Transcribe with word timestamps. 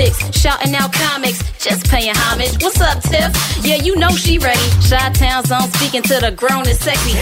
Politics. 0.00 0.40
Shouting 0.40 0.74
out 0.74 0.92
comics, 0.92 1.38
just 1.58 1.88
paying 1.90 2.14
homage. 2.14 2.62
What's 2.62 2.80
up, 2.80 3.02
Tiff? 3.02 3.30
Yeah, 3.64 3.76
you 3.76 3.96
know 3.96 4.10
she 4.10 4.38
ready. 4.38 4.60
Shot 4.80 5.14
Town 5.14 5.44
Zone 5.44 5.68
speaking 5.72 6.02
to 6.02 6.20
the 6.20 6.32
grown 6.32 6.66
and 6.66 6.78
sexy. 6.78 7.12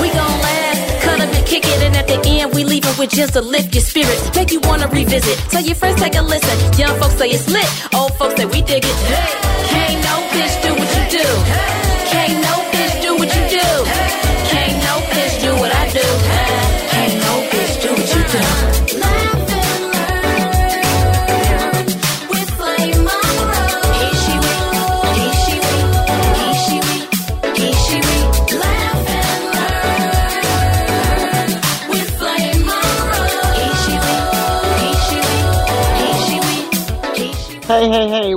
We 0.00 0.08
gon' 0.10 0.40
laugh, 0.40 1.02
cut 1.02 1.20
up 1.20 1.34
and 1.34 1.46
kick 1.46 1.64
it. 1.64 1.82
And 1.82 1.96
at 1.96 2.06
the 2.06 2.20
end, 2.26 2.54
we 2.54 2.64
leave 2.64 2.84
it 2.84 2.98
with 2.98 3.10
just 3.10 3.32
to 3.34 3.40
lift 3.40 3.74
your 3.74 3.82
spirits. 3.82 4.34
Make 4.34 4.50
you 4.50 4.60
wanna 4.60 4.88
revisit. 4.88 5.38
Tell 5.50 5.62
your 5.62 5.74
friends, 5.74 6.00
take 6.00 6.14
a 6.16 6.22
listen. 6.22 6.56
Young 6.78 6.98
folks 7.00 7.14
say 7.14 7.30
it's 7.30 7.48
lit. 7.48 7.68
Old 7.94 8.14
folks 8.18 8.36
say 8.36 8.46
we 8.46 8.62
dig 8.62 8.84
it. 8.84 8.96
Can't 9.72 9.98
no 10.04 10.16
bitch 10.32 10.54
do 10.62 10.70
what 10.74 10.88
you 10.96 11.18
do. 11.18 11.26
Can't 12.10 12.42
no 12.42 12.67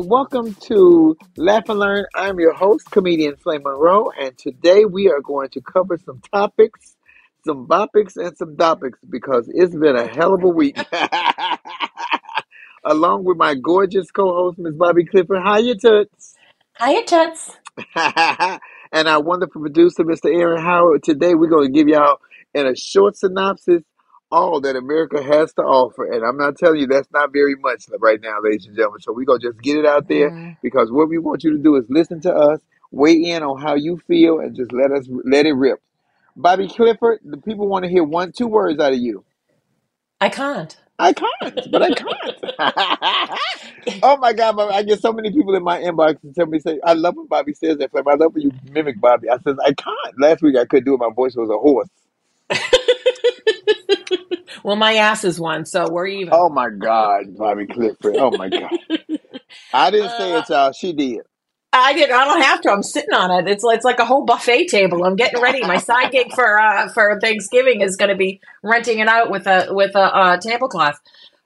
welcome 0.08 0.56
to 0.56 1.16
Laugh 1.38 1.70
and 1.70 1.80
Learn. 1.80 2.06
I'm 2.16 2.40
your 2.40 2.54
host, 2.54 2.90
comedian 2.90 3.36
Flame 3.38 3.64
Monroe, 3.64 4.12
and 4.20 4.38
today 4.38 4.86
we 4.86 5.10
are 5.10 5.22
going 5.22 5.50
to 5.50 5.62
cover 5.62 5.98
some 5.98 6.22
topics, 6.34 6.96
some 7.46 7.68
bopics, 7.68 8.18
and 8.18 8.36
some 8.38 8.56
dopics 8.56 8.98
because 9.10 9.50
it's 9.54 9.76
been 9.76 9.96
a 9.96 10.08
hell 10.08 10.34
of 10.34 10.44
a 10.44 10.48
week. 10.48 10.78
Along 12.86 13.24
with 13.26 13.38
my 13.38 13.56
gorgeous 13.56 14.10
co 14.12 14.34
host, 14.34 14.58
Miss 14.60 14.74
Bobbi 14.74 15.08
Clifford. 15.08 15.42
Hi, 15.44 15.60
you 15.60 15.76
toots. 15.76 16.36
Hiya, 16.80 17.06
Toots. 17.06 17.58
and 18.92 19.08
our 19.08 19.22
wonderful 19.22 19.62
producer, 19.62 20.04
Mr. 20.04 20.34
Aaron 20.36 20.64
Howard. 20.64 21.04
Today, 21.04 21.36
we're 21.36 21.50
going 21.50 21.72
to 21.72 21.78
give 21.78 21.88
y'all 21.88 22.20
in 22.56 22.66
a 22.68 22.76
short 22.76 23.18
synopsis 23.18 23.84
all 24.32 24.62
that 24.62 24.78
America 24.78 25.24
has 25.24 25.54
to 25.56 25.64
offer. 25.64 26.06
And 26.12 26.26
I'm 26.26 26.38
not 26.38 26.58
telling 26.58 26.82
you 26.82 26.88
that's 26.88 27.12
not 27.12 27.34
very 27.34 27.56
much 27.56 27.86
right 28.00 28.22
now, 28.22 28.38
ladies 28.44 28.68
and 28.68 28.76
gentlemen. 28.78 29.02
So 29.02 29.14
we're 29.14 29.26
going 29.26 29.42
to 29.42 29.48
just 29.50 29.62
get 29.62 29.78
it 29.78 29.86
out 29.88 30.08
there 30.10 30.32
Mm. 30.32 30.58
because 30.64 30.92
what 30.92 31.10
we 31.10 31.20
want 31.20 31.44
you 31.46 31.52
to 31.54 31.60
do 31.64 31.78
is 31.78 31.86
listen 31.90 32.22
to 32.24 32.34
us, 32.34 32.62
weigh 32.92 33.16
in 33.16 33.44
on 33.44 33.62
how 33.62 33.76
you 33.76 34.00
feel, 34.08 34.40
and 34.40 34.56
just 34.56 34.74
let 34.74 34.92
us 34.92 35.08
let 35.26 35.46
it 35.48 35.54
rip. 35.54 35.80
Bobbi 36.38 36.74
Clifford, 36.76 37.20
the 37.26 37.38
people 37.38 37.68
want 37.68 37.86
to 37.86 37.92
hear 37.92 38.04
one, 38.04 38.32
two 38.34 38.48
words 38.48 38.80
out 38.80 38.94
of 38.94 39.00
you. 39.00 39.26
I 40.22 40.30
can't. 40.30 40.78
I 41.00 41.14
can't, 41.14 41.72
but 41.72 41.84
I 41.84 41.92
can't. 41.92 42.44
oh 44.04 44.18
my 44.18 44.34
God, 44.34 44.56
Bobbi, 44.58 44.74
I 44.74 44.84
get 44.84 45.02
so 45.02 45.14
many 45.14 45.32
people 45.32 45.56
in 45.56 45.64
my 45.64 45.80
inbox 45.82 46.24
and 46.24 46.36
tell 46.36 46.48
me, 46.48 46.60
say, 46.60 46.80
I 46.86 46.94
love 46.94 47.16
when 47.18 47.28
Bobbi 47.28 47.56
says 47.58 47.78
that. 47.80 47.92
I 47.96 48.16
love 48.16 48.34
when 48.36 48.44
you 48.44 48.54
mimic 48.64 49.00
Bobbi. 49.02 49.30
I 49.32 49.40
said, 49.40 49.58
I 49.64 49.74
can't. 49.74 50.20
Last 50.20 50.42
week 50.44 50.58
I 50.58 50.66
couldn't 50.66 50.86
do 50.86 50.96
it. 50.96 51.00
My 51.00 51.12
voice 51.16 51.36
was 51.36 51.50
a 51.50 51.58
horse. 51.60 51.90
Well, 54.64 54.76
my 54.76 54.96
ass 54.96 55.24
is 55.24 55.40
one, 55.40 55.66
so 55.66 55.90
we're 55.90 56.08
even. 56.08 56.30
Oh 56.34 56.50
my 56.50 56.70
God, 56.70 57.36
Bobbi 57.36 57.72
Clifford. 57.74 58.16
Oh 58.18 58.32
my 58.38 58.50
God. 58.50 58.72
I 59.74 59.92
didn't 59.92 60.12
say 60.12 60.38
it, 60.38 60.50
y'all. 60.50 60.72
She 60.72 60.94
did. 60.94 61.22
I 61.74 61.94
did. 61.94 62.12
I 62.12 62.26
don't 62.26 62.42
have 62.42 62.62
to. 62.62 62.72
I'm 62.72 62.84
sitting 62.84 63.14
on 63.14 63.32
it. 63.32 63.50
It's 63.52 63.64
it's 63.66 63.86
like 63.86 64.00
a 64.00 64.06
whole 64.06 64.26
buffet 64.26 64.68
table. 64.68 65.04
I'm 65.06 65.16
getting 65.16 65.42
ready. 65.42 65.62
My 65.66 65.78
side 65.78 66.12
gig 66.12 66.32
for 66.36 66.60
uh, 66.60 66.90
for 66.94 67.20
Thanksgiving 67.22 67.82
is 67.82 67.96
going 67.98 68.10
to 68.10 68.16
be 68.16 68.42
renting 68.64 69.00
it 69.00 69.08
out 69.08 69.32
with 69.32 69.48
a 69.48 69.68
with 69.72 69.96
a 69.96 70.00
uh, 70.16 70.38
tablecloth. 70.38 71.00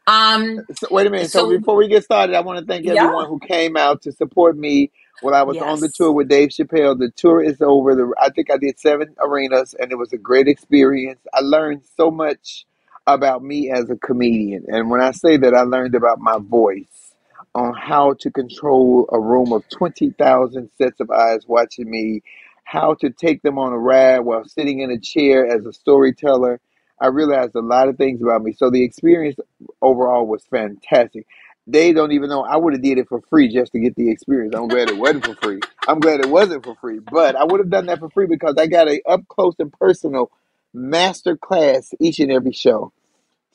Um, 0.08 0.62
So, 0.78 0.88
wait 0.92 1.08
a 1.08 1.10
minute. 1.10 1.32
So, 1.32 1.42
So- 1.52 1.58
before 1.58 1.76
we 1.78 1.88
get 1.88 2.04
started, 2.04 2.36
I 2.36 2.42
want 2.42 2.60
to 2.60 2.66
thank 2.66 2.86
Yeah. 2.86 3.04
everyone 3.04 3.28
who 3.28 3.40
came 3.40 3.78
out 3.78 4.02
to 4.04 4.12
support 4.12 4.58
me 4.58 4.92
when 5.22 5.34
I 5.34 5.44
was 5.44 5.62
on 5.62 5.82
the 5.82 5.90
tour 5.90 6.12
with 6.12 6.30
Dave 6.30 6.50
Chappelle. 6.50 6.98
The 6.98 7.12
tour 7.12 7.42
is 7.44 7.62
over. 7.62 7.96
The, 7.96 8.14
I 8.22 8.30
think 8.30 8.52
I 8.52 8.58
did 8.58 8.80
seven 8.80 9.16
arenas, 9.20 9.76
and 9.80 9.92
it 9.92 9.96
was 9.98 10.14
a 10.14 10.18
great 10.18 10.48
experience. 10.48 11.22
I 11.34 11.42
learned 11.42 11.84
so 11.98 12.12
much 12.12 12.66
about 13.08 13.44
me 13.44 13.72
as 13.72 13.90
a 13.90 13.96
comedian, 13.96 14.66
and 14.68 14.90
when 14.90 15.02
I 15.02 15.12
say 15.12 15.38
that, 15.38 15.54
I 15.54 15.62
learned 15.62 15.96
about 15.96 16.20
my 16.20 16.38
voice, 16.40 17.14
on 17.56 17.74
how 17.74 18.16
to 18.20 18.32
control 18.32 19.08
a 19.12 19.20
room 19.20 19.54
of 19.54 19.68
twenty 19.70 20.12
thousand 20.12 20.70
sets 20.78 21.00
of 21.00 21.12
eyes 21.12 21.48
watching 21.48 21.90
me, 21.90 22.22
how 22.64 22.96
to 22.96 23.10
take 23.10 23.42
them 23.44 23.60
on 23.60 23.74
a 23.74 23.78
ride 23.80 24.20
while 24.20 24.46
sitting 24.46 24.82
in 24.82 24.92
a 24.92 25.00
chair 25.00 25.48
as 25.48 25.66
a 25.66 25.74
storyteller. 25.74 26.60
I 27.02 27.08
realized 27.08 27.56
a 27.56 27.62
lot 27.62 27.90
of 27.90 27.98
things 27.98 28.22
about 28.22 28.44
me. 28.44 28.54
So 28.54 28.70
the 28.70 28.84
experience 28.84 29.38
overall 29.82 30.26
was 30.28 30.46
fantastic. 30.46 31.28
They 31.68 31.94
don't 31.94 32.12
even 32.12 32.30
know 32.30 32.44
I 32.44 32.58
would 32.58 32.74
have 32.74 32.84
did 32.84 33.00
it 33.00 33.08
for 33.10 33.22
free 33.30 33.48
just 33.50 33.72
to 33.74 33.80
get 33.80 33.96
the 33.96 34.12
experience. 34.12 34.56
I'm 34.56 34.68
glad 34.68 34.90
it 34.90 34.98
wasn't 34.98 35.26
for 35.26 35.36
free. 35.36 35.60
I'm 35.88 36.00
glad 36.00 36.20
it 36.20 36.30
wasn't 36.30 36.64
for 36.64 36.76
free, 36.76 37.00
but 37.00 37.36
I 37.36 37.44
would 37.44 37.60
have 37.60 37.70
done 37.72 37.88
that 37.88 38.00
for 38.00 38.10
free 38.10 38.28
because 38.28 38.56
I 38.58 38.68
got 38.68 38.88
a 38.88 39.02
up 39.08 39.28
close 39.28 39.56
and 39.60 39.74
personal 39.74 40.32
master 40.74 41.38
class 41.38 41.92
each 42.00 42.20
and 42.20 42.32
every 42.32 42.52
show. 42.54 42.94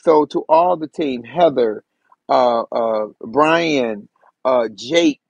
So 0.02 0.26
to 0.26 0.40
all 0.48 0.76
the 0.76 0.88
team, 0.88 1.24
Heather, 1.24 1.84
uh, 2.28 2.62
uh, 2.72 3.06
Brian, 3.20 4.08
uh, 4.44 4.68
Jake, 4.74 5.20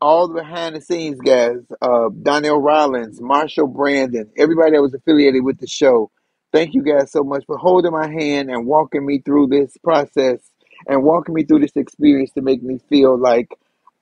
all 0.00 0.28
the 0.28 0.34
behind 0.34 0.76
the 0.76 0.80
scenes 0.80 1.20
guys, 1.20 1.58
uh, 1.82 2.10
Donnell 2.22 2.60
Rawlings, 2.60 3.20
Marshall 3.20 3.68
Brandon, 3.68 4.30
everybody 4.36 4.72
that 4.72 4.82
was 4.82 4.94
affiliated 4.94 5.44
with 5.44 5.58
the 5.58 5.66
show. 5.66 6.10
Thank 6.52 6.74
you 6.74 6.82
guys 6.82 7.12
so 7.12 7.22
much 7.22 7.44
for 7.46 7.58
holding 7.58 7.92
my 7.92 8.08
hand 8.10 8.50
and 8.50 8.66
walking 8.66 9.06
me 9.06 9.20
through 9.20 9.48
this 9.48 9.76
process 9.84 10.49
and 10.86 11.02
walking 11.04 11.34
me 11.34 11.44
through 11.44 11.60
this 11.60 11.76
experience 11.76 12.32
to 12.32 12.42
make 12.42 12.62
me 12.62 12.80
feel 12.88 13.18
like 13.18 13.48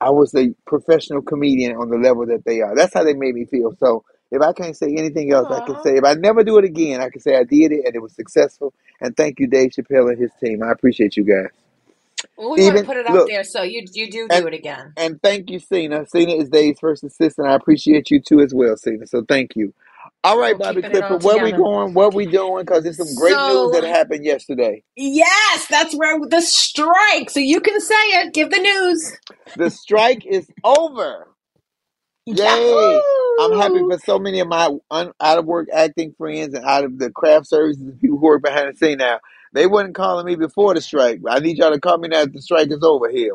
I 0.01 0.11
was 0.11 0.35
a 0.35 0.55
professional 0.67 1.23
comedian 1.23 1.77
on 1.77 1.91
the 1.91 1.99
level 1.99 2.27
that 2.27 2.45
they 2.45 2.61
are. 2.61 2.75
That's 2.77 2.95
how 2.95 3.05
they 3.05 3.15
made 3.15 3.35
me 3.35 3.47
feel. 3.47 3.75
So 3.79 4.05
if 4.31 4.43
I 4.43 4.53
can't 4.53 4.77
say 4.77 4.95
anything 4.97 5.33
else, 5.33 5.51
I 5.51 5.61
can 5.61 5.77
say 5.81 5.97
if 5.97 6.05
I 6.05 6.15
never 6.15 6.45
do 6.45 6.59
it 6.59 6.65
again, 6.65 7.01
I 7.01 7.11
can 7.11 7.21
say 7.21 7.37
I 7.37 7.45
did 7.45 7.73
it 7.73 7.87
and 7.87 7.95
it 7.95 8.03
was 8.03 8.15
successful. 8.15 8.75
And 9.01 9.17
thank 9.17 9.41
you, 9.41 9.49
Dave 9.49 9.71
Chappelle 9.73 10.11
and 10.11 10.21
his 10.21 10.33
team. 10.43 10.63
I 10.63 10.73
appreciate 10.73 11.17
you 11.17 11.25
guys. 11.25 11.51
well, 12.37 12.51
we 12.53 12.63
want 12.63 12.79
to 12.79 12.85
put 12.85 12.97
it 12.97 13.07
out 13.07 13.15
look, 13.15 13.29
there 13.29 13.45
so 13.45 13.63
you 13.63 13.85
you 13.93 14.11
do 14.11 14.29
and 14.31 14.43
do 14.43 14.49
it 14.49 14.55
again. 14.55 14.95
and 14.97 15.23
thank 15.23 15.51
you, 15.51 15.59
Cena. 15.61 16.07
Cena 16.07 16.33
is 16.35 16.51
Dave's 16.51 16.81
first 16.81 17.05
assistant. 17.05 17.49
I 17.49 17.55
appreciate 17.55 18.11
you 18.11 18.21
too 18.21 18.41
as 18.41 18.55
well, 18.55 18.77
Cena. 18.77 19.07
So 19.07 19.25
thank 19.25 19.57
you. 19.57 19.75
All 20.25 20.39
right, 20.39 20.57
Bobbi 20.57 20.83
keeping 20.83 20.93
it 20.93 21.03
all 21.03 21.19
Clifford, 21.19 21.25
where 21.25 21.39
we 21.39 21.53
together. 21.53 21.63
going? 21.63 21.95
What 21.95 22.15
we 22.15 22.27
doing? 22.27 22.65
Because 22.65 22.85
there's 22.85 22.97
some 22.99 23.15
great 23.15 23.37
news 23.37 23.73
that 23.73 23.85
happened 23.85 24.25
yesterday. 24.25 24.83
yes, 24.97 25.67
that's 25.69 25.95
where 25.95 26.19
the 26.29 26.41
strike. 26.43 27.31
So 27.31 27.41
you 27.41 27.61
can 27.61 27.81
say 27.81 27.95
it. 27.95 28.35
Give 28.35 28.51
the 28.51 28.59
news. 28.59 29.17
The 29.57 29.71
strike 29.71 30.27
is 30.27 30.51
over. 30.65 31.29
Yay! 32.27 33.03
I'm 33.41 33.53
happy 33.53 33.75
Yahoo! 33.77 33.91
for 33.91 33.99
so 33.99 34.19
many 34.19 34.41
of 34.41 34.49
my 34.49 34.71
un, 34.91 35.13
out 35.21 35.39
of 35.39 35.47
work 35.47 35.69
acting 35.73 36.15
friends 36.19 36.55
and 36.55 36.65
out 36.65 36.85
of 36.85 36.99
the 36.99 37.11
craft 37.11 37.47
services 37.47 37.83
and 37.83 37.99
people 38.01 38.19
who 38.19 38.27
work 38.27 38.43
behind 38.43 38.75
the 38.75 38.77
scene 38.77 38.99
now. 38.99 39.21
They 39.55 39.67
wasn't 39.67 39.95
calling 39.95 40.27
me 40.27 40.37
before 40.37 40.75
the 40.75 40.81
strike. 40.81 41.21
I 41.29 41.39
need 41.41 41.59
y'all 41.59 41.73
to 41.73 41.81
call 41.81 41.99
me 41.99 42.09
now 42.09 42.25
that 42.25 42.33
the 42.33 42.43
strike 42.43 42.71
is 42.71 42.83
over 42.83 43.09
here. 43.09 43.33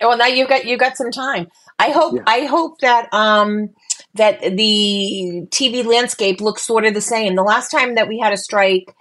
Well, 0.00 0.18
now 0.18 0.26
you 0.26 0.46
got 0.46 0.66
you 0.66 0.76
got 0.76 0.96
some 0.96 1.10
time. 1.10 1.48
I 1.78 1.90
hope 1.90 2.14
Yeah. 2.16 2.22
I 2.26 2.46
hope 2.46 2.80
that 2.80 3.12
um 3.12 3.70
that 4.14 4.40
the 4.40 5.46
TV 5.50 5.84
landscape 5.84 6.40
looks 6.40 6.62
sort 6.62 6.84
of 6.84 6.94
the 6.94 7.00
same. 7.00 7.34
The 7.34 7.42
last 7.42 7.70
time 7.70 7.96
that 7.96 8.08
we 8.08 8.18
had 8.18 8.32
a 8.32 8.36
strike, 8.36 8.94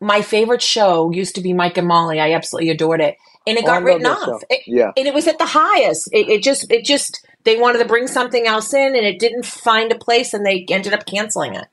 my 0.00 0.22
favorite 0.22 0.62
show 0.62 1.10
used 1.12 1.34
to 1.34 1.40
be 1.42 1.52
Mike 1.52 1.76
and 1.76 1.86
Molly. 1.86 2.20
I 2.20 2.32
absolutely 2.32 2.70
adored 2.70 3.00
it, 3.00 3.16
and 3.46 3.58
it 3.58 3.64
Oh, 3.64 3.66
got 3.66 3.82
written 3.82 4.06
off. 4.06 4.42
It, 4.48 4.62
Yeah. 4.66 4.92
and 4.96 5.06
it 5.06 5.14
was 5.14 5.28
at 5.28 5.38
the 5.38 5.46
highest. 5.46 6.08
It, 6.12 6.28
it 6.28 6.42
just 6.42 6.70
it 6.72 6.84
just 6.84 7.26
they 7.44 7.58
wanted 7.58 7.78
to 7.80 7.84
bring 7.84 8.06
something 8.06 8.46
else 8.46 8.72
in, 8.72 8.96
and 8.96 9.04
it 9.06 9.18
didn't 9.18 9.44
find 9.44 9.92
a 9.92 9.98
place, 9.98 10.32
and 10.32 10.44
they 10.46 10.64
ended 10.70 10.94
up 10.94 11.04
canceling 11.06 11.54
it. 11.54 11.66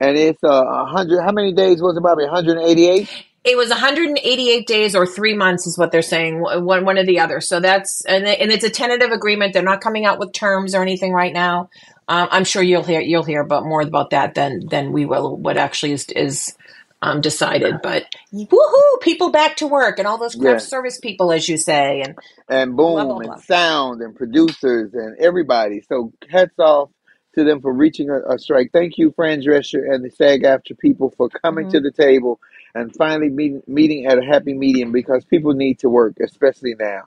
And 0.00 0.16
it's 0.18 0.42
uh, 0.44 0.48
a 0.64 0.84
hundred. 0.86 1.22
How 1.22 1.32
many 1.32 1.52
days 1.52 1.80
was 1.80 1.96
it, 1.96 2.02
Bobbi? 2.02 2.24
188. 2.30 3.08
It 3.46 3.56
was 3.58 3.70
188 3.70 4.68
days 4.68 4.96
or 4.96 5.06
three 5.06 5.34
months, 5.34 5.66
is 5.68 5.78
what 5.78 5.92
they're 5.92 6.02
saying, 6.02 6.40
one 6.42 6.84
one 6.86 6.98
or 6.98 7.06
the 7.06 7.20
other. 7.20 7.40
So 7.42 7.60
that's 7.60 8.04
and 8.06 8.26
and 8.26 8.52
it's 8.52 8.64
a 8.64 8.70
tentative 8.70 9.12
agreement. 9.12 9.54
They're 9.54 9.62
not 9.64 9.82
coming 9.82 10.06
out 10.06 10.20
with 10.20 10.34
terms 10.34 10.74
or 10.76 10.82
anything 10.82 11.12
right 11.14 11.34
now. 11.34 11.70
Um, 12.08 12.28
I'm 12.32 12.44
sure 12.44 12.62
you'll 12.62 12.84
hear 12.84 13.00
you'll 13.00 13.24
hear 13.24 13.42
about 13.42 13.64
more 13.64 13.82
about 13.82 14.10
that 14.12 14.34
than 14.36 14.68
than 14.68 14.92
we 14.92 15.06
will. 15.06 15.38
What 15.38 15.58
actually 15.58 15.92
is 15.94 16.06
is 16.10 16.54
um, 17.02 17.22
decided, 17.22 17.82
but 17.82 18.04
woohoo! 18.34 19.02
People 19.02 19.32
back 19.32 19.56
to 19.58 19.68
work 19.68 19.98
and 20.00 20.08
all 20.08 20.18
those 20.18 20.36
craft 20.36 20.62
Yeah. 20.62 20.62
service 20.62 20.98
people, 21.00 21.32
as 21.32 21.48
you 21.48 21.58
say, 21.58 22.02
and 22.02 22.16
and 22.48 22.76
boom 22.76 23.20
blah 23.20 23.20
blah. 23.20 23.22
and 23.22 23.38
sound 23.38 24.02
and 24.02 24.16
producers 24.16 24.94
and 24.94 25.18
everybody. 25.20 25.82
So 25.82 26.12
hats 26.30 26.58
off 26.60 26.90
to 27.36 27.44
them 27.44 27.62
for 27.62 27.74
reaching 27.74 28.10
a, 28.10 28.34
a 28.34 28.38
strike. 28.38 28.70
Thank 28.72 28.98
you, 28.98 29.12
Fran 29.16 29.42
Drescher 29.42 29.92
and 29.92 30.04
the 30.04 30.10
SAG-AFTRA 30.10 30.78
people 30.80 31.14
for 31.18 31.30
coming 31.30 31.68
to 31.68 31.80
hmm 31.80 31.82
the 31.82 31.92
table 31.92 32.40
and 32.76 32.94
finally 32.96 33.30
meeting 33.30 33.62
meeting 33.66 34.06
at 34.06 34.18
a 34.18 34.24
happy 34.24 34.54
medium 34.54 34.92
because 34.92 35.24
people 35.24 35.54
need 35.54 35.80
to 35.80 35.88
work, 35.90 36.16
especially 36.22 36.74
now. 36.78 37.02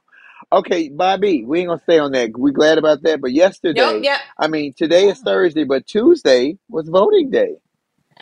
Okay, 0.52 0.90
Bobbi, 0.90 1.46
we 1.46 1.60
ain't 1.60 1.70
gonna 1.70 1.82
stay 1.82 2.00
on 2.00 2.12
that. 2.14 2.38
We 2.38 2.52
glad 2.52 2.78
about 2.80 3.04
that. 3.04 3.22
But 3.22 3.32
yesterday, 3.34 4.02
Yep. 4.04 4.20
I 4.38 4.48
mean, 4.48 4.74
today 4.74 5.08
is 5.10 5.20
Thursday, 5.20 5.64
but 5.66 5.86
Tuesday 5.86 6.58
was 6.70 6.90
voting 6.90 7.30
day. 7.32 7.56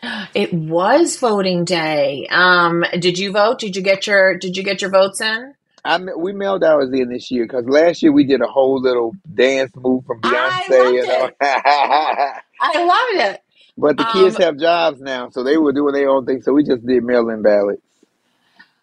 It 0.36 0.54
was 0.54 1.18
voting 1.18 1.66
day. 1.66 2.28
Um, 2.30 2.84
did 3.00 3.18
you 3.18 3.32
vote? 3.32 3.60
Did 3.60 3.76
you 3.76 3.82
get 3.82 4.06
your 4.08 4.38
Did 4.38 4.56
you 4.58 4.64
get 4.64 4.82
your 4.82 4.92
votes 4.92 5.22
in? 5.22 5.54
I 5.86 5.98
ma- 5.98 6.16
we 6.18 6.34
mailed 6.34 6.64
ours 6.64 6.90
in 6.94 7.10
this 7.10 7.32
year 7.32 7.46
because 7.46 7.66
last 7.66 8.04
year 8.04 8.12
we 8.12 8.26
did 8.26 8.42
a 8.42 8.48
whole 8.48 8.80
little 8.82 9.16
dance 9.34 9.72
move 9.76 10.06
from 10.06 10.22
Beyonce. 10.22 10.32
I 10.34 10.68
Beyonce 10.70 10.80
loved 10.80 11.04
and 11.04 11.12
all. 11.12 11.30
it. 11.30 11.36
I 12.60 12.84
loved 12.84 13.36
it. 13.36 13.42
But 13.78 13.98
the 13.98 14.06
kids 14.06 14.38
Um, 14.38 14.42
have 14.42 14.58
jobs 14.58 15.02
now, 15.02 15.30
so 15.30 15.44
they 15.44 15.58
were 15.58 15.74
doing 15.74 15.94
their 15.94 16.10
own 16.10 16.26
thing. 16.26 16.42
So 16.42 16.54
we 16.54 16.64
just 16.64 16.86
did 16.86 17.04
mail-in 17.04 17.42
ballots. 17.44 17.82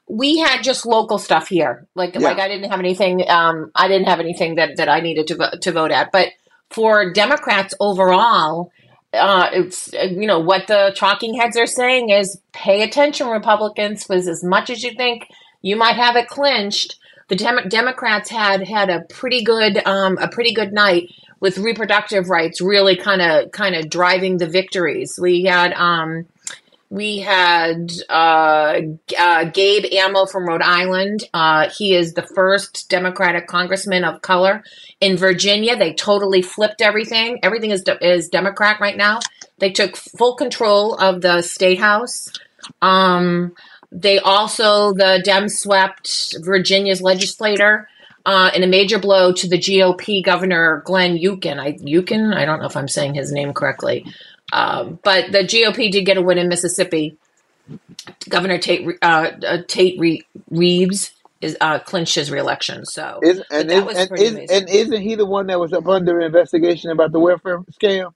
we 0.08 0.38
had 0.38 0.62
just 0.62 0.86
local 0.86 1.18
stuff 1.18 1.48
here. 1.48 1.86
Like 1.94 2.16
like 2.16 2.38
I 2.38 2.48
didn't 2.48 2.70
have 2.70 2.80
anything. 2.80 3.24
Um, 3.28 3.70
I 3.74 3.88
didn't 3.88 4.08
have 4.08 4.20
anything 4.20 4.56
that 4.56 4.76
that 4.76 4.88
I 4.88 5.00
needed 5.00 5.28
to 5.28 5.36
vote, 5.36 5.62
to 5.62 5.72
vote 5.72 5.90
at. 5.90 6.12
But 6.12 6.28
for 6.70 7.12
Democrats 7.12 7.74
overall, 7.80 8.70
uh, 9.14 9.48
it's 9.52 9.92
you 9.94 10.26
know 10.26 10.40
what 10.40 10.66
the 10.66 10.94
talking 10.96 11.34
heads 11.34 11.56
are 11.56 11.66
saying 11.66 12.10
is 12.10 12.38
pay 12.52 12.82
attention, 12.82 13.28
Republicans, 13.28 14.04
because 14.06 14.28
as 14.28 14.44
much 14.44 14.70
as 14.70 14.82
you 14.82 14.94
think 14.94 15.26
you 15.62 15.76
might 15.76 15.96
have 15.96 16.16
it 16.16 16.28
clinched, 16.28 16.96
the 17.28 17.36
Dem- 17.36 17.68
Democrats 17.68 18.28
had 18.30 18.68
had 18.68 18.90
a 18.90 19.00
pretty 19.08 19.42
good 19.42 19.84
um, 19.86 20.18
a 20.18 20.28
pretty 20.28 20.52
good 20.52 20.72
night 20.72 21.08
with 21.44 21.58
reproductive 21.58 22.30
rights 22.30 22.62
really 22.62 22.96
kind 22.96 23.20
of 23.20 23.52
kind 23.52 23.74
of 23.74 23.90
driving 23.90 24.38
the 24.38 24.48
victories. 24.48 25.18
We 25.20 25.44
had. 25.44 25.74
Um, 25.74 26.26
we 26.90 27.18
had 27.18 27.90
uh, 28.08 28.80
uh, 29.18 29.44
Gabe 29.46 29.84
Amo 30.00 30.26
from 30.26 30.46
Rhode 30.46 30.62
Island. 30.62 31.24
Uh, 31.34 31.68
he 31.76 31.92
is 31.92 32.12
the 32.12 32.22
first 32.22 32.88
Democratic 32.88 33.48
congressman 33.48 34.04
of 34.04 34.22
color 34.22 34.62
in 35.00 35.16
Virginia. 35.16 35.76
They 35.76 35.92
totally 35.92 36.40
flipped 36.40 36.80
everything. 36.80 37.40
Everything 37.42 37.72
is 37.72 37.82
is 38.00 38.28
Democrat 38.28 38.80
right 38.80 38.96
now. 38.96 39.18
They 39.58 39.70
took 39.70 39.96
full 39.96 40.36
control 40.36 40.94
of 40.94 41.20
the 41.20 41.42
state 41.42 41.80
house. 41.80 42.30
Um, 42.80 43.54
they 43.90 44.18
also 44.20 44.92
the 44.92 45.20
Dem 45.24 45.48
swept 45.48 46.36
Virginia's 46.40 47.02
legislator. 47.02 47.88
Uh, 48.26 48.50
in 48.54 48.62
a 48.62 48.66
major 48.66 48.98
blow 48.98 49.32
to 49.32 49.48
the 49.48 49.58
GOP 49.58 50.24
governor 50.24 50.82
Glenn 50.84 51.16
Youngkin. 51.18 51.58
I 51.58 51.72
Youngkin, 51.74 52.34
I 52.34 52.44
don't 52.44 52.60
know 52.60 52.66
if 52.66 52.76
I'm 52.76 52.88
saying 52.88 53.14
his 53.14 53.32
name 53.32 53.52
correctly, 53.52 54.06
um, 54.52 54.98
but 55.02 55.32
the 55.32 55.40
GOP 55.40 55.90
did 55.90 56.04
get 56.06 56.16
a 56.16 56.22
win 56.22 56.38
in 56.38 56.48
Mississippi. 56.48 57.16
Governor 58.28 58.58
Tate 58.58 58.86
uh, 59.02 59.30
uh, 59.46 59.58
Tate 59.66 59.98
Re- 59.98 60.26
Reeves 60.50 61.12
is 61.40 61.56
uh, 61.60 61.78
clinched 61.78 62.14
his 62.14 62.30
reelection. 62.30 62.84
So 62.86 63.20
Is, 63.22 63.42
and, 63.50 63.70
that 63.70 63.88
is, 63.90 63.96
and, 64.10 64.18
is, 64.18 64.50
and 64.50 64.68
isn't 64.68 65.00
he 65.02 65.14
the 65.14 65.26
one 65.26 65.46
that 65.48 65.58
was 65.60 65.72
up 65.72 65.86
under 65.88 66.20
investigation 66.20 66.90
about 66.90 67.12
the 67.12 67.20
welfare 67.20 67.60
scam? 67.80 68.12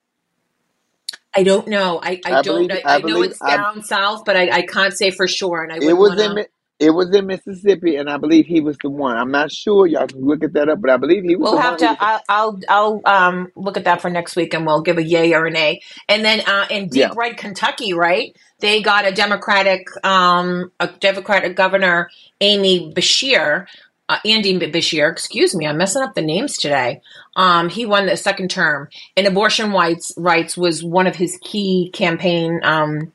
I 1.34 1.42
don't 1.42 1.68
know. 1.68 2.00
I, 2.02 2.20
I, 2.24 2.38
I 2.38 2.42
don't. 2.42 2.66
believe- 2.68 2.82
I, 2.84 2.90
I 2.90 2.94
I 2.96 2.98
know 2.98 3.06
believe- 3.06 3.30
it's 3.30 3.42
I- 3.42 3.56
down 3.56 3.82
south, 3.84 4.24
but 4.24 4.36
I, 4.36 4.50
I 4.50 4.62
can't 4.62 4.92
say 4.94 5.10
for 5.10 5.28
sure. 5.28 5.62
And 5.62 5.72
I 5.72 5.76
It 5.76 5.92
was 5.96 6.10
wanna, 6.16 6.40
in 6.40 6.46
it 6.80 6.90
was 6.90 7.14
in 7.14 7.26
Mississippi, 7.26 7.96
and 7.96 8.10
I 8.10 8.18
believe 8.18 8.46
he 8.46 8.60
was 8.60 8.78
the 8.82 8.90
one. 8.90 9.16
I'm 9.16 9.30
not 9.32 9.52
sure. 9.52 9.86
Y'all 9.86 10.08
can 10.08 10.24
look 10.24 10.44
at 10.44 10.54
that 10.54 10.68
up, 10.68 10.80
but 10.80 10.90
I 10.90 10.98
believe 10.98 11.24
he 11.24 11.36
was 11.36 11.48
We'll 11.48 11.52
the 11.52 11.58
have 11.58 11.76
one. 11.76 11.78
to. 11.78 11.96
I'll, 12.00 12.22
I'll, 12.28 12.60
I'll 12.68 13.02
um, 13.06 13.52
look 13.56 13.76
at 13.76 13.84
that 13.84 14.02
for 14.02 14.10
next 14.10 14.36
week, 14.36 14.54
and 14.54 14.66
we'll 14.66 14.82
give 14.82 14.98
a 14.98 15.04
yay 15.04 15.34
or 15.34 15.46
an 15.46 15.54
a 15.56 15.58
nay. 15.58 15.82
And 16.08 16.24
then 16.24 16.42
uh, 16.48 16.66
in 16.70 16.88
deep 16.88 17.12
Yeah. 17.12 17.14
red 17.16 17.36
Kentucky, 17.36 17.92
right? 17.94 18.36
They 18.60 18.82
got 18.82 19.06
a 19.06 19.12
Democratic, 19.12 19.88
um, 20.04 20.72
a 20.80 20.88
Democratic 20.88 21.56
governor, 21.56 22.10
Amy 22.40 22.92
Beshear, 22.94 23.66
uh, 24.08 24.18
Andy 24.24 24.58
Beshear. 24.58 25.12
Excuse 25.12 25.54
me, 25.54 25.66
I'm 25.66 25.78
messing 25.78 26.02
up 26.02 26.14
the 26.14 26.22
names 26.22 26.58
today. 26.58 27.02
Um, 27.36 27.68
he 27.68 27.86
won 27.86 28.06
the 28.06 28.16
second 28.16 28.50
term, 28.50 28.88
and 29.16 29.26
abortion 29.26 29.72
rights 29.72 30.12
rights 30.16 30.56
was 30.56 30.84
one 30.84 31.06
of 31.08 31.16
his 31.16 31.38
key 31.42 31.90
campaign 31.94 32.60
um, 32.64 33.12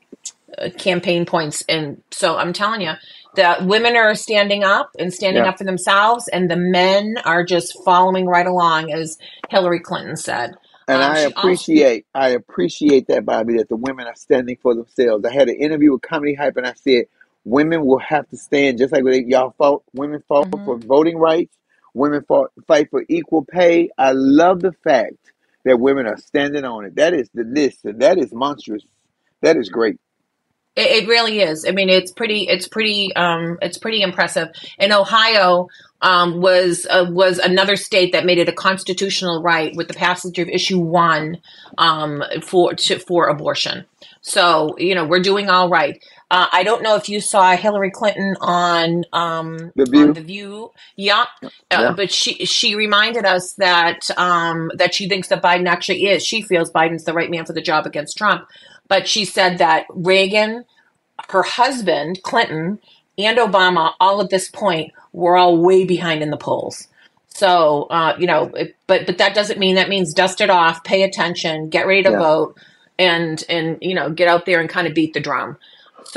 uh, 0.58 0.70
campaign 0.78 1.26
points. 1.26 1.62
And 1.68 2.02
so 2.10 2.36
I'm 2.38 2.52
telling 2.52 2.82
you, 2.82 2.92
the 3.36 3.56
women 3.66 3.96
are 3.96 4.14
standing 4.14 4.64
up 4.64 4.90
and 4.98 5.12
standing 5.12 5.44
Yeah. 5.44 5.50
up 5.50 5.58
for 5.58 5.64
themselves, 5.64 6.28
and 6.28 6.50
the 6.50 6.56
men 6.56 7.16
are 7.24 7.44
just 7.44 7.82
following 7.84 8.26
right 8.26 8.46
along, 8.46 8.92
as 8.92 9.18
Hillary 9.50 9.80
Clinton 9.80 10.16
said. 10.16 10.54
And 10.88 11.02
Um, 11.02 11.10
I 11.12 11.24
also- 11.24 11.36
appreciate, 11.40 12.06
I 12.14 12.30
appreciate 12.30 13.06
that, 13.08 13.24
Bobbi, 13.24 13.58
that 13.58 13.68
the 13.68 13.76
women 13.76 14.06
are 14.06 14.14
standing 14.16 14.56
for 14.62 14.74
themselves. 14.74 15.24
I 15.24 15.32
had 15.32 15.48
an 15.48 15.56
interview 15.56 15.92
with 15.92 16.02
Comedy 16.02 16.34
Hype, 16.34 16.56
and 16.56 16.66
I 16.66 16.74
said 16.74 17.06
women 17.44 17.86
will 17.86 17.98
have 18.00 18.28
to 18.30 18.36
stand 18.36 18.78
just 18.78 18.92
like 18.92 19.04
y'all 19.28 19.54
fought. 19.58 19.82
Women 19.94 20.22
fought 20.28 20.50
Mm-hmm. 20.50 20.64
for 20.64 20.76
voting 20.78 21.18
rights. 21.18 21.56
Women 21.94 22.22
fought 22.28 22.52
fight 22.66 22.90
for 22.90 23.04
equal 23.08 23.44
pay. 23.44 23.90
I 23.98 24.12
love 24.12 24.60
the 24.60 24.72
fact 24.72 25.14
that 25.64 25.80
women 25.80 26.06
are 26.06 26.18
standing 26.18 26.64
on 26.64 26.84
it. 26.84 26.96
That 26.96 27.14
is 27.14 27.30
the 27.34 27.44
list, 27.44 27.84
and 27.84 28.00
that 28.02 28.18
is 28.18 28.32
monstrous. 28.32 28.84
That 29.42 29.56
is 29.56 29.68
great. 29.70 29.96
It, 30.76 31.04
it 31.04 31.08
really 31.08 31.40
is. 31.40 31.64
I 31.66 31.72
mean, 31.72 31.88
it's 31.88 32.12
pretty. 32.12 32.48
It's 32.48 32.68
pretty. 32.68 33.14
Um, 33.16 33.58
it's 33.62 33.78
pretty 33.78 34.02
impressive. 34.02 34.48
And 34.78 34.92
Ohio 34.92 35.68
um, 36.04 36.40
was 36.40 36.86
uh, 36.88 37.06
was 37.08 37.38
another 37.38 37.76
state 37.76 38.12
that 38.12 38.26
made 38.26 38.38
it 38.38 38.48
a 38.48 38.52
constitutional 38.52 39.42
right 39.42 39.74
with 39.74 39.88
the 39.88 39.94
passage 39.94 40.38
of 40.38 40.48
issue 40.48 40.78
one 40.78 41.38
um, 41.78 42.22
for 42.42 42.74
to, 42.74 42.98
for 42.98 43.28
abortion. 43.28 43.86
So 44.20 44.76
you 44.78 44.94
know 44.94 45.06
we're 45.06 45.22
doing 45.22 45.48
all 45.48 45.68
right. 45.68 46.02
Uh, 46.30 46.46
I 46.52 46.62
don't 46.64 46.82
know 46.82 46.96
if 46.96 47.08
you 47.08 47.20
saw 47.20 47.54
Hillary 47.56 47.90
Clinton 47.90 48.34
on 48.40 49.04
um, 49.12 49.72
The 49.76 49.84
View. 49.84 50.02
on 50.02 50.12
the 50.14 50.20
View. 50.22 50.72
Yeah, 50.96 51.26
uh, 51.70 51.92
but 51.92 52.10
she 52.10 52.44
she 52.46 52.74
reminded 52.74 53.24
us 53.24 53.52
that 53.54 54.10
um, 54.16 54.70
that 54.74 54.94
she 54.94 55.08
thinks 55.08 55.28
that 55.28 55.42
Biden 55.42 55.68
actually 55.68 56.06
is. 56.06 56.24
She 56.26 56.42
feels 56.42 56.72
Biden's 56.72 57.04
the 57.04 57.12
right 57.12 57.30
man 57.30 57.44
for 57.44 57.52
the 57.52 57.60
job 57.60 57.86
against 57.86 58.16
Trump. 58.16 58.48
But 58.88 59.06
she 59.06 59.24
said 59.24 59.58
that 59.58 59.86
Reagan, 59.90 60.64
her 61.28 61.42
husband 61.42 62.22
Clinton, 62.22 62.80
and 63.18 63.38
Obama, 63.38 63.92
all 64.00 64.20
at 64.20 64.30
this 64.30 64.48
point, 64.48 64.92
were 65.12 65.36
all 65.36 65.58
way 65.58 65.84
behind 65.84 66.22
in 66.22 66.30
the 66.30 66.36
polls. 66.36 66.88
So 67.28 67.84
uh, 67.90 68.16
you 68.18 68.26
know, 68.26 68.44
it, 68.54 68.74
but 68.86 69.06
but 69.06 69.18
that 69.18 69.34
doesn't 69.34 69.58
mean 69.58 69.74
that 69.76 69.88
means 69.88 70.14
dust 70.14 70.40
it 70.40 70.50
off, 70.50 70.82
pay 70.84 71.02
attention, 71.02 71.68
get 71.68 71.86
ready 71.86 72.02
to 72.04 72.10
Yeah. 72.10 72.18
vote, 72.18 72.56
and 72.98 73.44
and 73.48 73.78
you 73.82 73.94
know, 73.94 74.10
get 74.10 74.28
out 74.28 74.46
there 74.46 74.60
and 74.60 74.70
kind 74.70 74.86
of 74.86 74.94
beat 74.94 75.12
the 75.12 75.20
drum. 75.20 75.58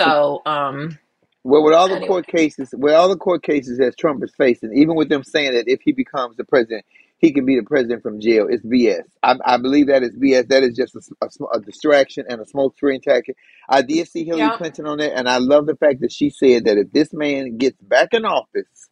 So 0.05 0.41
um, 0.45 0.99
Well, 1.43 1.63
with 1.65 1.73
all 1.75 1.89
the 1.89 1.97
Anyway. 1.97 2.07
court 2.07 2.27
cases, 2.27 2.75
with 2.77 2.93
all 2.93 3.09
the 3.09 3.17
court 3.17 3.43
cases 3.43 3.79
that 3.79 3.97
Trump 3.97 4.23
is 4.23 4.33
facing, 4.37 4.77
even 4.77 4.95
with 4.95 5.09
them 5.09 5.23
saying 5.23 5.55
that 5.55 5.67
if 5.69 5.81
he 5.83 5.93
becomes 5.93 6.37
the 6.37 6.45
president, 6.45 6.85
he 7.17 7.33
can 7.33 7.45
be 7.47 7.57
the 7.57 7.63
president 7.65 8.03
from 8.03 8.21
jail, 8.21 8.47
it's 8.49 8.65
BS. 8.65 9.03
I, 9.23 9.37
I 9.45 9.57
believe 9.57 9.87
that 9.87 10.03
is 10.03 10.11
BS. 10.17 10.49
That 10.49 10.63
is 10.63 10.77
just 10.77 10.95
a, 10.95 11.01
a 11.23 11.29
a 11.57 11.61
distraction 11.61 12.25
and 12.29 12.41
a 12.41 12.45
smokescreen 12.45 13.03
tactic. 13.03 13.37
I 13.69 13.81
did 13.83 14.07
see 14.09 14.25
Hillary 14.25 14.51
Yeah. 14.51 14.57
Clinton 14.57 14.87
on 14.87 14.99
that, 14.99 15.17
and 15.17 15.29
I 15.29 15.39
love 15.39 15.67
the 15.67 15.77
fact 15.77 16.01
that 16.01 16.13
she 16.13 16.29
said 16.31 16.65
that 16.65 16.77
if 16.77 16.91
this 16.93 17.13
man 17.13 17.57
gets 17.57 17.77
back 17.81 18.09
in 18.13 18.25
office, 18.25 18.89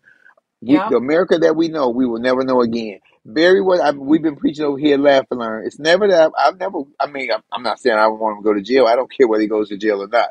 we, 0.62 0.84
the 0.88 0.98
America 0.98 1.40
that 1.40 1.56
we 1.56 1.70
know, 1.70 1.90
we 1.90 2.06
will 2.08 2.20
never 2.22 2.44
know 2.44 2.62
again. 2.62 3.00
Very 3.26 3.62
well. 3.62 3.82
I, 3.82 3.92
we've 3.92 4.24
been 4.24 4.38
preaching 4.38 4.66
over 4.66 4.80
here, 4.80 4.98
laugh 4.98 5.26
and 5.32 5.40
learn. 5.42 5.66
It's 5.68 5.80
never 5.80 6.08
that 6.10 6.32
I've 6.40 6.60
never. 6.60 6.80
I 7.00 7.08
mean, 7.08 7.32
I'm, 7.32 7.42
I'm 7.54 7.64
not 7.64 7.80
saying 7.80 7.98
I 7.98 8.08
want 8.08 8.38
him 8.38 8.44
to 8.44 8.50
go 8.50 8.54
to 8.56 8.62
jail. 8.64 8.88
I 8.88 8.96
don't 8.96 9.12
care 9.12 9.28
whether 9.28 9.42
he 9.44 9.48
goes 9.50 9.70
to 9.70 9.78
jail 9.78 10.04
or 10.04 10.08
not. 10.08 10.30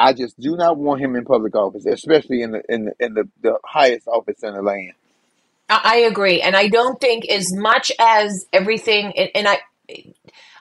I 0.00 0.12
just 0.12 0.38
do 0.40 0.56
not 0.56 0.78
want 0.78 1.00
him 1.00 1.14
in 1.14 1.24
public 1.24 1.54
office, 1.54 1.86
especially 1.86 2.42
in 2.42 2.52
the 2.52 2.62
in 2.68 2.86
the, 2.86 2.92
in 2.98 3.14
the, 3.14 3.28
the 3.42 3.58
highest 3.64 4.08
office 4.08 4.42
in 4.42 4.54
the 4.54 4.62
land. 4.62 4.92
I 5.68 5.80
I 5.84 5.96
agree, 5.98 6.40
and 6.40 6.56
I 6.56 6.68
don't 6.68 7.00
think 7.00 7.28
as 7.28 7.52
much 7.54 7.92
as 7.98 8.46
everything, 8.52 9.12
and, 9.16 9.30
and 9.34 9.48
I, 9.48 9.58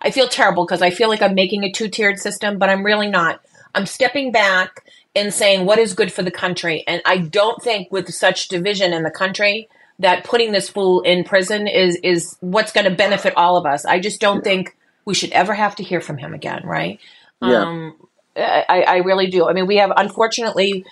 I 0.01 0.12
feel 0.12 0.27
terrible 0.27 0.65
because 0.65 0.81
I 0.81 0.89
feel 0.89 1.10
like 1.10 1.22
I'm 1.22 1.36
making 1.36 1.63
a 1.63 1.72
two 1.72 1.88
tiered 1.88 2.19
system, 2.19 2.58
but 2.60 2.69
I'm 2.69 2.86
really 2.86 3.10
not. 3.10 3.41
I'm 3.74 3.86
stepping 3.86 4.31
back 4.31 4.86
and 5.15 5.34
saying 5.34 5.65
what 5.65 5.79
is 5.79 5.93
good 5.93 6.12
for 6.12 6.22
the 6.22 6.31
country, 6.31 6.84
and 6.88 7.01
I 7.05 7.17
don't 7.17 7.62
think 7.62 7.91
with 7.91 8.13
such 8.13 8.50
division 8.50 8.93
in 8.93 9.03
the 9.03 9.12
country 9.12 9.69
that 10.00 10.24
putting 10.24 10.51
this 10.51 10.69
fool 10.69 11.01
in 11.01 11.24
prison 11.24 11.67
is 11.67 11.98
is 12.03 12.38
what's 12.41 12.72
going 12.72 12.89
to 12.89 12.96
benefit 12.96 13.34
all 13.36 13.58
of 13.58 13.65
us. 13.65 13.86
I 13.86 14.00
just 14.00 14.19
don't 14.19 14.43
think 14.43 14.75
we 15.05 15.13
should 15.13 15.31
ever 15.31 15.53
have 15.53 15.75
to 15.77 15.84
hear 15.84 16.01
from 16.01 16.17
him 16.17 16.34
again, 16.34 16.62
right? 16.65 17.00
Yeah. 17.41 17.63
Um, 17.63 17.96
I, 18.36 18.83
I 18.88 18.98
really 18.98 19.27
do. 19.27 19.48
I 19.50 19.53
mean, 19.53 19.67
we 19.67 19.77
have 19.77 19.91
unfortunately 19.95 20.86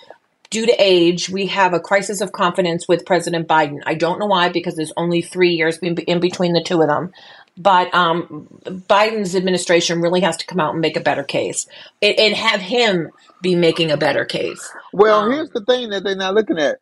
due 0.50 0.66
to 0.66 0.74
age, 0.78 1.28
we 1.28 1.46
have 1.46 1.74
a 1.74 1.80
crisis 1.80 2.20
of 2.20 2.32
confidence 2.32 2.88
with 2.88 3.06
President 3.06 3.48
Biden. 3.48 3.80
I 3.86 3.94
don't 3.94 4.18
know 4.18 4.26
why, 4.26 4.48
because 4.48 4.76
there's 4.76 4.92
only 4.96 5.22
three 5.22 5.50
years 5.50 5.78
in 5.78 5.96
in 5.98 6.20
between 6.20 6.52
the 6.52 6.62
two 6.62 6.80
of 6.82 6.88
them. 6.88 7.12
But 7.56 7.92
um, 7.94 8.48
Biden's 8.64 9.34
administration 9.34 10.00
really 10.00 10.20
has 10.20 10.36
to 10.38 10.46
come 10.46 10.60
out 10.60 10.72
and 10.72 10.80
make 10.80 10.96
a 10.96 11.00
better 11.00 11.24
case 11.24 11.66
and, 12.00 12.18
and 12.18 12.34
have 12.34 12.60
him 12.60 13.10
be 13.42 13.54
making 13.56 13.90
a 13.90 13.96
better 13.96 14.24
case. 14.24 14.72
Well, 14.92 15.22
Um, 15.22 15.32
here's 15.32 15.50
the 15.50 15.64
thing 15.64 15.90
that 15.90 16.04
they're 16.04 16.16
not 16.16 16.34
looking 16.34 16.58
at. 16.58 16.78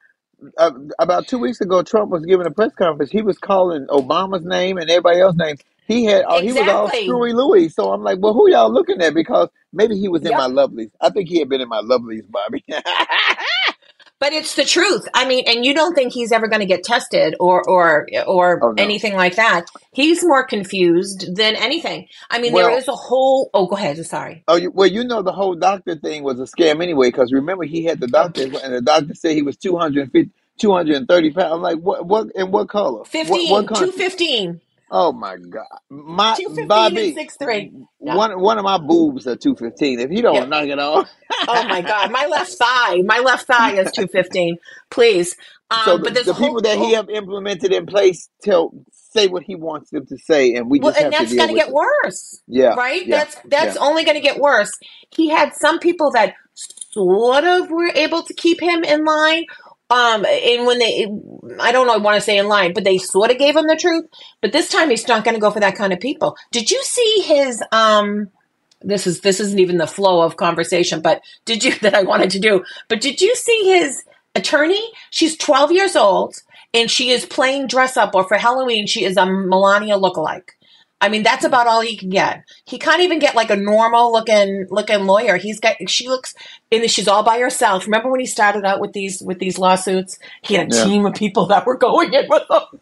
Uh, 0.58 0.72
about 0.98 1.28
two 1.28 1.38
weeks 1.38 1.60
ago, 1.62 1.82
Trump 1.82 2.10
was 2.10 2.26
giving 2.26 2.46
a 2.46 2.50
press 2.50 2.75
conference. 2.75 3.10
He 3.10 3.22
was 3.22 3.38
calling 3.38 3.86
Obama's 3.88 4.44
name 4.44 4.78
and 4.78 4.90
everybody 4.90 5.20
else's 5.20 5.38
name. 5.38 5.56
He 5.87 6.05
had 6.05 6.25
uh, 6.25 6.40
he 6.40 6.49
was 6.52 6.57
all 6.69 6.87
Exactly. 6.87 7.07
screwy 7.07 7.33
Louis. 7.33 7.69
So 7.69 7.93
I'm 7.93 8.02
like, 8.02 8.19
well, 8.21 8.35
who 8.35 8.50
y'all 8.50 8.73
looking 8.73 9.00
at? 9.02 9.14
Because 9.14 9.49
maybe 9.73 9.97
he 9.99 10.09
was 10.09 10.23
in 10.23 10.31
Yep. 10.33 10.38
my 10.38 10.49
lovelies. 10.49 10.90
I 11.00 11.11
think 11.11 11.28
he 11.28 11.38
had 11.38 11.49
been 11.49 11.61
in 11.61 11.69
my 11.69 11.81
lovelies, 11.83 12.25
Bobbi. 12.28 12.62
But 14.19 14.33
it's 14.33 14.55
the 14.57 14.64
truth. 14.64 15.07
I 15.12 15.28
mean, 15.28 15.45
and 15.47 15.62
you 15.66 15.75
don't 15.75 15.95
think 15.95 16.11
he's 16.11 16.33
ever 16.33 16.49
going 16.49 16.61
to 16.61 16.66
get 16.66 16.83
tested 16.85 17.37
or 17.38 17.62
or 17.69 18.07
or 18.26 18.64
Oh, 18.64 18.71
no. 18.73 18.83
anything 18.83 19.14
like 19.14 19.37
that. 19.37 19.66
He's 19.93 20.25
more 20.25 20.43
confused 20.47 21.37
than 21.37 21.55
anything. 21.55 22.09
I 22.31 22.38
mean, 22.38 22.55
Well- 22.55 22.66
there 22.71 22.78
is 22.78 22.88
a 22.88 22.93
whole. 22.97 23.50
Oh, 23.52 23.66
go 23.66 23.76
ahead. 23.76 23.99
I'm 23.99 24.05
sorry. 24.05 24.43
Oh, 24.49 24.57
you, 24.57 24.71
well, 24.71 24.87
you 24.88 25.05
know 25.05 25.21
the 25.21 25.33
whole 25.33 25.55
doctor 25.55 25.97
thing 25.97 26.23
was 26.23 26.40
a 26.40 26.45
scam 26.45 26.83
anyway. 26.83 27.09
Because 27.09 27.31
remember, 27.31 27.64
he 27.64 27.85
had 27.85 28.00
the 28.00 28.07
doctor, 28.07 28.45
and 28.45 28.73
the 28.75 28.81
doctor 28.81 29.14
said 29.14 29.33
he 29.35 29.43
was 29.43 29.59
250, 29.59 30.31
230 30.61 31.31
pounds. 31.33 31.52
I'm 31.52 31.61
like, 31.61 31.78
what? 31.78 32.07
What? 32.07 32.28
In 32.35 32.50
what 32.50 32.71
color? 32.71 33.00
What, 33.00 33.09
Fifteen. 33.09 33.50
what 33.50 33.69
Two 33.69 33.75
country? 33.75 33.90
fifteen. 33.93 34.61
Oh 34.90 35.12
my 35.12 35.37
God, 35.37 35.66
my 35.90 36.35
Two 36.37 36.49
fifteen 36.50 36.69
Bobbi. 36.69 37.14
six 37.14 37.37
three. 37.37 37.73
Yeah. 38.00 38.14
One 38.14 38.40
one 38.40 38.59
of 38.59 38.64
my 38.64 38.78
boobs 38.78 39.26
are 39.26 39.37
two 39.37 39.57
fifteen. 39.57 39.99
If 39.99 40.11
you 40.12 40.23
don't 40.23 40.49
knock 40.49 40.66
it 40.66 40.78
off, 40.78 41.09
Oh 41.49 41.64
my 41.69 41.83
God, 41.83 42.11
my 42.12 42.26
left 42.26 42.52
thigh, 42.52 43.02
my 43.05 43.19
left 43.19 43.47
thigh 43.47 43.81
is 43.81 43.90
two 43.93 44.07
fifteen. 44.07 44.59
Please, 44.90 45.37
um, 45.71 45.78
so 45.85 45.99
the, 45.99 46.05
but 46.05 46.14
there's 46.14 46.26
the 46.26 46.33
whole, 46.35 46.47
people 46.49 46.61
that 46.62 46.78
he 46.78 46.93
have 46.95 47.11
implemented 47.11 47.73
in 47.73 47.87
place 47.87 48.28
tell 48.43 48.73
say 48.93 49.26
what 49.26 49.43
he 49.43 49.55
wants 49.57 49.90
them 49.90 50.07
to 50.07 50.16
say, 50.19 50.55
and 50.55 50.71
we 50.71 50.78
well, 50.78 50.93
just 50.93 51.02
and 51.02 51.14
have 51.14 51.28
to 51.28 51.35
that's 51.35 51.35
deal 51.35 51.38
going 51.38 51.49
to 51.49 51.55
with 51.55 51.62
get 51.62 51.69
it. 51.69 51.75
worse. 51.75 52.43
Yeah, 52.47 52.75
right. 52.75 53.07
yeah, 53.07 53.16
That's 53.25 53.37
that's 53.47 53.76
yeah. 53.76 53.83
only 53.83 54.05
going 54.05 54.16
to 54.16 54.21
get 54.23 54.38
worse. 54.38 54.71
He 55.11 55.28
had 55.31 55.52
some 55.55 55.78
people 55.81 56.12
that 56.12 56.35
sort 56.55 57.45
of 57.45 57.71
were 57.71 57.90
able 57.95 58.23
to 58.23 58.35
keep 58.35 58.61
him 58.62 58.85
in 58.85 59.05
line. 59.05 59.45
Um, 59.88 60.25
and 60.26 60.66
when 60.66 60.78
they, 60.78 61.07
I 61.61 61.71
don't 61.71 61.87
know, 61.87 61.95
I 61.95 61.99
want 61.99 62.16
to 62.16 62.21
say 62.21 62.38
in 62.38 62.49
line, 62.49 62.73
but 62.73 62.85
they 62.85 62.99
sort 62.99 63.31
of 63.31 63.38
gave 63.38 63.57
him 63.57 63.66
the 63.66 63.76
truth. 63.76 64.07
But 64.40 64.52
this 64.52 64.69
time 64.69 64.90
he's 64.90 65.07
not 65.07 65.25
going 65.25 65.35
to 65.35 65.40
go 65.40 65.50
for 65.50 65.61
that 65.61 65.76
kind 65.76 65.93
of 65.93 66.00
people. 66.00 66.37
Did 66.50 66.71
you 66.71 66.83
see 66.83 67.23
his, 67.25 67.62
um, 67.71 68.28
this 68.81 69.07
is, 69.07 69.21
this 69.21 69.38
isn't 69.38 69.61
even 69.61 69.78
the 69.78 69.87
flow 69.87 70.23
of 70.23 70.37
conversation, 70.37 71.00
but 71.00 71.23
did 71.45 71.62
you, 71.62 71.75
that 71.81 71.95
I 71.95 72.02
wanted 72.02 72.31
to 72.31 72.40
do, 72.40 72.64
but 72.88 73.00
did 73.00 73.21
you 73.21 73.35
see 73.37 73.62
his 73.64 74.02
attorney? 74.35 74.93
She's 75.11 75.37
12 75.37 75.73
years 75.73 75.95
old 75.95 76.35
and 76.75 76.90
she 76.90 77.11
is 77.11 77.25
playing 77.25 77.69
dress 77.69 77.97
up 77.97 78.14
or 78.14 78.25
for 78.25 78.37
Halloween, 78.37 78.87
she 78.87 79.05
is 79.05 79.16
a 79.16 79.25
Melania 79.25 79.97
lookalike. 79.97 80.50
I 81.00 81.08
mean, 81.10 81.22
that's 81.22 81.44
about 81.44 81.66
all 81.66 81.82
he 81.82 81.96
can 81.96 82.08
get. 82.10 82.44
He 82.64 82.78
can't 82.78 83.02
even 83.02 83.18
get 83.18 83.34
like 83.34 83.50
a 83.50 83.56
normal 83.56 84.12
looking 84.12 84.66
looking 84.70 85.04
lawyer. 85.04 85.36
He's 85.36 85.60
got 85.60 85.76
she 85.90 86.08
looks 86.08 86.34
and 86.72 86.90
she's 86.90 87.06
all 87.08 87.22
by 87.22 87.38
herself. 87.38 87.84
Remember 87.84 88.10
when 88.10 88.20
he 88.20 88.26
started 88.26 88.64
out 88.64 88.80
with 88.80 88.92
these 88.92 89.22
with 89.22 89.38
these 89.38 89.58
lawsuits? 89.58 90.18
He 90.42 90.54
had 90.54 90.72
a 90.72 90.76
Yeah. 90.76 90.84
team 90.84 91.04
of 91.06 91.14
people 91.14 91.46
that 91.46 91.66
were 91.66 91.76
going 91.76 92.12
in 92.14 92.26
with 92.28 92.42
him. 92.50 92.62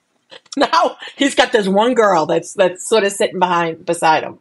Now 0.57 0.97
he's 1.17 1.35
got 1.35 1.53
this 1.53 1.67
one 1.69 1.95
girl 1.95 2.27
that's 2.27 2.55
that's 2.55 2.89
sort 2.89 3.05
of 3.05 3.13
sitting 3.13 3.39
behind 3.41 3.85
beside 3.87 4.23
him. 4.25 4.39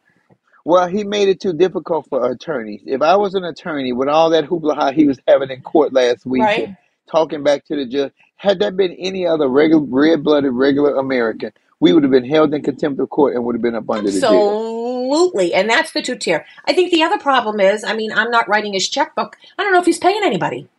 Well, 0.65 0.87
he 0.87 1.03
made 1.03 1.27
it 1.27 1.41
too 1.41 1.53
difficult 1.53 2.07
for 2.09 2.29
attorneys. 2.31 2.81
If 2.85 3.01
I 3.01 3.15
was 3.15 3.35
an 3.35 3.43
attorney 3.43 3.93
with 3.93 4.07
all 4.09 4.29
that 4.29 4.45
hoopla 4.45 4.93
he 4.93 5.05
was 5.07 5.19
having 5.27 5.49
in 5.51 5.61
court 5.61 5.91
last 5.93 6.25
week, 6.25 6.41
Right. 6.41 6.75
talking 7.07 7.43
back 7.43 7.65
to 7.65 7.75
the 7.75 7.85
judge, 7.85 8.13
had 8.37 8.59
that 8.59 8.77
been 8.77 8.93
any 8.93 9.25
other 9.27 9.47
regular, 9.47 9.83
red-blooded, 9.85 10.51
regular 10.53 10.95
American, 10.97 11.51
we 11.83 11.91
would 11.91 12.03
have 12.03 12.13
been 12.13 12.23
held 12.23 12.53
in 12.53 12.63
contempt 12.63 12.97
of 13.01 13.09
court 13.09 13.35
and 13.35 13.43
would 13.43 13.55
have 13.55 13.61
been 13.61 13.75
up 13.75 13.89
under 13.89 14.09
the 14.09 14.17
jail. 14.17 14.29
Absolutely. 14.29 15.53
And 15.53 15.69
that's 15.69 15.91
the 15.91 16.01
two 16.01 16.15
tier. 16.15 16.45
I 16.63 16.71
think 16.71 16.93
the 16.93 17.03
other 17.03 17.19
problem 17.19 17.59
is, 17.59 17.83
I 17.83 17.93
mean, 17.93 18.09
I'm 18.13 18.31
not 18.31 18.47
writing 18.47 18.71
his 18.71 18.87
checkbook. 18.87 19.35
I 19.57 19.63
don't 19.63 19.73
know 19.73 19.79
if 19.79 19.85
he's 19.85 19.99
paying 19.99 20.21
anybody. 20.23 20.69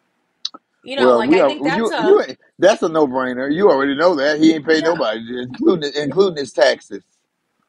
You 0.82 0.96
know, 0.96 1.08
well, 1.08 1.18
like 1.18 1.28
we 1.28 1.42
I 1.42 1.46
think 1.46 1.62
that's 1.62 1.76
you, 1.76 1.92
a 1.92 2.06
you, 2.06 2.37
that's 2.58 2.82
a 2.82 2.88
no-brainer. 2.88 3.54
You 3.54 3.68
already 3.70 3.94
know 3.94 4.14
that 4.14 4.38
he 4.38 4.54
ain't 4.54 4.66
paid 4.66 4.84
nobody, 4.84 5.42
including 5.42 5.92
including 5.94 6.38
his 6.38 6.52
taxes. 6.52 7.02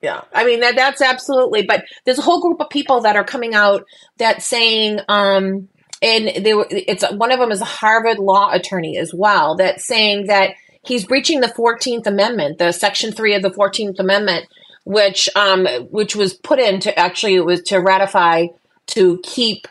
Yeah, 0.02 0.22
I 0.34 0.46
mean 0.46 0.62
that 0.62 0.76
that's 0.76 1.02
absolutely. 1.02 1.64
But 1.64 1.86
there's 2.06 2.20
a 2.20 2.22
whole 2.22 2.42
group 2.42 2.60
of 2.60 2.70
people 2.70 3.02
that 3.02 3.16
are 3.16 3.24
coming 3.24 3.54
out 3.54 3.86
that 4.18 4.42
saying, 4.42 5.00
um, 5.08 5.70
and 6.02 6.44
they 6.46 6.54
were. 6.54 6.68
It's 6.70 7.10
one 7.12 7.32
of 7.32 7.40
them 7.40 7.52
is 7.52 7.62
a 7.62 7.66
Harvard 7.66 8.20
law 8.20 8.52
attorney 8.52 8.98
as 8.98 9.14
well 9.14 9.56
that's 9.56 9.86
saying 9.86 10.28
that 10.28 10.52
he's 10.86 11.06
breaching 11.06 11.42
the 11.42 11.48
Fourteenth 11.50 12.08
Amendment, 12.08 12.58
the 12.58 12.72
Section 12.72 13.12
Three 13.12 13.36
of 13.36 13.42
the 13.42 13.54
Fourteenth 13.54 14.00
Amendment, 14.00 14.46
which 14.84 15.30
um 15.36 15.66
which 15.90 16.16
was 16.16 16.34
put 16.34 16.60
in 16.60 16.80
to 16.82 16.98
actually 16.98 17.36
it 17.36 17.46
was 17.46 17.62
to 17.64 17.78
ratify 17.78 18.48
to 18.88 19.20
keep 19.24 19.68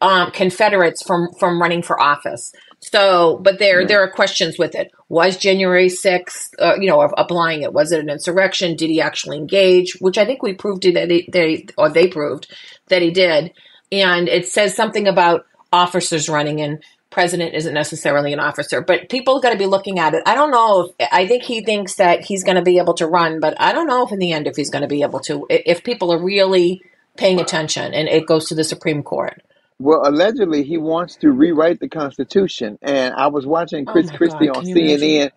um, 0.00 0.30
Confederates 0.30 1.02
from 1.02 1.28
from 1.38 1.60
running 1.60 1.82
for 1.82 2.00
office. 2.00 2.52
So, 2.80 3.40
but 3.42 3.58
there 3.58 3.84
there 3.84 4.02
are 4.02 4.10
questions 4.10 4.56
with 4.56 4.76
it. 4.76 4.92
Was 5.08 5.36
January 5.36 5.88
sixth, 5.88 6.54
uh, 6.60 6.74
you 6.78 6.86
know, 6.86 7.00
applying 7.00 7.62
it? 7.62 7.72
Was 7.72 7.90
it 7.90 8.00
an 8.00 8.08
insurrection? 8.08 8.76
Did 8.76 8.90
he 8.90 9.00
actually 9.00 9.36
engage? 9.36 9.96
Which 10.00 10.16
I 10.16 10.24
think 10.24 10.42
we 10.42 10.54
proved 10.54 10.84
that 10.84 11.08
they, 11.08 11.28
they 11.32 11.66
or 11.76 11.88
they 11.88 12.06
proved 12.06 12.46
that 12.88 13.02
he 13.02 13.10
did. 13.10 13.52
And 13.90 14.28
it 14.28 14.46
says 14.46 14.76
something 14.76 15.08
about 15.08 15.46
officers 15.72 16.28
running, 16.28 16.60
and 16.60 16.80
president 17.10 17.54
isn't 17.54 17.74
necessarily 17.74 18.32
an 18.32 18.40
officer, 18.40 18.80
but 18.80 19.08
people 19.08 19.36
are 19.36 19.40
going 19.40 19.54
to 19.54 19.58
be 19.58 19.66
looking 19.66 19.98
at 19.98 20.14
it. 20.14 20.22
I 20.26 20.34
don't 20.34 20.50
know. 20.50 20.92
If, 20.98 21.08
I 21.12 21.26
think 21.26 21.42
he 21.42 21.62
thinks 21.62 21.94
that 21.96 22.24
he's 22.24 22.44
going 22.44 22.56
to 22.56 22.62
be 22.62 22.78
able 22.78 22.94
to 22.94 23.06
run, 23.06 23.40
but 23.40 23.58
I 23.60 23.72
don't 23.72 23.86
know 23.86 24.04
if 24.04 24.12
in 24.12 24.18
the 24.18 24.32
end 24.32 24.46
if 24.46 24.56
he's 24.56 24.70
going 24.70 24.82
to 24.82 24.88
be 24.88 25.02
able 25.02 25.20
to. 25.20 25.46
If 25.48 25.84
people 25.84 26.12
are 26.12 26.22
really 26.22 26.82
paying 27.16 27.40
attention, 27.40 27.94
and 27.94 28.08
it 28.08 28.26
goes 28.26 28.46
to 28.48 28.54
the 28.54 28.64
Supreme 28.64 29.02
Court. 29.02 29.42
Well, 29.80 30.02
allegedly, 30.04 30.64
he 30.64 30.76
wants 30.76 31.16
to 31.16 31.30
rewrite 31.30 31.80
the 31.80 31.88
Constitution. 31.88 32.78
And 32.82 33.14
I 33.14 33.28
was 33.28 33.46
watching 33.46 33.86
Oh 33.86 33.92
Chris 33.92 34.06
my 34.08 34.16
Christie 34.16 34.46
God, 34.48 34.56
on? 34.58 34.64
CNN 34.64 35.30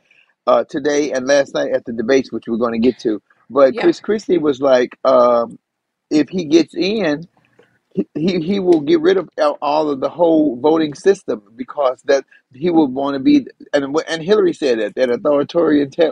uh, 0.48 0.64
today 0.66 1.12
and 1.12 1.28
last 1.28 1.54
night 1.54 1.72
at 1.74 1.86
the 1.86 1.94
debates, 1.94 2.32
which 2.32 2.46
we're 2.48 2.58
going 2.58 2.74
to 2.74 2.80
get 2.80 3.00
to. 3.00 3.22
But 3.50 3.76
Yeah. 3.76 3.82
Chris 3.84 4.00
Christie 4.00 4.38
was 4.40 4.60
like, 4.62 4.98
um, 5.04 5.60
if 6.10 6.30
he 6.30 6.46
gets 6.46 6.74
in, 6.76 7.28
he, 7.94 8.08
he 8.16 8.40
he 8.42 8.60
will 8.60 8.82
get 8.82 9.02
rid 9.02 9.18
of 9.18 9.30
all- 9.40 9.58
all 9.62 9.90
of 9.90 10.00
the 10.02 10.10
whole 10.10 10.58
voting 10.58 10.94
system 10.96 11.44
because 11.56 12.02
that 12.04 12.26
he 12.54 12.70
will 12.72 12.88
want 12.88 13.16
to 13.16 13.20
be 13.20 13.48
and 13.74 13.98
and 14.08 14.24
Hillary 14.24 14.54
said 14.54 14.80
that 14.80 14.96
that 14.96 15.10
authoritarian. 15.12 15.92
Te- 15.92 16.12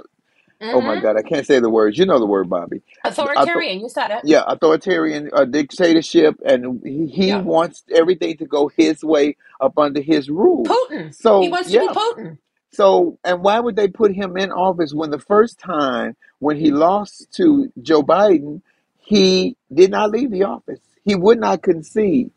Oh 0.73 0.81
my 0.81 0.95
Mhm. 0.97 1.01
God, 1.03 1.17
I 1.17 1.23
can't 1.23 1.47
say 1.47 1.59
the 1.59 1.69
words. 1.69 1.97
You 1.97 2.05
know 2.05 2.19
the 2.19 2.27
word, 2.27 2.49
Bobbi. 2.49 2.81
Author- 3.05 3.23
Authoritarian, 3.33 3.79
you 3.81 3.89
said 3.89 4.11
it. 4.11 4.23
yeah, 4.25 4.43
authoritarian 4.47 5.31
uh, 5.33 5.45
dictatorship, 5.45 6.35
and 6.45 6.81
he, 6.85 7.07
he 7.07 7.27
Yeah. 7.29 7.41
wants 7.41 7.83
everything 7.93 8.37
to 8.37 8.45
go 8.45 8.69
his 8.77 9.03
way 9.03 9.37
up 9.61 9.77
under 9.79 10.01
his 10.01 10.29
rule. 10.29 10.65
Putin. 10.65 11.15
So 11.15 11.41
he 11.41 11.49
wants 11.49 11.69
yeah, 11.71 11.81
to 11.81 11.87
be 11.89 11.95
Putin. 11.95 12.37
so 12.71 13.19
and 13.23 13.43
why 13.43 13.59
would 13.59 13.75
they 13.77 13.87
put 13.87 14.13
him 14.13 14.37
in 14.37 14.51
office 14.51 14.93
when 14.93 15.11
the 15.11 15.19
first 15.19 15.59
time 15.59 16.15
when 16.39 16.57
he 16.57 16.71
lost 16.71 17.31
to 17.37 17.71
Joe 17.81 18.03
Biden, 18.03 18.61
he 18.99 19.57
did 19.73 19.91
not 19.91 20.11
leave 20.11 20.31
the 20.31 20.43
office. 20.43 20.79
He 21.05 21.15
would 21.15 21.39
not 21.39 21.63
concede. 21.63 22.31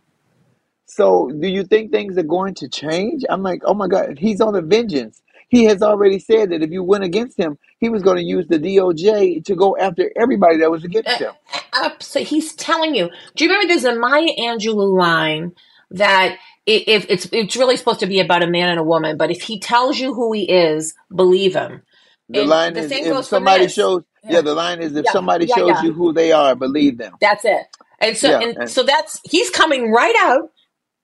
So 0.87 1.31
do 1.31 1.49
you 1.49 1.65
think 1.65 1.93
things 1.93 2.19
are 2.19 2.23
going 2.25 2.55
to 2.57 2.69
change? 2.69 3.25
I'm 3.31 3.43
like, 3.43 3.63
oh 3.65 3.75
my 3.75 3.89
God, 3.89 4.19
he's 4.19 4.41
on 4.41 4.57
a 4.57 4.63
vengeance. 4.63 5.23
He 5.49 5.65
has 5.67 5.83
already 5.83 6.19
said 6.19 6.51
that 6.51 6.63
if 6.63 6.71
you 6.71 6.83
went 6.85 7.05
against 7.05 7.39
him, 7.39 7.59
he 7.81 7.91
was 7.91 8.03
going 8.03 8.19
to 8.19 8.25
use 8.25 8.47
the 8.49 8.59
DOJ 8.59 9.45
to 9.47 9.57
go 9.57 9.77
after 9.79 10.11
everybody 10.21 10.59
that 10.59 10.71
was 10.71 10.85
against 10.85 11.21
him. 11.21 11.33
Up, 11.75 12.03
so 12.03 12.21
he's 12.25 12.55
telling 12.55 12.95
you. 12.95 13.11
Do 13.37 13.45
you 13.45 13.51
remember 13.51 13.69
there's 13.69 13.85
a 13.85 13.97
Maya 13.99 14.29
Angelou 14.39 14.97
line 14.99 15.53
that 15.93 16.39
if 16.67 17.07
it's 17.11 17.29
it's 17.33 17.57
really 17.57 17.77
supposed 17.77 18.01
to 18.01 18.07
be 18.07 18.21
about 18.21 18.43
a 18.45 18.49
man 18.49 18.71
and 18.71 18.81
a 18.81 18.85
woman, 18.85 19.17
but 19.17 19.31
if 19.31 19.43
he 19.43 19.61
tells 19.61 19.99
you 19.99 20.15
who 20.15 20.33
he 20.33 20.51
is, 20.51 20.95
believe 21.15 21.55
him. 21.55 21.83
The 22.29 22.45
And 22.45 22.45
line 22.45 22.77
the 22.77 22.83
is 22.83 22.93
if 23.01 23.19
for 23.29 23.41
shows 23.71 24.05
yeah. 24.25 24.41
the 24.43 24.55
line 24.55 24.81
is 24.83 24.97
if 24.97 25.07
Yeah, 25.07 25.11
somebody 25.11 25.47
yeah, 25.47 25.57
shows 25.57 25.83
you 25.83 25.93
who 25.93 26.13
they 26.13 26.33
are, 26.33 26.55
believe 26.57 26.99
them. 26.99 27.19
That's 27.21 27.45
it. 27.45 27.67
And 28.03 28.17
so 28.17 28.31
Yeah, 28.31 28.41
and, 28.49 28.57
and- 28.59 28.71
so 28.71 28.83
that's 28.83 29.21
he's 29.25 29.49
coming 29.51 29.91
right 29.93 30.15
out 30.21 30.51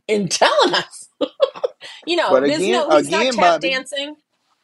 and 0.09 0.31
telling 0.43 0.75
us. 0.75 1.09
you 2.07 2.17
know, 2.17 2.31
But 2.31 2.41
there's 2.45 2.57
again- 2.59 2.73
no 2.73 2.91
he's 2.97 3.07
again, 3.09 3.25
not 3.27 3.35
tap 3.35 3.61
Bobbi, 3.61 3.71
dancing. 3.71 4.17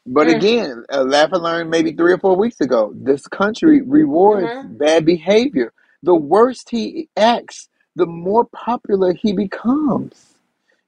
But 0.07 0.27
Mm. 0.27 0.35
again, 0.35 0.85
uh, 0.93 1.03
laugh 1.03 1.31
and 1.33 1.41
learn 1.41 1.69
maybe 1.71 1.91
three 1.91 2.13
or 2.13 2.19
four 2.19 2.35
weeks 2.35 2.61
ago. 2.61 2.91
This 2.95 3.27
country 3.27 3.81
rewards 3.81 4.45
Mhm. 4.47 4.77
bad 4.77 5.05
behavior. 5.05 5.73
The 6.03 6.13
worse 6.13 6.63
he 6.69 7.09
acts, 7.17 7.69
the 7.95 8.05
more 8.05 8.45
popular 8.45 9.13
he 9.13 9.33
becomes. 9.33 10.13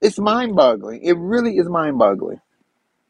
It's 0.01 0.19
mind 0.19 0.55
boggling. 0.55 1.01
It 1.01 1.17
really 1.17 1.57
is 1.57 1.67
mind 1.67 1.97
boggling. 1.97 2.39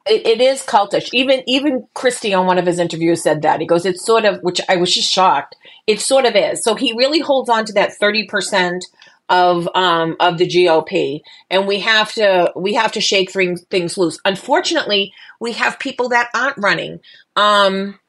It, 0.09 0.25
it 0.25 0.41
is 0.41 0.61
cultish. 0.63 1.09
Even 1.13 1.43
even 1.47 1.87
Christie 1.93 2.33
on 2.33 2.45
one 2.45 2.57
of 2.57 2.65
his 2.65 2.79
interviews 2.79 3.23
said 3.23 3.41
that. 3.41 3.59
He 3.59 3.67
goes, 3.67 3.85
it's 3.85 4.05
sort 4.05 4.25
of 4.25 4.39
which 4.41 4.61
I 4.69 4.77
was 4.77 4.93
just 4.93 5.11
shocked. 5.11 5.55
It 5.87 6.01
sort 6.01 6.25
of 6.25 6.35
is. 6.35 6.63
So 6.63 6.75
he 6.75 6.93
really 6.93 7.19
holds 7.19 7.49
on 7.49 7.65
to 7.65 7.73
that 7.73 7.93
thirty 7.93 8.25
percent 8.27 8.85
of 9.29 9.67
um 9.75 10.15
of 10.19 10.37
the 10.37 10.47
GOP, 10.47 11.21
and 11.49 11.67
we 11.67 11.79
have 11.79 12.11
to 12.13 12.51
we 12.55 12.73
have 12.75 12.91
to 12.93 13.01
shake 13.01 13.31
things 13.31 13.63
things 13.69 13.97
loose. 13.97 14.19
Unfortunately, 14.25 15.13
we 15.39 15.53
have 15.53 15.79
people 15.79 16.09
that 16.09 16.29
aren't 16.33 16.57
running. 16.57 16.99
Um, 17.35 17.99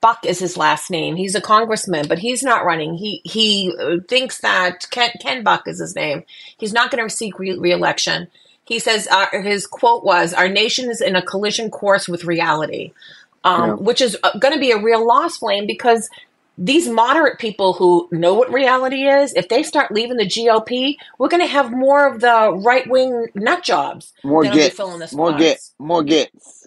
Buck 0.00 0.24
is 0.26 0.38
his 0.38 0.56
last 0.56 0.90
name. 0.90 1.16
He's 1.16 1.34
a 1.34 1.40
congressman, 1.40 2.06
but 2.08 2.18
he's 2.18 2.42
not 2.42 2.64
running. 2.64 2.94
He 2.94 3.20
he 3.24 3.74
uh, 3.80 3.96
thinks 4.08 4.38
that 4.40 4.86
Ken, 4.90 5.10
Ken 5.20 5.42
Buck 5.42 5.66
is 5.66 5.80
his 5.80 5.94
name. 5.94 6.24
He's 6.58 6.72
not 6.72 6.90
going 6.90 7.08
to 7.08 7.14
seek 7.14 7.38
re- 7.38 7.58
reelection. 7.58 8.28
He 8.66 8.78
says 8.78 9.08
uh, 9.10 9.26
his 9.32 9.66
quote 9.66 10.04
was, 10.04 10.34
"Our 10.34 10.48
nation 10.48 10.90
is 10.90 11.00
in 11.00 11.16
a 11.16 11.22
collision 11.22 11.70
course 11.70 12.08
with 12.08 12.24
reality," 12.24 12.92
um, 13.44 13.68
Yeah. 13.68 13.74
which 13.76 14.00
is 14.00 14.16
going 14.38 14.54
to 14.54 14.60
be 14.60 14.72
a 14.72 14.78
real 14.78 15.06
loss, 15.06 15.38
Flame, 15.38 15.66
because 15.66 16.08
these 16.58 16.88
moderate 16.88 17.38
people 17.38 17.74
who 17.74 18.08
know 18.10 18.34
what 18.34 18.50
reality 18.52 19.06
is, 19.06 19.34
if 19.34 19.48
they 19.48 19.62
start 19.62 19.92
leaving 19.92 20.16
the 20.16 20.24
GOP, 20.26 20.96
we're 21.18 21.28
going 21.28 21.42
to 21.42 21.46
have 21.46 21.70
more 21.70 22.06
of 22.06 22.20
the 22.20 22.52
right 22.64 22.88
wing 22.88 23.26
nut 23.34 23.62
jobs 23.62 24.12
More 24.24 24.42
gets, 24.44 24.78
more 24.78 25.06
spots. 25.06 25.38
get, 25.38 25.58
more 25.78 26.02
gets. 26.02 26.66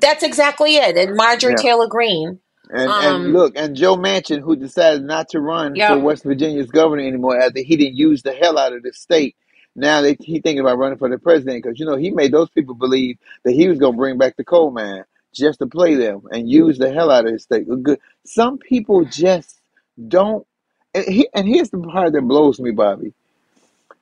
That's 0.00 0.22
exactly 0.22 0.76
it. 0.76 0.96
And 0.96 1.16
Marjorie 1.16 1.52
Yeah. 1.56 1.62
Taylor 1.62 1.86
Greene. 1.88 2.38
And, 2.68 2.88
Um, 2.90 3.04
and 3.24 3.32
look, 3.32 3.54
and 3.56 3.74
Joe 3.74 3.96
Manchin, 3.96 4.40
who 4.40 4.54
decided 4.56 5.02
not 5.04 5.30
to 5.30 5.40
run 5.40 5.74
Yeah. 5.74 5.94
for 5.94 6.00
West 6.00 6.22
Virginia's 6.22 6.70
governor 6.70 7.02
anymore 7.02 7.40
after 7.40 7.60
he 7.62 7.76
didn't 7.76 7.96
use 7.96 8.22
the 8.22 8.32
hell 8.32 8.58
out 8.58 8.72
of 8.74 8.82
the 8.84 8.92
state. 8.92 9.34
Now 9.80 10.02
they, 10.02 10.16
he 10.20 10.40
thinking 10.40 10.60
about 10.60 10.78
running 10.78 10.98
for 10.98 11.10
the 11.10 11.18
president 11.18 11.62
because 11.64 11.80
you 11.80 11.86
know 11.86 11.96
he 11.96 12.10
made 12.10 12.32
those 12.32 12.50
people 12.50 12.74
believe 12.76 13.18
that 13.44 13.52
he 13.52 13.68
was 13.68 13.78
going 13.78 13.94
to 13.94 13.98
bring 13.98 14.18
back 14.18 14.36
the 14.36 14.44
coal 14.44 14.70
mine 14.72 15.04
just 15.34 15.60
to 15.60 15.66
play 15.66 15.94
them 15.96 16.22
and 16.32 16.50
use 16.50 16.78
the 16.78 16.92
hell 16.92 17.10
out 17.10 17.26
of 17.26 17.32
the 17.32 17.38
state. 17.38 17.66
Good. 17.82 18.00
Some 18.26 18.58
people 18.58 19.04
just 19.06 19.60
don't. 20.08 20.46
And, 20.94 21.04
he, 21.06 21.28
and 21.34 21.48
here's 21.48 21.70
the 21.70 21.78
part 21.80 22.12
that 22.14 22.22
blows 22.22 22.60
me, 22.60 22.72
Bobby. 22.72 23.14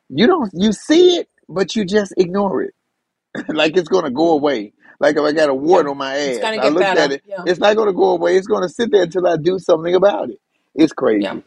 You 0.08 0.26
don't. 0.26 0.50
You 0.54 0.72
see 0.72 1.16
it, 1.16 1.28
but 1.48 1.76
you 1.76 1.84
just 1.84 2.14
ignore 2.16 2.62
it, 2.62 2.74
like 3.48 3.76
it's 3.76 3.88
going 3.88 4.04
to 4.04 4.10
go 4.10 4.32
away. 4.32 4.72
Like 5.00 5.16
if 5.16 5.22
I 5.22 5.32
got 5.32 5.50
a 5.50 5.54
wart 5.54 5.86
on 5.86 5.98
my 5.98 6.16
ass, 6.16 6.38
I 6.42 6.68
looked 6.70 6.80
better, 6.80 7.00
at 7.00 7.12
it. 7.12 7.22
yeah. 7.26 7.42
It's 7.46 7.60
not 7.60 7.76
going 7.76 7.88
to 7.88 7.94
go 7.94 8.10
away. 8.10 8.36
It's 8.36 8.48
going 8.48 8.62
to 8.62 8.68
sit 8.68 8.90
there 8.92 9.04
until 9.04 9.26
I 9.26 9.36
do 9.36 9.58
something 9.58 9.94
about 9.94 10.30
it. 10.30 10.40
It's 10.74 10.92
crazy. 10.92 11.24
Yeah. 11.24 11.40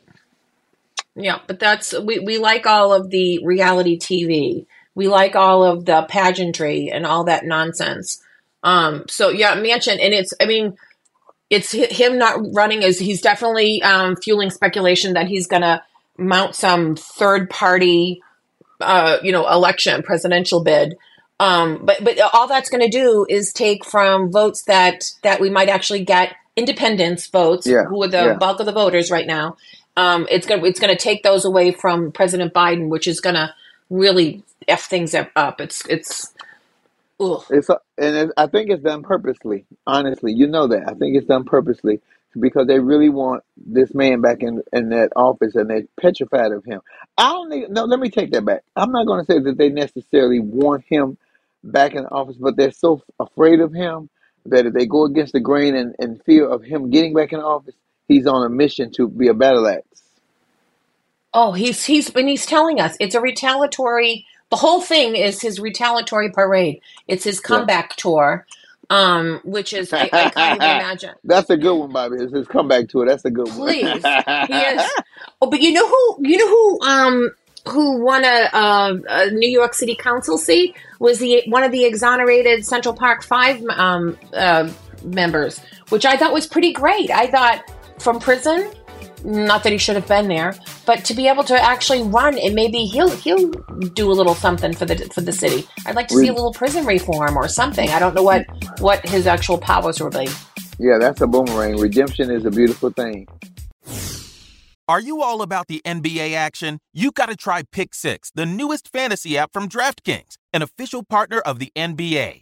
Yeah, 1.16 1.40
but 1.48 1.60
that's 1.60 1.98
we, 2.00 2.20
we 2.20 2.38
like 2.38 2.66
all 2.66 2.94
of 2.94 3.10
the 3.10 3.44
reality 3.46 3.98
TV. 4.00 4.66
We 4.96 5.08
like 5.08 5.36
all 5.36 5.64
of 5.64 5.86
the 5.86 6.04
pageantry 6.10 6.90
and 6.92 7.06
all 7.06 7.26
that 7.26 7.46
nonsense. 7.46 8.22
Um, 8.64 9.06
so 9.10 9.30
yeah, 9.30 9.56
Manchin 9.56 10.00
and 10.02 10.14
it's 10.14 10.34
I 10.42 10.46
mean, 10.46 10.78
it's 11.50 11.72
him 11.72 12.18
not 12.18 12.40
running 12.54 12.84
is 12.84 13.00
he's 13.00 13.22
definitely 13.22 13.82
um, 13.82 14.16
fueling 14.16 14.50
speculation 14.50 15.14
that 15.14 15.28
he's 15.28 15.48
gonna 15.48 15.84
mount 16.18 16.56
some 16.56 16.96
third 16.96 17.50
party, 17.50 18.22
uh, 18.80 19.18
you 19.24 19.32
know, 19.32 19.48
election 19.50 20.04
presidential 20.04 20.64
bid. 20.64 20.96
Um, 21.40 21.82
but 21.84 22.04
but 22.04 22.20
all 22.34 22.48
that's 22.48 22.70
going 22.70 22.84
to 22.84 22.90
do 22.90 23.26
is 23.28 23.52
take 23.52 23.84
from 23.84 24.32
votes 24.32 24.64
that 24.66 25.12
that 25.24 25.42
we 25.42 25.50
might 25.50 25.70
actually 25.70 26.06
get 26.06 26.36
independents 26.56 27.26
votes, 27.28 27.66
Yeah, 27.66 27.86
who 27.86 28.04
are 28.04 28.08
the 28.08 28.18
yeah. 28.18 28.34
bulk 28.36 28.60
of 28.60 28.68
the 28.68 28.72
voters 28.72 29.10
right 29.10 29.26
now, 29.26 29.58
um, 29.98 30.28
it's 30.30 30.48
gonna 30.48 30.64
it's 30.66 30.80
gonna 30.80 30.96
take 30.96 31.24
those 31.24 31.46
away 31.46 31.72
from 31.72 32.12
President 32.12 32.54
Biden, 32.54 32.90
which 32.90 33.08
is 33.08 33.20
gonna 33.20 33.54
really 33.90 34.44
f 34.68 34.84
things 34.86 35.14
up. 35.14 35.62
It's 35.62 35.86
it's. 35.88 36.34
Ugh. 37.20 37.44
It's 37.52 37.70
and 37.98 38.32
I 38.36 38.48
think 38.48 38.72
it's 38.72 38.84
done 38.84 39.04
purposely. 39.04 39.66
Honestly, 39.86 40.34
you 40.34 40.48
know 40.48 40.68
that. 40.68 40.90
I 40.90 40.94
think 40.94 41.16
it's 41.16 41.28
done 41.28 41.44
purposely 41.44 42.02
because 42.40 42.68
they 42.68 42.80
really 42.80 43.10
want 43.10 43.44
this 43.58 43.94
man 43.94 44.22
back 44.22 44.42
in 44.42 44.64
in 44.74 44.90
that 44.90 45.12
office, 45.16 45.56
and 45.56 45.70
they're 45.70 45.84
petrified 46.00 46.52
of 46.52 46.64
him. 46.66 46.82
I 47.18 47.30
don't. 47.30 47.72
No, 47.72 47.86
let 47.86 48.00
me 48.00 48.10
take 48.10 48.32
that 48.32 48.46
back. 48.46 48.64
I'm 48.76 48.92
not 48.92 49.06
going 49.06 49.24
to 49.24 49.32
say 49.32 49.40
that 49.40 49.58
they 49.58 49.70
necessarily 49.70 50.40
want 50.40 50.84
him 50.88 51.18
back 51.64 51.94
in 51.94 52.04
the 52.04 52.10
office, 52.10 52.38
but 52.38 52.56
they're 52.56 52.72
so 52.72 53.04
afraid 53.20 53.60
of 53.60 53.74
him 53.74 54.10
that 54.46 54.66
if 54.66 54.74
they 54.74 54.86
go 54.86 55.06
against 55.06 55.34
the 55.34 55.40
grain 55.40 55.76
and, 55.76 55.96
and 56.00 56.24
fear 56.24 56.48
of 56.48 56.64
him 56.64 56.90
getting 56.90 57.14
back 57.14 57.34
in 57.34 57.40
office, 57.40 57.76
he's 58.12 58.28
on 58.28 58.46
a 58.46 58.50
mission 58.50 58.92
to 58.92 59.08
be 59.08 59.28
a 59.28 59.34
battle 59.34 59.68
axe. 59.68 59.86
Oh, 61.34 61.54
he's 61.54 61.86
he's 61.86 62.14
and 62.14 62.28
he's 62.28 62.46
telling 62.46 62.80
us 62.80 62.96
it's 63.00 63.16
a 63.16 63.22
retaliatory. 63.22 64.26
The 64.50 64.58
whole 64.58 64.82
thing 64.82 65.16
is 65.16 65.42
his 65.42 65.60
retaliatory 65.60 66.30
parade. 66.30 66.82
It's 67.08 67.24
his 67.24 67.40
comeback 67.40 67.96
tour, 67.96 68.46
um, 68.90 69.40
which 69.46 69.72
is 69.72 69.94
I, 69.94 70.10
I 70.12 70.30
can't 70.30 70.56
even 70.56 70.56
imagine. 70.56 71.16
That's 71.24 71.50
a 71.50 71.56
good 71.56 71.74
one, 71.74 71.94
Bobbi. 71.94 72.22
It's 72.22 72.34
his 72.34 72.48
comeback 72.48 72.90
tour. 72.90 73.06
That's 73.08 73.24
a 73.24 73.32
good 73.32 73.48
one. 73.48 73.58
Please, 73.58 74.04
he 74.04 74.58
is. 74.58 74.92
Oh, 75.44 75.50
but 75.50 75.62
you 75.62 75.72
know 75.74 75.88
who? 75.88 76.18
You 76.22 76.38
know 76.38 76.48
who? 76.48 76.82
Um, 76.82 77.32
who 77.68 78.04
won 78.04 78.24
a, 78.24 78.50
a, 78.54 79.02
a 79.08 79.32
New 79.32 79.50
York 79.50 79.74
City 79.74 79.96
Council 79.96 80.38
seat 80.38 80.76
was 81.00 81.20
the 81.20 81.44
one 81.48 81.64
of 81.64 81.72
the 81.72 81.86
exonerated 81.86 82.66
Central 82.66 82.94
Park 82.94 83.24
Five 83.24 83.64
um, 83.70 84.18
uh, 84.34 84.72
members, 85.04 85.60
which 85.90 86.06
I 86.06 86.18
thought 86.18 86.34
was 86.34 86.48
pretty 86.48 86.74
great. 86.74 87.10
I 87.10 87.28
thought 87.28 87.64
from 88.02 88.20
prison 88.20 88.72
not 89.24 89.64
that 89.64 89.72
he 89.72 89.78
should 89.78 89.96
have 89.96 90.08
been 90.08 90.28
there, 90.28 90.56
but 90.86 91.06
to 91.06 91.14
be 91.14 91.28
able 91.28 91.44
to 91.46 91.62
actually 91.62 92.04
run 92.04 92.38
and 92.38 92.56
maybe 92.56 92.86
he'll 92.86 93.10
he'll 93.10 93.52
do 93.94 94.12
a 94.12 94.14
little 94.14 94.36
something 94.36 94.74
for 94.74 94.86
the 94.86 94.96
for 95.14 95.22
the 95.22 95.32
city. 95.32 95.68
I'd 95.86 95.96
like 95.96 96.08
to 96.10 96.16
see 96.16 96.28
a 96.28 96.34
little 96.34 96.54
prison 96.54 96.86
reform 96.86 97.38
or 97.38 97.48
something. 97.48 97.90
I 97.90 98.00
don't 98.00 98.14
know 98.16 98.24
what 98.24 98.46
what 98.80 99.08
his 99.08 99.28
actual 99.28 99.58
powers 99.58 100.02
will 100.02 100.10
be. 100.10 100.28
Yeah, 100.80 100.98
that's 101.00 101.22
a 101.22 101.28
boomerang. 101.28 101.78
Redemption 101.78 102.32
is 102.32 102.46
a 102.46 102.52
beautiful 102.52 102.90
thing. 102.92 103.28
Are 104.88 105.00
you 105.00 105.22
all 105.22 105.42
about 105.42 105.68
the 105.68 105.82
NBA 105.86 106.34
action? 106.34 106.80
You 106.92 107.12
got 107.12 107.30
to 107.30 107.36
try 107.36 107.64
Pick 107.72 107.94
Six, 107.94 108.32
the 108.34 108.46
newest 108.46 108.90
fantasy 108.90 109.38
app 109.38 109.54
from 109.54 109.70
DraftKings, 109.70 110.36
an 110.52 110.62
official 110.62 111.04
partner 111.04 111.40
of 111.40 111.60
the 111.60 111.72
NBA. 111.78 112.42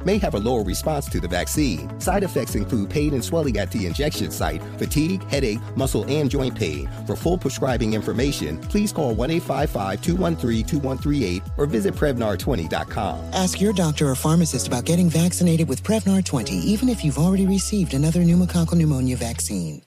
may 0.05 0.17
have 0.17 0.33
a 0.33 0.39
lower 0.39 0.63
response 0.63 1.07
to 1.09 1.19
the 1.19 1.27
vaccine. 1.27 1.99
Side 1.99 2.23
effects 2.23 2.55
include 2.55 2.89
pain 2.89 3.13
and 3.13 3.23
swelling 3.23 3.57
at 3.57 3.71
the 3.71 3.85
injection 3.85 4.31
site, 4.31 4.61
fatigue, 4.77 5.23
headache, 5.29 5.59
muscle, 5.75 6.05
and 6.05 6.29
joint 6.29 6.55
pain. 6.55 6.89
For 7.05 7.15
full 7.15 7.37
prescribing 7.37 7.93
information, 7.93 8.59
please 8.59 8.91
call 8.91 9.13
1 9.13 9.31
855 9.31 10.01
213 10.01 10.65
2138 10.65 11.43
or 11.57 11.65
visit 11.65 11.93
Prevnar20.com. 11.93 13.19
Ask 13.33 13.61
your 13.61 13.73
doctor 13.73 14.09
or 14.09 14.15
pharmacist 14.15 14.67
about 14.67 14.85
getting 14.85 15.09
vaccinated 15.09 15.67
with 15.67 15.83
Prevnar 15.83 16.23
20, 16.23 16.53
even 16.55 16.89
if 16.89 17.03
you've 17.03 17.17
already 17.19 17.45
received 17.45 17.93
another 17.93 18.21
pneumococcal 18.21 18.75
pneumonia 18.75 19.15
vaccine. 19.15 19.81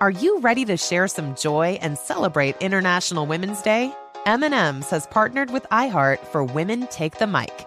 Are 0.00 0.10
you 0.10 0.40
ready 0.40 0.64
to 0.66 0.76
share 0.76 1.08
some 1.08 1.34
joy 1.36 1.78
and 1.80 1.96
celebrate 1.96 2.60
International 2.60 3.26
Women's 3.26 3.62
Day? 3.62 3.94
M&M's 4.26 4.90
has 4.90 5.06
partnered 5.06 5.50
with 5.50 5.64
iHeart 5.70 6.18
for 6.18 6.44
Women 6.44 6.86
Take 6.88 7.16
the 7.18 7.26
Mic 7.26 7.66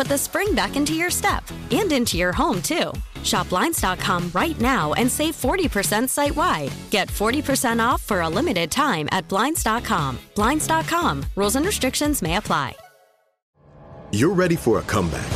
put 0.01 0.07
the 0.07 0.17
spring 0.17 0.55
back 0.55 0.75
into 0.75 0.95
your 0.95 1.11
step 1.11 1.43
and 1.69 1.91
into 1.91 2.17
your 2.17 2.31
home, 2.31 2.59
too. 2.59 2.91
Shop 3.21 3.47
Blinds.com 3.49 4.31
right 4.33 4.59
now 4.59 4.93
and 4.93 5.11
save 5.11 5.35
40% 5.35 6.09
site 6.09 6.35
wide. 6.35 6.71
Get 6.89 7.07
40% 7.07 7.79
off 7.79 8.01
for 8.01 8.21
a 8.21 8.29
limited 8.29 8.71
time 8.71 9.07
at 9.11 9.27
Blinds.com. 9.27 10.17
Blinds.com. 10.33 11.23
Rules 11.35 11.55
and 11.55 11.65
restrictions 11.67 12.23
may 12.23 12.37
apply. 12.37 12.75
You're 14.11 14.33
ready 14.33 14.55
for 14.55 14.79
a 14.79 14.81
comeback. 14.81 15.31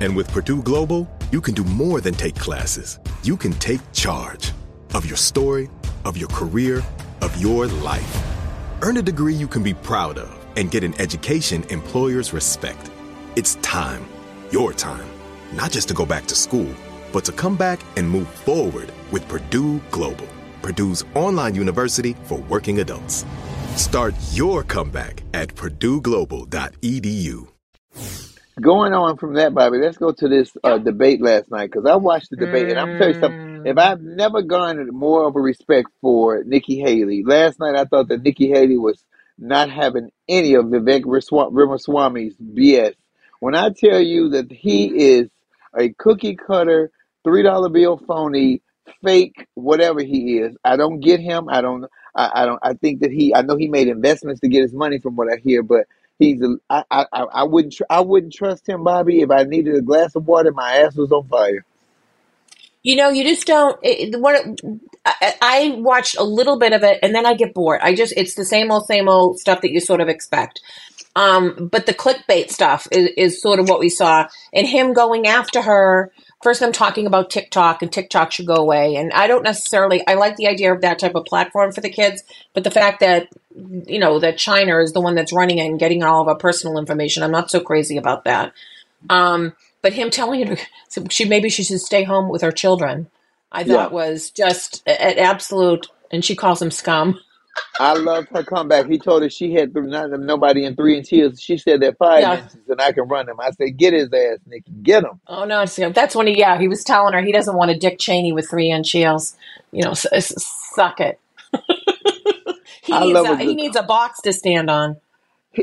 And 0.00 0.14
with 0.14 0.28
Purdue 0.28 0.62
Global, 0.62 1.08
you 1.32 1.40
can 1.40 1.54
do 1.54 1.64
more 1.64 2.00
than 2.00 2.14
take 2.14 2.36
classes. 2.36 3.00
You 3.24 3.36
can 3.36 3.54
take 3.54 3.80
charge 3.92 4.52
of 4.94 5.04
your 5.04 5.16
story, 5.16 5.68
of 6.04 6.16
your 6.16 6.28
career, 6.28 6.80
of 7.22 7.36
your 7.42 7.66
life. 7.66 8.22
Earn 8.82 8.98
a 8.98 9.02
degree 9.02 9.34
you 9.34 9.48
can 9.48 9.64
be 9.64 9.74
proud 9.74 10.16
of 10.16 10.32
and 10.56 10.70
get 10.70 10.84
an 10.84 10.94
education 11.00 11.64
employers 11.70 12.32
respect. 12.32 12.90
It's 13.36 13.56
time, 13.56 14.06
your 14.50 14.72
time, 14.72 15.06
not 15.52 15.70
just 15.70 15.88
to 15.88 15.94
go 15.94 16.06
back 16.06 16.24
to 16.28 16.34
school, 16.34 16.72
but 17.12 17.22
to 17.26 17.32
come 17.32 17.54
back 17.54 17.80
and 17.98 18.08
move 18.08 18.28
forward 18.28 18.90
with 19.12 19.28
Purdue 19.28 19.78
Global, 19.90 20.26
Purdue's 20.62 21.04
online 21.14 21.54
university 21.54 22.16
for 22.22 22.38
working 22.38 22.80
adults. 22.80 23.26
Start 23.74 24.14
your 24.32 24.62
comeback 24.62 25.22
at 25.34 25.54
purdueglobal.edu. 25.54 27.48
Going 28.58 28.94
on 28.94 29.18
from 29.18 29.34
that, 29.34 29.52
Bobbi, 29.52 29.82
let's 29.82 29.98
go 29.98 30.12
to 30.12 30.28
this 30.28 30.56
uh, 30.64 30.78
debate 30.78 31.20
last 31.20 31.50
night 31.50 31.70
because 31.70 31.84
I 31.84 31.96
watched 31.96 32.30
the 32.30 32.36
debate 32.36 32.70
and 32.70 32.78
I'm 32.78 32.96
telling 32.96 33.16
you 33.16 33.20
something. 33.20 33.66
If 33.66 33.76
I've 33.76 34.00
never 34.00 34.40
garnered 34.40 34.90
more 34.94 35.28
of 35.28 35.36
a 35.36 35.40
respect 35.40 35.90
for 36.00 36.42
Nikki 36.42 36.78
Haley, 36.78 37.22
last 37.22 37.60
night 37.60 37.76
I 37.76 37.84
thought 37.84 38.08
that 38.08 38.22
Nikki 38.22 38.48
Haley 38.48 38.78
was 38.78 39.04
not 39.38 39.68
having 39.68 40.10
any 40.26 40.54
of 40.54 40.64
Vivek 40.64 41.02
Ramaswamy's 41.02 42.36
BS. 42.38 42.94
When 43.46 43.54
I 43.54 43.70
tell 43.70 44.00
you 44.00 44.30
that 44.30 44.50
he 44.50 44.86
is 44.86 45.28
a 45.72 45.90
cookie 45.90 46.34
cutter, 46.34 46.90
three 47.22 47.44
dollar 47.44 47.68
bill 47.68 47.96
phony, 47.96 48.60
fake, 49.04 49.46
whatever 49.54 50.02
he 50.02 50.38
is, 50.38 50.56
I 50.64 50.74
don't 50.74 50.98
get 50.98 51.20
him. 51.20 51.48
I 51.48 51.60
don't. 51.60 51.84
I, 52.12 52.42
I 52.42 52.44
don't. 52.44 52.58
I 52.60 52.74
think 52.74 53.02
that 53.02 53.12
he. 53.12 53.32
I 53.32 53.42
know 53.42 53.56
he 53.56 53.68
made 53.68 53.86
investments 53.86 54.40
to 54.40 54.48
get 54.48 54.62
his 54.62 54.72
money 54.72 54.98
from 54.98 55.14
what 55.14 55.32
I 55.32 55.36
hear, 55.36 55.62
but 55.62 55.86
he's. 56.18 56.42
A, 56.42 56.56
I, 56.68 56.82
I. 56.90 57.04
I 57.12 57.44
wouldn't. 57.44 57.74
Tr- 57.74 57.84
I 57.88 58.00
wouldn't 58.00 58.32
trust 58.32 58.68
him, 58.68 58.80
Bobbi. 58.80 59.22
If 59.22 59.30
I 59.30 59.44
needed 59.44 59.76
a 59.76 59.80
glass 59.80 60.16
of 60.16 60.26
water, 60.26 60.50
my 60.50 60.78
ass 60.78 60.96
was 60.96 61.12
on 61.12 61.28
fire. 61.28 61.64
You 62.82 62.96
know, 62.96 63.10
you 63.10 63.22
just 63.22 63.46
don't. 63.46 63.78
It, 63.80 64.20
what 64.20 64.60
I, 65.04 65.34
I 65.40 65.74
watched 65.78 66.16
a 66.18 66.24
little 66.24 66.58
bit 66.58 66.72
of 66.72 66.82
it, 66.82 66.98
and 67.00 67.14
then 67.14 67.26
I 67.26 67.34
get 67.34 67.54
bored. 67.54 67.80
I 67.80 67.94
just 67.94 68.12
it's 68.16 68.34
the 68.34 68.44
same 68.44 68.72
old, 68.72 68.86
same 68.86 69.08
old 69.08 69.38
stuff 69.38 69.60
that 69.60 69.70
you 69.70 69.78
sort 69.78 70.00
of 70.00 70.08
expect. 70.08 70.60
Um, 71.16 71.68
but 71.72 71.86
the 71.86 71.94
clickbait 71.94 72.50
stuff 72.50 72.86
is, 72.92 73.08
is 73.16 73.40
sort 73.40 73.58
of 73.58 73.68
what 73.68 73.80
we 73.80 73.88
saw, 73.88 74.28
and 74.52 74.66
him 74.66 74.92
going 74.92 75.26
after 75.26 75.62
her. 75.62 76.12
First, 76.42 76.62
I'm 76.62 76.72
talking 76.72 77.06
about 77.06 77.30
TikTok, 77.30 77.80
and 77.80 77.90
TikTok 77.90 78.30
should 78.30 78.46
go 78.46 78.56
away. 78.56 78.96
And 78.96 79.10
I 79.12 79.26
don't 79.26 79.42
necessarily. 79.42 80.06
I 80.06 80.14
like 80.14 80.36
the 80.36 80.46
idea 80.46 80.74
of 80.74 80.82
that 80.82 80.98
type 80.98 81.14
of 81.14 81.24
platform 81.24 81.72
for 81.72 81.80
the 81.80 81.88
kids, 81.90 82.22
but 82.52 82.64
the 82.64 82.70
fact 82.70 83.00
that 83.00 83.28
you 83.86 83.98
know 83.98 84.20
that 84.20 84.36
China 84.36 84.78
is 84.78 84.92
the 84.92 85.00
one 85.00 85.14
that's 85.14 85.32
running 85.32 85.56
it 85.58 85.66
and 85.66 85.78
getting 85.78 86.02
all 86.02 86.20
of 86.20 86.28
our 86.28 86.36
personal 86.36 86.78
information, 86.78 87.22
I'm 87.22 87.32
not 87.32 87.50
so 87.50 87.60
crazy 87.60 87.96
about 87.96 88.24
that. 88.24 88.52
Um, 89.08 89.54
but 89.80 89.94
him 89.94 90.10
telling 90.10 90.46
her 90.46 90.56
she 91.08 91.24
maybe 91.24 91.48
she 91.48 91.64
should 91.64 91.80
stay 91.80 92.04
home 92.04 92.28
with 92.28 92.42
her 92.42 92.52
children, 92.52 93.08
I 93.50 93.64
thought 93.64 93.90
Yeah. 93.90 93.96
was 93.96 94.30
just 94.30 94.82
an 94.86 95.18
absolute. 95.18 95.86
And 96.10 96.24
she 96.24 96.36
calls 96.36 96.62
him 96.62 96.70
scum. 96.70 97.18
I 97.78 97.94
loved 97.94 98.28
her 98.32 98.44
comeback. 98.44 98.86
He 98.86 99.00
told 99.00 99.22
her 99.22 99.30
she 99.30 99.52
had 99.54 99.74
th- 99.74 99.86
not, 99.86 100.10
nobody 100.20 100.64
in 100.64 100.76
three 100.76 100.98
inch 100.98 101.10
heels. 101.10 101.40
She 101.40 101.58
said 101.58 101.80
they're 101.80 101.94
five 101.94 102.22
Yeah. 102.22 102.32
inches, 102.32 102.60
and 102.68 102.80
I 102.80 102.92
can 102.92 103.08
run 103.08 103.26
them. 103.26 103.40
I 103.40 103.50
said, 103.52 103.76
get 103.76 103.94
his 103.94 104.12
ass, 104.12 104.38
Nikki, 104.46 104.72
get 104.82 105.04
him. 105.04 105.20
Oh 105.28 105.44
no, 105.44 105.62
it's, 105.62 105.76
that's 105.76 106.14
when 106.16 106.26
he 106.28 106.38
yeah 106.38 106.58
he 106.58 106.68
was 106.68 106.84
telling 106.84 107.14
her 107.14 107.22
he 107.22 107.32
doesn't 107.32 107.56
want 107.56 107.70
a 107.72 107.78
Dick 107.78 107.98
Cheney 107.98 108.32
with 108.32 108.50
three 108.50 108.70
inch 108.70 108.92
heels. 108.92 109.36
You 109.72 109.84
know, 109.84 109.92
s- 109.92 110.06
s- 110.12 110.34
suck 110.74 111.00
it. 111.00 111.20
he 112.82 112.92
I 112.92 113.00
needs 113.00 113.06
love 113.06 113.30
a, 113.30 113.32
a 113.32 113.36
he 113.36 113.54
good 113.54 113.56
needs 113.56 113.76
a 113.76 113.82
box 113.84 114.20
to 114.22 114.32
stand 114.32 114.70
on. 114.70 114.98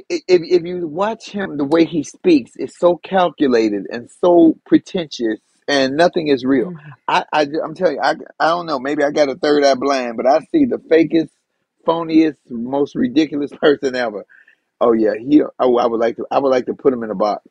If, 0.09 0.41
if 0.43 0.63
you 0.65 0.87
watch 0.87 1.29
him, 1.31 1.57
the 1.57 1.65
way 1.65 1.85
he 1.85 2.03
speaks 2.03 2.55
is 2.57 2.77
so 2.77 2.97
calculated 2.97 3.85
and 3.91 4.09
so 4.21 4.57
pretentious, 4.65 5.39
and 5.67 5.97
nothing 5.97 6.27
is 6.29 6.45
real. 6.45 6.71
Mm-hmm. 6.71 6.89
I, 7.07 7.25
I, 7.33 7.41
am 7.63 7.75
telling 7.75 7.95
you, 7.95 8.01
I, 8.01 8.15
I 8.39 8.49
don't 8.49 8.67
know. 8.67 8.79
Maybe 8.79 9.03
I 9.03 9.11
got 9.11 9.29
a 9.29 9.35
third 9.35 9.65
eye 9.65 9.75
blind, 9.75 10.17
but 10.17 10.27
I 10.27 10.39
see 10.51 10.65
the 10.65 10.77
fakest, 10.77 11.29
phoniest, 11.87 12.37
most 12.49 12.95
ridiculous 12.95 13.51
person 13.61 13.95
ever. 13.95 14.25
Oh 14.81 14.93
yeah, 14.93 15.13
he. 15.19 15.41
Oh, 15.59 15.77
I 15.77 15.87
would 15.87 15.99
like 15.99 16.17
to. 16.17 16.25
I 16.31 16.39
would 16.39 16.49
like 16.49 16.67
to 16.67 16.73
put 16.73 16.93
him 16.93 17.03
in 17.03 17.11
a 17.11 17.15
box. 17.15 17.45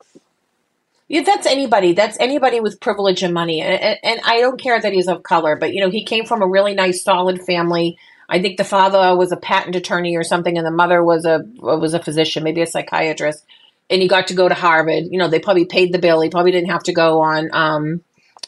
Yeah, 1.09 1.23
that's 1.23 1.47
anybody. 1.47 1.95
That's 1.95 2.19
anybody 2.21 2.61
with 2.61 2.81
privilege 2.81 3.23
and 3.23 3.35
money. 3.35 3.63
And, 3.63 3.81
and, 3.81 3.99
and 4.03 4.21
I 4.25 4.41
don't 4.41 4.61
care 4.61 4.81
that 4.81 4.93
he's 4.93 5.09
of 5.09 5.23
color, 5.23 5.57
but 5.57 5.75
you 5.75 5.83
know, 5.83 5.91
he 5.91 6.05
came 6.05 6.27
from 6.27 6.43
a 6.43 6.49
really 6.49 6.75
nice, 6.75 7.05
solid 7.05 7.43
family. 7.43 7.99
I 8.29 8.43
think 8.43 8.59
the 8.59 8.65
father 8.65 9.17
was 9.17 9.33
a 9.33 9.39
patent 9.39 9.77
attorney 9.77 10.17
or 10.17 10.25
something, 10.25 10.59
and 10.59 10.67
the 10.67 10.73
mother 10.73 11.05
was 11.05 11.27
a 11.27 11.43
was 11.59 11.95
a 11.95 12.03
physician, 12.03 12.45
maybe 12.45 12.63
a 12.63 12.67
psychiatrist. 12.67 13.45
And 13.91 14.03
he 14.03 14.09
got 14.09 14.29
to 14.29 14.35
go 14.35 14.49
to 14.49 14.55
Harvard. 14.57 15.05
You 15.11 15.19
know, 15.19 15.29
they 15.29 15.39
probably 15.41 15.67
paid 15.67 15.93
the 15.95 16.01
bill. 16.01 16.23
He 16.23 16.31
probably 16.31 16.53
didn't 16.53 16.71
have 16.71 16.85
to 16.85 16.95
go 16.95 17.21
on 17.21 17.51
um, 17.53 18.03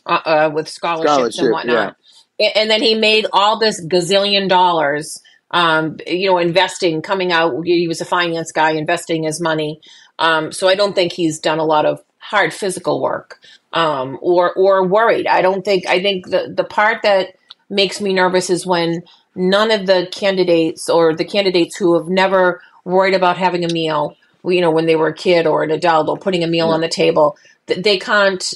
uh, 0.07 0.21
uh, 0.25 0.53
with 0.55 0.69
scholarships 0.69 1.39
Scholarship, 1.39 1.39
and 1.39 1.51
whatnot. 1.53 1.97
A- 2.41 2.59
And 2.59 2.71
then 2.71 2.83
he 2.83 2.97
made 2.97 3.27
all 3.33 3.59
this 3.61 3.85
gazillion 3.87 4.49
dollars. 4.49 5.23
Um, 5.55 5.99
you 6.05 6.29
know, 6.29 6.39
investing, 6.39 7.01
coming 7.01 7.31
out. 7.31 7.63
He 7.65 7.87
was 7.87 8.01
a 8.01 8.05
finance 8.05 8.51
guy, 8.51 8.73
investing 8.73 9.23
his 9.23 9.41
money. 9.41 9.81
Um, 10.19 10.51
so 10.51 10.69
I 10.69 10.75
don't 10.75 10.95
think 10.95 11.13
he's 11.13 11.39
done 11.39 11.61
a 11.61 11.65
lot 11.65 11.87
of 11.87 12.03
hard 12.19 12.53
physical 12.53 13.01
work 13.01 13.39
um, 13.73 14.19
or 14.21 14.53
or 14.55 14.87
worried. 14.87 15.29
I 15.29 15.43
don't 15.43 15.65
think. 15.65 15.87
I 15.87 16.03
think 16.03 16.29
the 16.29 16.53
the 16.55 16.65
part 16.65 17.03
that 17.05 17.37
makes 17.71 18.01
me 18.01 18.13
nervous 18.13 18.51
is 18.51 18.67
when 18.67 19.05
none 19.37 19.71
of 19.71 19.87
the 19.87 20.09
candidates 20.11 20.89
or 20.89 21.15
the 21.15 21.25
candidates 21.25 21.77
who 21.77 21.99
have 21.99 22.09
never 22.09 22.61
worried 22.85 23.15
about 23.15 23.37
having 23.37 23.65
a 23.65 23.73
meal, 23.73 24.17
you 24.45 24.61
know, 24.61 24.71
when 24.71 24.87
they 24.87 24.97
were 24.97 25.09
a 25.09 25.15
kid 25.15 25.47
or 25.47 25.63
an 25.63 25.71
adult 25.71 26.09
or 26.09 26.17
putting 26.17 26.45
a 26.45 26.49
meal 26.49 26.71
on 26.71 26.81
the 26.81 26.89
table, 26.89 27.37
they 27.67 27.99
can't. 27.99 28.55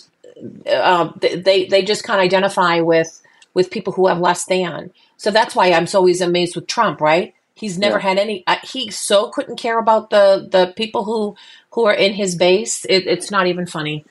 Uh, 0.71 1.11
they 1.21 1.67
they 1.67 1.83
just 1.83 2.05
can't 2.05 2.21
identify 2.21 2.81
with 2.81 3.23
with 3.55 3.71
people 3.71 3.93
who 3.93 4.07
have 4.07 4.21
less 4.21 4.45
than. 4.47 4.91
So 5.19 5.33
that's 5.33 5.57
why 5.57 5.73
I'm 5.73 5.89
so 5.89 6.01
always 6.01 6.23
amazed 6.23 6.57
with 6.57 6.69
Trump. 6.69 7.03
Right? 7.03 7.35
He's 7.57 7.79
never 7.79 7.99
Yeah. 7.99 8.01
had 8.01 8.19
any. 8.19 8.45
Uh, 8.49 8.59
he 8.65 8.91
so 8.93 9.31
couldn't 9.31 9.59
care 9.59 9.81
about 9.81 10.11
the 10.11 10.49
the 10.51 10.75
people 10.77 11.05
who 11.05 11.37
who 11.73 11.87
are 11.87 11.95
in 11.95 12.15
his 12.15 12.37
base. 12.37 12.87
It, 12.87 13.09
it's 13.09 13.31
not 13.33 13.49
even 13.49 13.67
funny. 13.67 14.07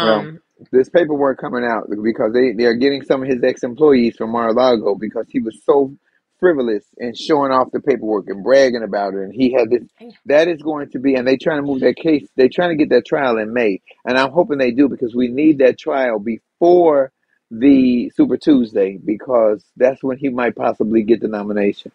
Well, 0.00 0.28
Um, 0.28 0.40
there's 0.72 0.90
paperwork 0.90 1.40
coming 1.40 1.64
out 1.64 1.88
because 2.02 2.32
they, 2.34 2.52
they 2.52 2.66
are 2.66 2.74
getting 2.76 3.02
some 3.04 3.22
of 3.22 3.28
his 3.28 3.42
ex 3.44 3.64
employees 3.64 4.16
from 4.16 4.30
Mar-a-Lago 4.32 4.96
because 4.96 5.26
he 5.30 5.40
was 5.40 5.60
so 5.64 5.96
frivolous 6.40 6.84
and 6.98 7.16
showing 7.18 7.52
off 7.52 7.72
the 7.72 7.80
paperwork 7.80 8.26
and 8.28 8.44
bragging 8.44 8.84
about 8.84 9.14
it. 9.14 9.22
And 9.22 9.34
he 9.34 9.52
had 9.52 9.70
this. 9.70 9.82
That 10.26 10.48
is 10.48 10.62
going 10.62 10.90
to 10.92 11.00
be, 11.00 11.16
and 11.16 11.28
they 11.28 11.36
trying 11.38 11.58
to 11.62 11.66
move 11.66 11.80
that 11.80 11.96
case. 11.96 12.28
They 12.36 12.48
trying 12.48 12.70
to 12.70 12.76
get 12.76 12.90
that 12.90 13.06
trial 13.06 13.38
in 13.38 13.54
May, 13.54 13.80
and 14.06 14.18
I'm 14.18 14.32
hoping 14.32 14.58
they 14.58 14.72
do 14.72 14.88
because 14.88 15.14
we 15.16 15.28
need 15.28 15.58
that 15.60 15.78
trial 15.78 16.20
before 16.20 17.12
the 17.50 18.10
Super 18.16 18.36
Tuesday 18.36 18.98
because 18.98 19.64
that's 19.76 20.02
when 20.02 20.18
he 20.18 20.30
might 20.30 20.56
possibly 20.56 21.02
get 21.02 21.20
the 21.20 21.28
nomination. 21.28 21.92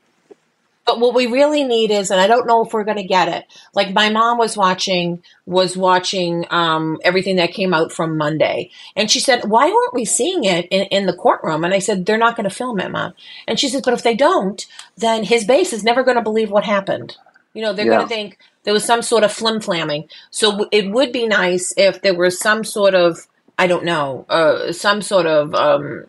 But 0.86 1.00
what 1.00 1.16
we 1.16 1.28
really 1.28 1.64
need 1.64 1.92
is, 1.92 2.12
and 2.12 2.20
I 2.20 2.28
don't 2.28 2.48
know 2.48 2.66
if 2.66 2.74
we're 2.74 2.84
going 2.84 2.98
to 2.98 3.06
get 3.06 3.30
it. 3.30 3.46
Like 3.74 3.94
my 3.94 4.10
mom 4.10 4.38
was 4.38 4.58
watching, 4.58 5.24
was 5.46 5.78
watching 5.78 6.46
um, 6.52 7.00
everything 7.06 7.38
that 7.38 7.54
came 7.54 7.74
out 7.74 7.94
from 7.94 8.18
Monday, 8.18 8.72
and 8.98 9.10
she 9.10 9.22
said, 9.22 9.46
"Why 9.50 9.68
weren't 9.68 9.94
we 9.94 10.06
seeing 10.06 10.44
it 10.44 10.68
in, 10.72 10.88
in 10.88 11.06
the 11.06 11.14
courtroom?" 11.16 11.64
And 11.64 11.74
I 11.74 11.80
said, 11.80 12.06
"They're 12.06 12.18
not 12.18 12.36
going 12.36 12.50
to 12.50 12.56
film 12.56 12.82
it, 12.82 12.92
mom." 12.92 13.14
And 13.48 13.60
she 13.60 13.70
says, 13.70 13.82
"But 13.84 13.94
if 13.94 14.04
they 14.04 14.16
don't, 14.16 14.66
then 14.98 15.24
his 15.24 15.46
base 15.46 15.74
is 15.74 15.86
never 15.86 16.04
going 16.04 16.18
to 16.18 16.24
believe 16.24 16.52
what 16.52 16.66
happened. 16.66 17.18
You 17.54 17.62
know, 17.64 17.74
they're 17.74 17.88
Yeah. 17.88 17.90
going 17.90 18.02
to 18.02 18.08
think 18.08 18.40
there 18.66 18.74
was 18.74 18.84
some 18.84 19.02
sort 19.04 19.24
of 19.24 19.32
flim 19.32 19.62
flamming. 19.62 20.10
So 20.32 20.52
w- 20.52 20.70
it 20.74 20.92
would 20.92 21.14
be 21.14 21.28
nice 21.28 21.74
if 21.78 22.02
there 22.02 22.18
was 22.18 22.40
some 22.42 22.66
sort 22.66 22.96
of, 22.96 23.28
I 23.62 23.68
don't 23.68 23.86
know, 23.86 24.26
uh, 24.30 24.74
some 24.74 25.02
sort 25.04 25.28
of." 25.28 25.56
Um, 25.56 26.06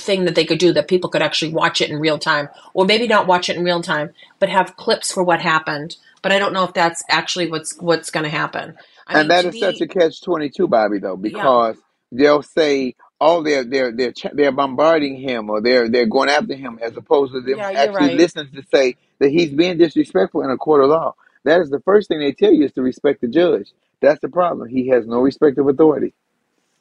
thing 0.00 0.26
that 0.26 0.34
they 0.36 0.44
could 0.46 0.58
do 0.58 0.72
that 0.74 0.88
people 0.88 1.10
could 1.10 1.22
actually 1.22 1.52
watch 1.52 1.80
it 1.80 1.90
in 1.90 2.00
real 2.00 2.18
time 2.18 2.48
or 2.74 2.84
maybe 2.86 3.08
not 3.08 3.26
watch 3.26 3.50
it 3.50 3.56
in 3.56 3.64
real 3.64 3.82
time 3.82 4.10
but 4.40 4.48
have 4.48 4.76
clips 4.76 5.12
for 5.12 5.24
what 5.24 5.40
happened 5.40 5.96
but 6.22 6.32
i 6.32 6.38
don't 6.38 6.52
know 6.54 6.64
if 6.64 6.74
that's 6.74 7.02
actually 7.10 7.50
what's 7.50 7.76
what's 7.80 8.10
going 8.10 8.24
to 8.24 8.30
happen 8.30 8.76
I 9.06 9.14
and 9.14 9.30
mean, 9.30 9.30
that 9.30 9.42
to 9.42 9.52
such 9.52 9.80
a 9.80 9.88
catch 9.88 10.22
twenty 10.22 10.50
two, 10.50 10.68
Bobbi, 10.68 11.00
though, 11.00 11.16
yeah. 11.22 11.54
because 11.56 11.76
they'll 12.12 12.42
say, 12.42 12.96
"Oh, 13.20 13.42
they're 13.42 13.64
they're 13.64 13.92
they're 13.92 14.12
ch- 14.12 14.26
they're 14.34 14.52
bombarding 14.52 15.16
him, 15.16 15.50
or 15.50 15.60
they're 15.62 15.88
they're 15.88 16.06
going 16.06 16.30
after 16.30 16.54
him," 16.54 16.78
as 16.82 16.96
opposed 16.96 17.32
to 17.34 17.40
them 17.42 17.58
Yeah, 17.58 17.70
actually 17.74 17.90
right. 17.92 18.10
listening 18.10 18.52
to 18.54 18.64
say 18.72 18.96
that 19.20 19.30
he's 19.30 19.50
being 19.52 19.78
disrespectful 19.78 20.42
in 20.42 20.50
a 20.50 20.58
court 20.58 20.84
of 20.84 20.90
law. 20.90 21.14
That 21.44 21.60
is 21.60 21.70
the 21.70 21.80
first 21.80 22.08
thing 22.08 22.20
they 22.20 22.32
tell 22.32 22.52
you 22.52 22.66
is 22.66 22.72
to 22.74 22.82
respect 22.82 23.20
the 23.22 23.28
judge. 23.28 23.72
That's 24.02 24.20
the 24.20 24.28
problem. 24.28 24.68
He 24.68 24.88
has 24.88 25.06
no 25.06 25.20
respect 25.20 25.58
of 25.58 25.68
authority. 25.68 26.14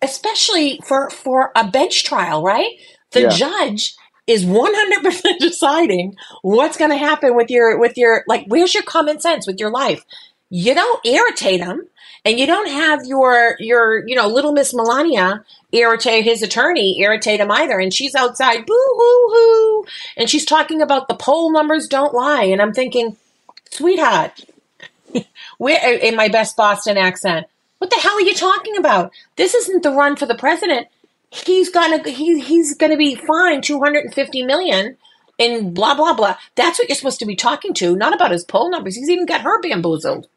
Especially 0.02 0.80
for 0.86 1.10
for 1.10 1.52
a 1.56 1.68
bench 1.68 2.04
trial, 2.06 2.44
right? 2.44 2.72
The 3.12 3.22
Yeah. 3.22 3.30
judge 3.30 3.96
is 4.28 4.46
100% 4.46 5.38
deciding 5.40 6.16
what's 6.44 6.78
going 6.78 6.92
to 6.92 6.98
happen 6.98 7.36
with 7.36 7.50
your 7.50 7.80
with 7.80 7.98
your 7.98 8.24
like 8.28 8.46
where's 8.48 8.74
your 8.74 8.84
common 8.84 9.20
sense 9.20 9.48
with 9.48 9.60
your 9.60 9.72
life? 9.72 10.04
You 10.50 10.76
don't 10.76 11.06
irritate 11.06 11.62
him 11.62 11.88
and 12.26 12.40
you 12.40 12.46
don't 12.46 12.70
have 12.70 13.02
your 13.06 13.56
your 13.60 14.08
you 14.08 14.16
know 14.16 14.28
little 14.28 14.54
Miss 14.54 14.74
Melania 14.74 15.44
irritate 15.72 16.26
his 16.26 16.42
attorney 16.44 17.00
irritate 17.02 17.40
him 17.40 17.52
either 17.52 17.80
and 17.80 17.94
she's 17.94 18.16
outside 18.16 18.66
boo 18.66 18.74
hoo 18.98 19.30
hoo 19.34 19.86
and 20.18 20.30
she's 20.30 20.46
talking 20.46 20.82
about 20.82 21.08
the 21.08 21.16
poll 21.16 21.52
numbers 21.52 21.88
don't 21.88 22.14
lie 22.14 22.44
and 22.44 22.62
I'm 22.62 22.74
thinking 22.74 23.18
sweetheart 23.72 24.46
where 25.58 25.96
in 26.00 26.16
my 26.16 26.28
best 26.30 26.58
Boston 26.58 26.98
accent. 26.98 27.48
What 27.80 27.90
the 27.90 27.98
hell 27.98 28.14
are 28.14 28.22
you 28.22 28.36
talking 28.36 28.78
about? 28.78 29.12
This 29.36 29.56
isn't 29.56 29.84
the 29.84 29.92
run 29.92 30.16
for 30.16 30.26
the 30.26 30.36
president. 30.36 30.88
He's 31.32 31.70
gonna 31.70 32.08
he, 32.10 32.40
he's 32.40 32.76
gonna 32.76 32.98
be 32.98 33.16
fined 33.16 33.64
two 33.64 33.80
hundred 33.80 34.06
and 34.06 34.14
fifty 34.14 34.44
million 34.44 34.98
and 35.40 35.74
blah 35.74 35.96
blah 35.96 36.14
blah. 36.14 36.36
That's 36.56 36.78
what 36.78 36.90
you're 36.90 36.96
supposed 36.96 37.20
to 37.20 37.26
be 37.26 37.36
talking 37.36 37.74
to, 37.76 37.96
not 37.96 38.14
about 38.14 38.32
his 38.32 38.44
poll 38.44 38.70
numbers. 38.70 38.96
He's 38.96 39.10
even 39.10 39.26
got 39.26 39.42
her 39.42 39.62
bamboozled. 39.62 40.28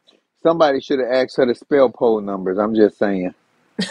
Somebody 0.41 0.81
should 0.81 0.99
have 0.99 1.09
asked 1.11 1.37
her 1.37 1.45
to 1.45 1.55
spell 1.55 1.89
poll 1.89 2.21
numbers. 2.21 2.57
I'm 2.57 2.75
just 2.75 2.97
saying. 2.97 3.33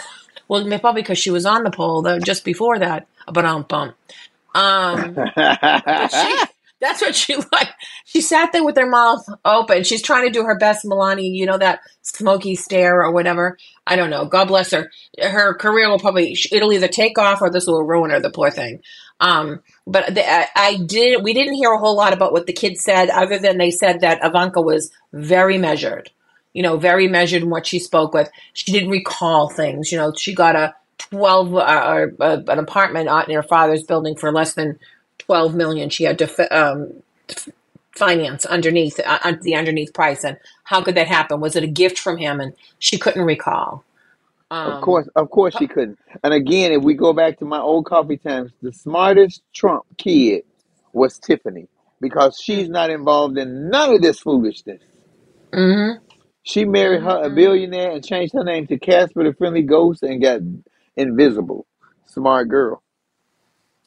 Well, 0.49 0.67
probably 0.79 1.01
because 1.01 1.17
she 1.17 1.31
was 1.31 1.45
on 1.45 1.63
the 1.63 1.71
poll 1.71 2.01
though 2.01 2.19
just 2.19 2.43
before 2.43 2.77
that. 2.77 3.07
But 3.31 3.45
um 3.45 3.63
bum. 3.67 3.93
Um 4.55 5.15
but 5.15 6.09
she 6.09 6.37
that's 6.83 7.01
what 7.01 7.15
she 7.15 7.35
like. 7.51 7.69
She 8.05 8.21
sat 8.21 8.51
there 8.51 8.63
with 8.63 8.77
her 8.77 8.85
mouth 8.85 9.25
open. 9.45 9.83
She's 9.83 10.01
trying 10.01 10.25
to 10.27 10.31
do 10.31 10.43
her 10.43 10.57
best, 10.57 10.85
Melania. 10.85 11.29
You 11.29 11.45
know 11.45 11.57
that 11.57 11.79
smoky 12.01 12.55
stare 12.55 13.01
or 13.03 13.11
whatever. 13.11 13.57
I 13.87 13.95
don't 13.95 14.09
know. 14.09 14.25
God 14.25 14.49
bless 14.49 14.71
her. 14.71 14.91
Her 15.19 15.53
career 15.55 15.89
will 15.89 15.99
probably 15.99 16.37
it'll 16.51 16.73
either 16.73 16.87
take 16.87 17.17
off 17.17 17.41
or 17.41 17.49
this 17.49 17.65
will 17.65 17.83
ruin 17.83 18.11
her. 18.11 18.19
The 18.19 18.29
poor 18.29 18.51
thing. 18.51 18.81
Um, 19.19 19.61
but 19.87 20.13
the, 20.13 20.29
I, 20.29 20.47
I 20.55 20.77
did. 20.85 21.23
We 21.23 21.33
didn't 21.33 21.53
hear 21.55 21.71
a 21.71 21.79
whole 21.79 21.95
lot 21.95 22.13
about 22.13 22.33
what 22.33 22.45
the 22.45 22.53
kids 22.53 22.83
said, 22.83 23.09
other 23.09 23.39
than 23.39 23.57
they 23.57 23.71
said 23.71 24.01
that 24.01 24.19
Ivanka 24.23 24.61
was 24.61 24.91
very 25.13 25.57
measured. 25.57 26.11
You 26.51 26.61
know, 26.61 26.77
very 26.77 27.07
measured 27.07 27.43
in 27.43 27.49
what 27.49 27.65
she 27.65 27.79
spoke 27.79 28.13
with. 28.13 28.29
She 28.51 28.71
didn't 28.71 28.89
recall 28.89 29.49
things. 29.49 29.91
You 29.91 29.97
know, 29.97 30.13
she 30.15 30.35
got 30.35 30.55
a 30.55 30.75
twelve 30.97 31.55
uh, 31.55 32.07
uh, 32.19 32.41
an 32.47 32.59
apartment 32.59 33.07
out 33.09 33.29
in 33.29 33.35
her 33.35 33.43
father's 33.43 33.83
building 33.83 34.15
for 34.15 34.31
less 34.31 34.53
than 34.53 34.77
12 35.19 35.55
million 35.55 35.89
she 35.89 36.05
had 36.05 36.19
to 36.19 36.27
um, 36.57 37.03
f- 37.29 37.49
finance 37.95 38.45
underneath 38.45 38.99
uh, 39.05 39.33
the 39.41 39.55
underneath 39.55 39.93
price 39.93 40.23
and 40.23 40.37
how 40.65 40.81
could 40.81 40.95
that 40.95 41.07
happen 41.07 41.41
was 41.41 41.55
it 41.55 41.63
a 41.63 41.67
gift 41.67 41.99
from 41.99 42.17
him 42.17 42.39
and 42.41 42.53
she 42.79 42.97
couldn't 42.97 43.23
recall 43.25 43.83
Of 44.63 44.79
um, 44.79 44.81
course, 44.81 45.09
of 45.15 45.29
course 45.31 45.55
she 45.55 45.67
couldn't. 45.67 45.99
And 46.23 46.33
again, 46.33 46.71
if 46.73 46.83
we 46.83 46.95
go 46.95 47.13
back 47.13 47.39
to 47.39 47.45
my 47.45 47.59
old 47.59 47.85
coffee 47.85 48.17
times, 48.17 48.51
the 48.61 48.73
smartest 48.73 49.41
Trump 49.53 49.85
kid 49.97 50.43
was 50.93 51.19
Tiffany 51.19 51.67
because 52.01 52.39
she's 52.41 52.69
not 52.69 52.91
involved 52.91 53.37
in 53.39 53.69
none 53.69 53.95
of 53.95 54.01
this 54.03 54.19
foolishness. 54.19 54.81
mhm. 55.53 56.01
She 56.43 56.65
married 56.65 57.03
her 57.03 57.23
a 57.25 57.29
billionaire 57.31 57.91
and 57.91 58.05
changed 58.05 58.33
her 58.33 58.43
name 58.43 58.67
to 58.67 58.79
Casper 58.79 59.23
the 59.25 59.33
Friendly 59.33 59.63
Ghost 59.63 60.03
and 60.03 60.21
got 60.21 60.41
invisible. 60.97 61.67
Smart 62.07 62.49
girl. 62.49 62.83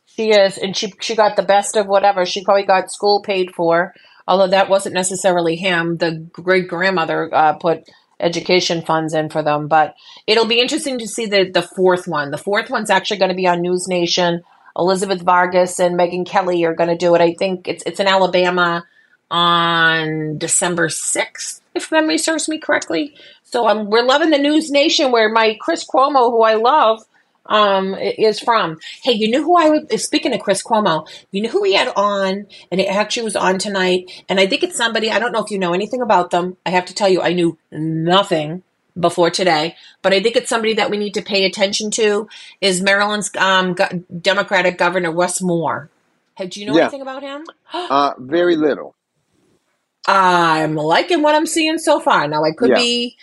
She 0.07 0.31
is 0.31 0.57
and 0.57 0.77
she 0.77 0.95
she 1.01 1.15
got 1.15 1.37
the 1.37 1.43
best 1.43 1.77
of 1.77 1.87
whatever. 1.87 2.25
She 2.25 2.45
probably 2.45 2.65
got 2.65 2.91
school 2.91 3.23
paid 3.23 3.55
for 3.55 3.95
although 4.29 4.49
that 4.49 4.69
wasn't 4.69 4.95
necessarily 4.95 5.57
him. 5.57 5.99
The 5.99 6.13
great 6.33 6.69
grandmother 6.69 7.33
uh, 7.33 7.55
put 7.55 7.89
education 8.19 8.81
funds 8.83 9.13
in 9.13 9.29
for 9.29 9.43
them 9.43 9.69
but 9.69 9.95
it'll 10.27 10.47
be 10.47 10.61
interesting 10.61 10.99
to 10.99 11.09
see 11.09 11.27
the 11.27 11.51
the 11.51 11.63
fourth 11.63 12.07
one. 12.09 12.31
The 12.31 12.39
fourth 12.39 12.71
one's 12.71 12.91
actually 12.91 13.19
going 13.19 13.31
to 13.31 13.37
be 13.37 13.47
on 13.47 13.63
NewsNation. 13.63 14.43
Elizabeth 14.79 15.23
vargas 15.23 15.79
and 15.81 15.99
Megyn 15.99 16.27
Kelly 16.27 16.65
are 16.65 16.75
going 16.75 16.91
to 16.91 16.97
do 16.97 17.15
it. 17.15 17.21
I 17.21 17.35
think 17.35 17.69
it's 17.69 17.83
it's 17.85 18.01
in 18.01 18.07
alabama 18.07 18.85
on 19.29 20.39
december 20.39 20.87
6th 20.87 21.61
if 21.75 21.91
memory 21.91 22.17
serves 22.17 22.49
me 22.49 22.59
correctly. 22.59 23.15
So 23.43 23.69
um, 23.69 23.91
we're 23.91 24.05
loving 24.05 24.31
the 24.31 24.39
NewsNation 24.39 25.11
where 25.11 25.29
my 25.29 25.57
chris 25.61 25.85
cuomo 25.85 26.31
who 26.31 26.43
i 26.43 26.55
love 26.55 27.05
um 27.49 27.95
is 27.95 28.41
from. 28.41 28.79
Hey, 29.03 29.13
you 29.13 29.29
knew 29.29 29.43
who 29.43 29.57
I 29.57 29.71
was 29.71 30.05
speaking 30.05 30.33
of 30.35 30.41
Chris 30.41 30.63
Cuomo, 30.63 31.07
you 31.31 31.43
knew 31.43 31.51
who 31.51 31.63
he 31.65 31.75
had 31.75 31.89
on 31.97 32.47
and 32.71 32.81
it 32.81 32.87
actually 32.89 33.25
was 33.25 33.37
on 33.37 33.59
tonight 33.59 34.11
and 34.29 34.39
I 34.41 34.47
think 34.47 34.63
it's 34.63 34.77
somebody 34.77 35.11
I 35.11 35.19
don't 35.19 35.33
know 35.33 35.43
if 35.45 35.51
you 35.51 35.59
know 35.59 35.75
anything 35.75 36.03
about 36.03 36.31
them. 36.31 36.57
I 36.67 36.71
have 36.71 36.87
to 36.87 36.95
tell 36.95 37.09
you 37.09 37.23
I 37.23 37.33
knew 37.33 37.59
nothing 37.73 38.63
before 38.99 39.31
today, 39.31 39.77
but 40.03 40.13
I 40.15 40.23
think 40.23 40.37
it's 40.37 40.49
somebody 40.49 40.75
that 40.75 40.91
we 40.91 40.97
need 40.97 41.15
to 41.15 41.23
pay 41.23 41.45
attention 41.45 41.91
to 41.93 42.29
is 42.61 42.81
Maryland's 42.83 43.31
um 43.37 43.75
go- 43.75 44.05
Democratic 44.21 44.79
Governor 44.79 45.11
Wes 45.13 45.43
Moore. 45.43 45.91
Hey, 46.37 46.47
do 46.47 46.61
you 46.61 46.67
know 46.67 46.75
Yeah. 46.77 46.83
anything 46.83 47.03
about 47.03 47.23
him? 47.23 47.47
Uh, 47.75 48.13
very 48.19 48.57
little. 48.57 48.95
I'm 50.09 50.77
liking 50.77 51.23
what 51.23 51.35
I'm 51.35 51.47
seeing 51.47 51.79
so 51.79 52.01
far. 52.01 52.29
Now 52.29 52.45
I 52.45 52.53
could 52.53 52.71
Yeah. 52.71 52.77
be 52.77 53.17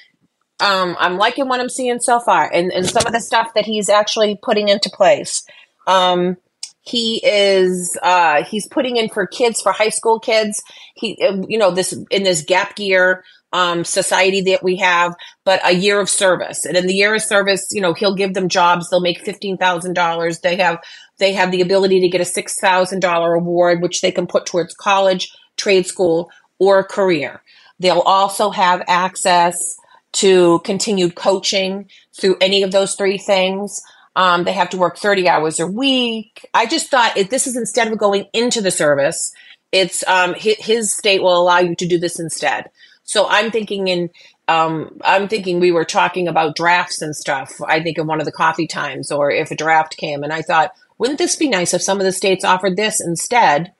um 0.59 0.95
I'm 0.99 1.17
liking 1.17 1.47
what 1.47 1.59
I'm 1.59 1.69
seeing 1.69 1.99
so 1.99 2.19
far 2.19 2.49
and 2.51 2.71
and 2.71 2.85
some 2.85 3.05
of 3.05 3.13
the 3.13 3.19
stuff 3.21 3.53
that 3.55 3.65
he's 3.65 3.89
actually 3.89 4.39
putting 4.41 4.69
into 4.69 4.89
place. 4.93 5.45
Um 5.87 6.37
he 6.81 7.21
is 7.23 7.97
uh 8.03 8.43
he's 8.43 8.67
putting 8.67 8.97
in 8.97 9.09
for 9.09 9.25
kids 9.25 9.61
for 9.61 9.71
high 9.71 9.89
school 9.89 10.19
kids. 10.19 10.61
He 10.95 11.17
um, 11.25 11.45
you 11.47 11.57
know 11.57 11.71
this 11.71 11.93
in 12.11 12.23
this 12.23 12.43
gap 12.43 12.77
year 12.77 13.23
um 13.53 13.85
society 13.85 14.41
that 14.41 14.63
we 14.63 14.77
have, 14.77 15.15
but 15.45 15.61
a 15.65 15.73
year 15.73 15.99
of 15.99 16.09
service. 16.09 16.65
And 16.65 16.75
in 16.75 16.87
the 16.87 16.93
year 16.93 17.15
of 17.15 17.21
service, 17.21 17.67
you 17.71 17.81
know, 17.81 17.93
he'll 17.93 18.15
give 18.15 18.33
them 18.33 18.49
jobs. 18.49 18.89
They'll 18.89 18.99
make 18.99 19.23
$15,000. 19.23 20.41
They 20.41 20.55
have 20.57 20.79
they 21.19 21.33
have 21.33 21.51
the 21.51 21.61
ability 21.61 22.01
to 22.01 22.09
get 22.09 22.21
a 22.21 22.23
$6,000 22.25 23.37
award 23.37 23.81
which 23.81 24.01
they 24.01 24.11
can 24.11 24.27
put 24.27 24.45
towards 24.45 24.73
college, 24.73 25.31
trade 25.57 25.85
school, 25.85 26.29
or 26.59 26.83
career. 26.83 27.41
They'll 27.79 27.99
also 27.99 28.49
have 28.49 28.83
access 28.87 29.77
to 30.13 30.59
continued 30.59 31.15
coaching 31.15 31.89
through 32.13 32.37
any 32.39 32.63
of 32.63 32.71
those 32.71 32.95
three 32.95 33.17
things. 33.17 33.81
Um, 34.15 34.43
they 34.43 34.53
have 34.53 34.69
to 34.69 34.77
work 34.77 34.97
30 34.97 35.27
hours 35.27 35.59
a 35.59 35.67
week. 35.67 36.47
I 36.53 36.65
just 36.65 36.89
thought 36.89 37.17
if 37.17 37.29
this 37.29 37.47
is 37.47 37.57
instead 37.57 37.91
of 37.91 37.97
going 37.97 38.25
into 38.31 38.61
the 38.61 38.71
service, 38.71 39.33
it's 39.71 40.07
um, 40.07 40.35
his, 40.35 40.55
his 40.59 40.95
state 40.95 41.21
will 41.21 41.41
allow 41.41 41.59
you 41.59 41.75
to 41.75 41.87
do 41.87 41.97
this 41.97 42.19
instead. 42.19 42.69
So 43.03 43.27
I'm 43.27 43.51
thinking 43.51 43.87
in 43.87 44.09
um, 44.47 44.99
I'm 45.03 45.27
thinking 45.27 45.59
we 45.59 45.71
were 45.71 45.85
talking 45.85 46.27
about 46.27 46.55
drafts 46.55 47.01
and 47.01 47.15
stuff. 47.15 47.61
I 47.65 47.81
think 47.81 47.97
in 47.97 48.07
one 48.07 48.19
of 48.19 48.25
the 48.25 48.31
coffee 48.31 48.67
times, 48.67 49.11
or 49.11 49.31
if 49.31 49.51
a 49.51 49.55
draft 49.55 49.95
came, 49.95 50.21
and 50.21 50.33
I 50.33 50.41
thought, 50.41 50.73
wouldn't 50.97 51.17
this 51.17 51.35
be 51.35 51.49
nice 51.49 51.73
if 51.73 51.81
some 51.81 51.99
of 51.99 52.05
the 52.05 52.11
states 52.11 52.43
offered 52.43 52.75
this 52.75 52.99
instead? 52.99 53.73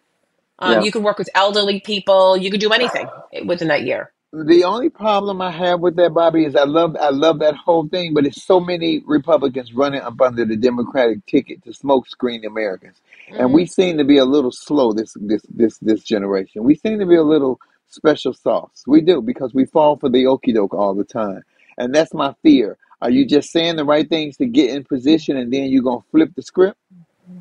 Um, 0.60 0.72
Yeah. 0.72 0.82
You 0.82 0.92
could 0.92 1.04
work 1.04 1.18
with 1.18 1.30
elderly 1.36 1.82
people. 1.82 2.38
You 2.38 2.50
could 2.50 2.62
do 2.62 2.72
anything 2.72 3.08
within 3.46 3.68
that 3.68 3.84
year. 3.84 4.12
The 4.36 4.64
only 4.64 4.90
problem 4.90 5.44
I 5.44 5.52
have 5.52 5.80
with 5.80 5.96
that, 5.98 6.14
Bobbi, 6.14 6.48
is 6.48 6.56
I 6.56 6.64
love 6.64 6.98
I 7.00 7.12
love 7.12 7.38
that 7.40 7.54
whole 7.56 7.88
thing, 7.88 8.16
but 8.16 8.26
it's 8.26 8.44
so 8.44 8.60
many 8.60 9.04
Republicans 9.06 9.76
running 9.76 10.02
up 10.02 10.20
under 10.20 10.44
the 10.44 10.56
Democratic 10.56 11.24
ticket 11.28 11.64
to 11.66 11.74
smoke 11.74 12.08
screen 12.08 12.44
Americans, 12.44 13.00
and 13.28 13.42
mm-hmm. 13.42 13.54
we 13.54 13.68
seem 13.68 14.00
to 14.00 14.04
be 14.04 14.18
a 14.18 14.26
little 14.26 14.52
slow 14.52 14.92
this 14.92 15.16
this 15.22 15.44
this 15.50 15.78
this 15.78 16.02
generation. 16.02 16.64
We 16.64 16.74
seem 16.74 16.98
to 16.98 17.06
be 17.06 17.16
a 17.16 17.24
little 17.24 17.60
special 17.90 18.34
sauce. 18.34 18.84
We 18.88 19.02
do 19.02 19.22
because 19.22 19.54
we 19.54 19.66
fall 19.66 19.98
for 19.98 20.10
the 20.10 20.24
okie 20.24 20.56
doke 20.56 20.74
all 20.74 20.96
the 20.96 21.04
time, 21.04 21.44
and 21.78 21.94
that's 21.94 22.16
my 22.16 22.34
fear. 22.42 22.80
Are 23.04 23.12
you 23.12 23.28
just 23.28 23.52
saying 23.52 23.76
the 23.76 23.86
right 23.86 24.10
things 24.10 24.38
to 24.38 24.48
get 24.48 24.72
in 24.72 24.84
position, 24.84 25.38
and 25.38 25.54
then 25.54 25.66
you're 25.66 25.84
gonna 25.84 26.02
flip 26.10 26.32
the 26.36 26.42
script? 26.42 26.80
Mm-hmm. 27.30 27.40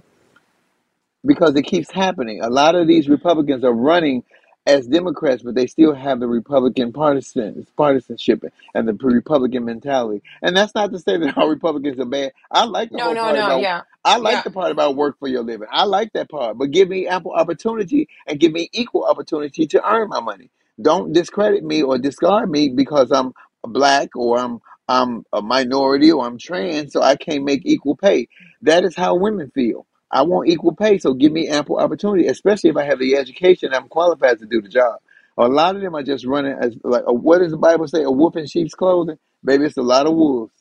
because 1.24 1.56
it 1.56 1.62
keeps 1.62 1.90
happening. 1.90 2.42
A 2.42 2.50
lot 2.50 2.74
of 2.74 2.86
these 2.86 3.08
Republicans 3.08 3.64
are 3.64 3.72
running 3.72 4.24
as 4.66 4.86
Democrats, 4.88 5.42
but 5.42 5.56
they 5.56 5.66
still 5.68 5.94
have 5.94 6.20
the 6.20 6.28
Republican 6.28 6.92
partisan 6.92 7.66
partisanship 7.76 8.44
and 8.74 8.88
the 8.88 8.94
Republican 8.94 9.66
mentality. 9.66 10.22
And 10.42 10.56
that's 10.56 10.74
not 10.74 10.92
to 10.92 11.00
say 11.00 11.18
that 11.18 11.38
all 11.38 11.48
Republicans 11.48 12.00
are 12.00 12.06
bad. 12.06 12.32
I 12.50 12.64
like 12.66 12.90
the 12.92 12.98
No, 12.98 13.08
no, 13.14 13.22
part 13.24 13.36
no, 13.36 13.46
about 13.46 13.60
yeah. 13.60 13.82
I 14.04 14.18
like 14.18 14.34
Yeah. 14.36 14.42
the 14.44 14.52
part 14.52 14.72
about 14.72 14.96
work 14.96 15.18
for 15.20 15.28
your 15.28 15.44
living. 15.44 15.68
I 15.72 15.84
like 15.84 16.12
that 16.14 16.30
part. 16.30 16.58
But 16.58 16.72
give 16.72 16.88
me 16.90 17.08
ample 17.08 17.32
opportunity 17.32 18.08
and 18.26 18.40
give 18.40 18.52
me 18.52 18.70
equal 18.72 19.04
opportunity 19.06 19.66
to 19.68 19.86
earn 19.88 20.10
my 20.10 20.20
money. 20.20 20.50
Don't 20.82 21.12
discredit 21.14 21.64
me 21.64 21.82
or 21.82 21.98
discard 21.98 22.50
me 22.50 22.70
because 22.70 23.12
I'm 23.12 23.34
black 23.64 24.16
or 24.16 24.38
I'm 24.38 24.60
I'm 24.88 25.24
a 25.32 25.42
minority 25.42 26.12
or 26.12 26.26
I'm 26.26 26.38
trans, 26.38 26.92
so 26.92 27.02
I 27.02 27.16
can't 27.16 27.44
make 27.44 27.62
equal 27.66 27.96
pay. 27.96 28.28
That 28.62 28.84
is 28.84 28.96
how 28.96 29.16
women 29.16 29.50
feel. 29.54 29.86
I 30.12 30.22
want 30.22 30.48
equal 30.48 30.74
pay, 30.74 30.98
so 30.98 31.14
give 31.14 31.32
me 31.32 31.48
ample 31.48 31.78
opportunity, 31.78 32.26
especially 32.26 32.70
if 32.70 32.76
I 32.76 32.84
have 32.84 32.98
the 32.98 33.16
education 33.16 33.72
I'm 33.72 33.88
qualified 33.88 34.38
to 34.40 34.46
do 34.46 34.60
the 34.60 34.68
job. 34.68 35.00
A 35.38 35.48
lot 35.48 35.74
of 35.74 35.82
them 35.82 35.94
are 35.94 36.02
just 36.02 36.26
running 36.26 36.56
as 36.60 36.76
like 36.84 37.04
a, 37.06 37.14
what 37.14 37.38
does 37.38 37.52
the 37.52 37.56
Bible 37.56 37.88
say? 37.88 38.02
A 38.02 38.10
wolf 38.10 38.36
in 38.36 38.46
sheep's 38.46 38.74
clothing. 38.74 39.18
Baby, 39.42 39.64
it's 39.64 39.78
a 39.78 39.82
lot 39.82 40.06
of 40.06 40.14
wolves. 40.14 40.52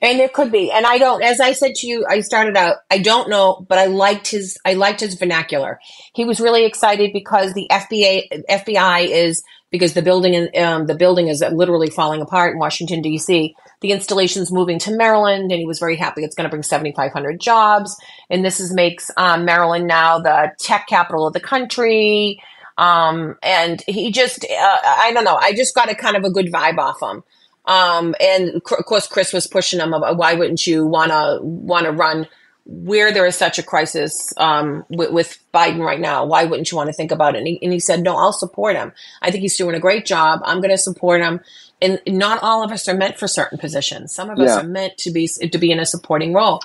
And 0.00 0.18
there 0.18 0.28
could 0.28 0.52
be. 0.52 0.70
And 0.70 0.86
I 0.86 0.98
don't 0.98 1.22
as 1.22 1.40
I 1.40 1.52
said 1.52 1.74
to 1.76 1.86
you, 1.86 2.04
I 2.08 2.20
started 2.20 2.56
out, 2.56 2.76
I 2.90 2.98
don't 2.98 3.28
know, 3.28 3.64
but 3.68 3.78
I 3.78 3.86
liked 3.86 4.28
his 4.28 4.58
I 4.64 4.74
liked 4.74 5.00
his 5.00 5.14
vernacular. 5.14 5.78
He 6.14 6.24
was 6.24 6.40
really 6.40 6.66
excited 6.66 7.12
because 7.12 7.54
the 7.54 7.66
FBI 7.70 8.44
FBI 8.48 9.08
is 9.08 9.42
because 9.70 9.94
the 9.94 10.02
building 10.02 10.34
in, 10.34 10.62
um, 10.62 10.86
the 10.86 10.94
building 10.94 11.28
is 11.28 11.42
literally 11.52 11.90
falling 11.90 12.20
apart 12.20 12.52
in 12.52 12.58
Washington 12.58 13.02
D.C. 13.02 13.54
The 13.84 13.92
installation 13.92 14.40
is 14.40 14.50
moving 14.50 14.78
to 14.78 14.96
Maryland, 14.96 15.52
and 15.52 15.60
he 15.60 15.66
was 15.66 15.78
very 15.78 15.96
happy. 15.96 16.24
It's 16.24 16.34
going 16.34 16.46
to 16.46 16.48
bring 16.48 16.62
7,500 16.62 17.38
jobs, 17.38 17.94
and 18.30 18.42
this 18.42 18.58
is 18.58 18.72
makes 18.72 19.10
um, 19.18 19.44
Maryland 19.44 19.86
now 19.86 20.18
the 20.18 20.52
tech 20.58 20.86
capital 20.86 21.26
of 21.26 21.34
the 21.34 21.40
country. 21.40 22.42
Um, 22.78 23.36
and 23.42 23.82
he 23.86 24.10
just, 24.10 24.42
uh, 24.42 24.78
I 24.82 25.12
don't 25.12 25.24
know, 25.24 25.36
I 25.36 25.52
just 25.52 25.74
got 25.74 25.90
a 25.90 25.94
kind 25.94 26.16
of 26.16 26.24
a 26.24 26.30
good 26.30 26.46
vibe 26.46 26.78
off 26.78 27.02
him. 27.02 27.24
Um, 27.66 28.14
and 28.22 28.54
of 28.54 28.86
course, 28.86 29.06
Chris 29.06 29.34
was 29.34 29.46
pushing 29.46 29.80
him 29.80 29.92
about 29.92 30.16
why 30.16 30.32
wouldn't 30.32 30.66
you 30.66 30.86
want 30.86 31.10
to 31.10 31.40
want 31.42 31.84
to 31.84 31.92
run 31.92 32.26
where 32.64 33.12
there 33.12 33.26
is 33.26 33.36
such 33.36 33.58
a 33.58 33.62
crisis 33.62 34.32
um, 34.38 34.86
with, 34.88 35.10
with, 35.10 35.38
Biden 35.52 35.84
right 35.84 36.00
now? 36.00 36.24
Why 36.24 36.44
wouldn't 36.44 36.70
you 36.70 36.78
want 36.78 36.88
to 36.88 36.94
think 36.94 37.12
about 37.12 37.34
it? 37.34 37.38
And 37.38 37.46
he, 37.46 37.58
and 37.62 37.72
he, 37.72 37.80
said, 37.80 38.02
no, 38.02 38.16
I'll 38.16 38.32
support 38.32 38.76
him. 38.76 38.92
I 39.20 39.30
think 39.30 39.42
he's 39.42 39.58
doing 39.58 39.76
a 39.76 39.80
great 39.80 40.06
job. 40.06 40.40
I'm 40.42 40.60
going 40.60 40.70
to 40.70 40.78
support 40.78 41.20
him. 41.20 41.40
And 41.82 42.00
not 42.06 42.42
all 42.42 42.62
of 42.62 42.70
us 42.72 42.88
are 42.88 42.94
meant 42.94 43.18
for 43.18 43.28
certain 43.28 43.58
positions. 43.58 44.14
Some 44.14 44.30
of 44.30 44.38
us 44.38 44.56
are 44.56 44.66
meant 44.66 44.96
to 44.98 45.10
be 45.10 45.26
to 45.26 45.58
be 45.58 45.70
in 45.70 45.80
a 45.80 45.86
supporting 45.86 46.32
role. 46.32 46.60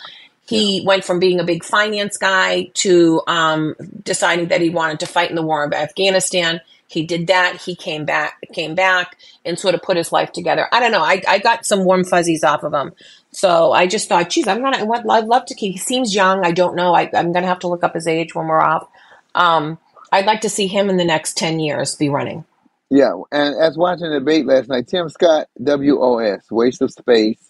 He 0.49 0.83
went 0.85 1.03
from 1.03 1.19
being 1.19 1.39
a 1.39 1.43
big 1.43 1.63
finance 1.63 2.17
guy 2.17 2.71
to 2.75 3.21
um, 3.27 3.75
deciding 4.03 4.47
that 4.47 4.61
he 4.61 4.69
wanted 4.69 4.99
to 5.01 5.05
fight 5.05 5.29
in 5.29 5.35
the 5.35 5.43
war 5.43 5.63
of 5.63 5.73
Afghanistan. 5.73 6.61
He 6.87 7.05
did 7.05 7.27
that. 7.27 7.61
He 7.61 7.75
came 7.75 8.03
back, 8.03 8.39
came 8.51 8.73
back, 8.73 9.15
and 9.45 9.59
sort 9.59 9.75
of 9.75 9.83
put 9.83 9.95
his 9.95 10.11
life 10.11 10.31
together. 10.31 10.67
I 10.71 10.79
don't 10.79 10.91
know. 10.91 11.03
I, 11.03 11.21
I 11.27 11.37
got 11.37 11.65
some 11.65 11.85
warm 11.85 12.03
fuzzies 12.03 12.43
off 12.43 12.63
of 12.63 12.73
him. 12.73 12.93
So 13.31 13.71
I 13.73 13.85
just 13.85 14.09
thought, 14.09 14.31
geez, 14.31 14.47
I'm 14.47 14.61
gonna. 14.61 14.89
I'd 14.91 15.25
love 15.25 15.45
to 15.45 15.53
keep. 15.53 15.73
He 15.73 15.77
seems 15.77 16.15
young. 16.15 16.43
I 16.43 16.51
don't 16.51 16.75
know. 16.75 16.95
I, 16.95 17.09
I'm 17.13 17.31
gonna 17.31 17.45
have 17.45 17.59
to 17.59 17.67
look 17.67 17.83
up 17.83 17.93
his 17.93 18.07
age 18.07 18.33
when 18.33 18.47
we're 18.47 18.59
off. 18.59 18.87
Um, 19.35 19.77
I'd 20.11 20.25
like 20.25 20.41
to 20.41 20.49
see 20.49 20.65
him 20.65 20.89
in 20.89 20.97
the 20.97 21.05
next 21.05 21.37
ten 21.37 21.59
years 21.59 21.95
be 21.95 22.09
running. 22.09 22.43
Yeah, 22.89 23.13
and 23.31 23.55
as 23.55 23.77
watching 23.77 24.09
the 24.09 24.19
debate 24.19 24.45
last 24.47 24.69
night, 24.69 24.87
Tim 24.87 25.09
Scott, 25.09 25.47
WOS, 25.59 26.49
waste 26.49 26.81
of 26.81 26.91
space. 26.91 27.49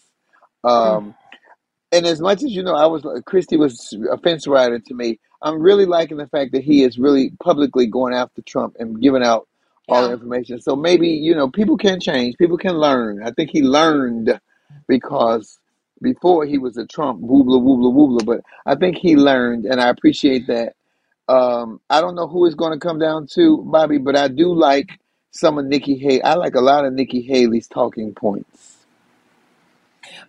Um, 0.64 1.14
and 1.92 2.06
as 2.06 2.20
much 2.20 2.42
as 2.42 2.50
you 2.50 2.62
know, 2.62 2.74
I 2.74 2.86
was 2.86 3.04
Christie 3.24 3.56
was 3.56 3.96
a 4.10 4.18
fence 4.18 4.46
rider 4.46 4.78
to 4.78 4.94
me. 4.94 5.18
I'm 5.42 5.60
really 5.60 5.86
liking 5.86 6.18
the 6.18 6.26
fact 6.26 6.52
that 6.52 6.62
he 6.62 6.84
is 6.84 6.98
really 6.98 7.32
publicly 7.42 7.86
going 7.86 8.14
after 8.14 8.42
Trump 8.42 8.76
and 8.78 9.00
giving 9.00 9.24
out 9.24 9.48
all 9.88 10.06
the 10.06 10.12
information. 10.12 10.60
So 10.60 10.76
maybe 10.76 11.08
you 11.08 11.34
know 11.34 11.48
people 11.48 11.78
can 11.78 12.00
change, 12.00 12.36
people 12.36 12.58
can 12.58 12.78
learn. 12.78 13.22
I 13.24 13.30
think 13.32 13.50
he 13.50 13.62
learned 13.62 14.38
because 14.86 15.58
before 16.02 16.46
he 16.46 16.58
was 16.58 16.76
a 16.76 16.86
Trump 16.86 17.22
woobler 17.22 17.60
woobler 17.62 17.92
woobler, 17.94 18.24
but 18.26 18.40
I 18.66 18.74
think 18.74 18.98
he 18.98 19.16
learned, 19.16 19.64
and 19.64 19.80
I 19.80 19.88
appreciate 19.88 20.46
that. 20.48 20.74
Um, 21.28 21.80
I 21.88 22.00
don't 22.00 22.16
know 22.16 22.26
who 22.26 22.46
it's 22.46 22.54
going 22.56 22.72
to 22.72 22.78
come 22.78 22.98
down 22.98 23.26
to, 23.34 23.58
Bobbi, 23.58 24.02
but 24.02 24.16
I 24.16 24.28
do 24.28 24.52
like 24.52 24.99
some 25.32 25.58
of 25.58 25.66
Nikki 25.66 25.96
Haley. 25.98 26.22
I 26.22 26.34
like 26.34 26.54
a 26.54 26.60
lot 26.60 26.84
of 26.84 26.92
Nikki 26.92 27.22
Haley's 27.22 27.68
talking 27.68 28.14
points. 28.14 28.86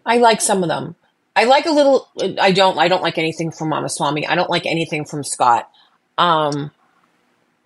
I 0.05 0.17
like 0.17 0.41
some 0.41 0.63
of 0.63 0.69
them. 0.69 0.95
I 1.35 1.45
like 1.45 1.65
a 1.65 1.71
little. 1.71 2.07
I 2.39 2.51
don't. 2.51 2.77
I 2.77 2.87
don't 2.87 3.03
like 3.03 3.17
anything 3.17 3.51
from 3.51 3.71
Ramaswamy. 3.71 4.27
I 4.27 4.35
don't 4.35 4.49
like 4.49 4.65
anything 4.65 5.05
from 5.05 5.23
Scott. 5.23 5.69
Um. 6.17 6.71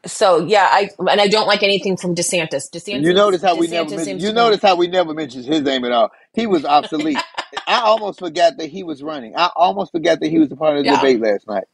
So 0.05 0.45
yeah, 0.45 0.67
I 0.71 0.89
and 0.99 1.21
I 1.21 1.27
don't 1.27 1.47
like 1.47 1.63
anything 1.63 1.97
from 1.97 2.15
DeSantis. 2.15 2.69
DeSantis. 2.71 3.03
You 3.03 3.13
notice 3.13 3.41
how 3.41 3.55
we 3.55 3.67
never. 3.67 3.89
Mentioned, 3.95 4.21
you 4.21 4.33
notice 4.33 4.61
how 4.61 4.75
we 4.75 4.87
never 4.87 5.13
mentioned 5.13 5.45
his 5.45 5.61
name 5.61 5.85
at 5.85 5.91
all. 5.91 6.11
He 6.33 6.47
was 6.47 6.65
obsolete. 6.65 7.17
I 7.67 7.81
almost 7.81 8.19
forgot 8.19 8.57
that 8.57 8.69
he 8.69 8.83
was 8.83 9.01
running. 9.01 9.35
I 9.35 9.49
almost 9.55 9.91
forgot 9.91 10.19
that 10.19 10.29
he 10.29 10.39
was 10.39 10.51
a 10.51 10.55
part 10.55 10.77
of 10.77 10.85
the 10.85 10.91
Yeah. 10.91 10.97
debate 10.97 11.21
last 11.21 11.47
night. 11.47 11.65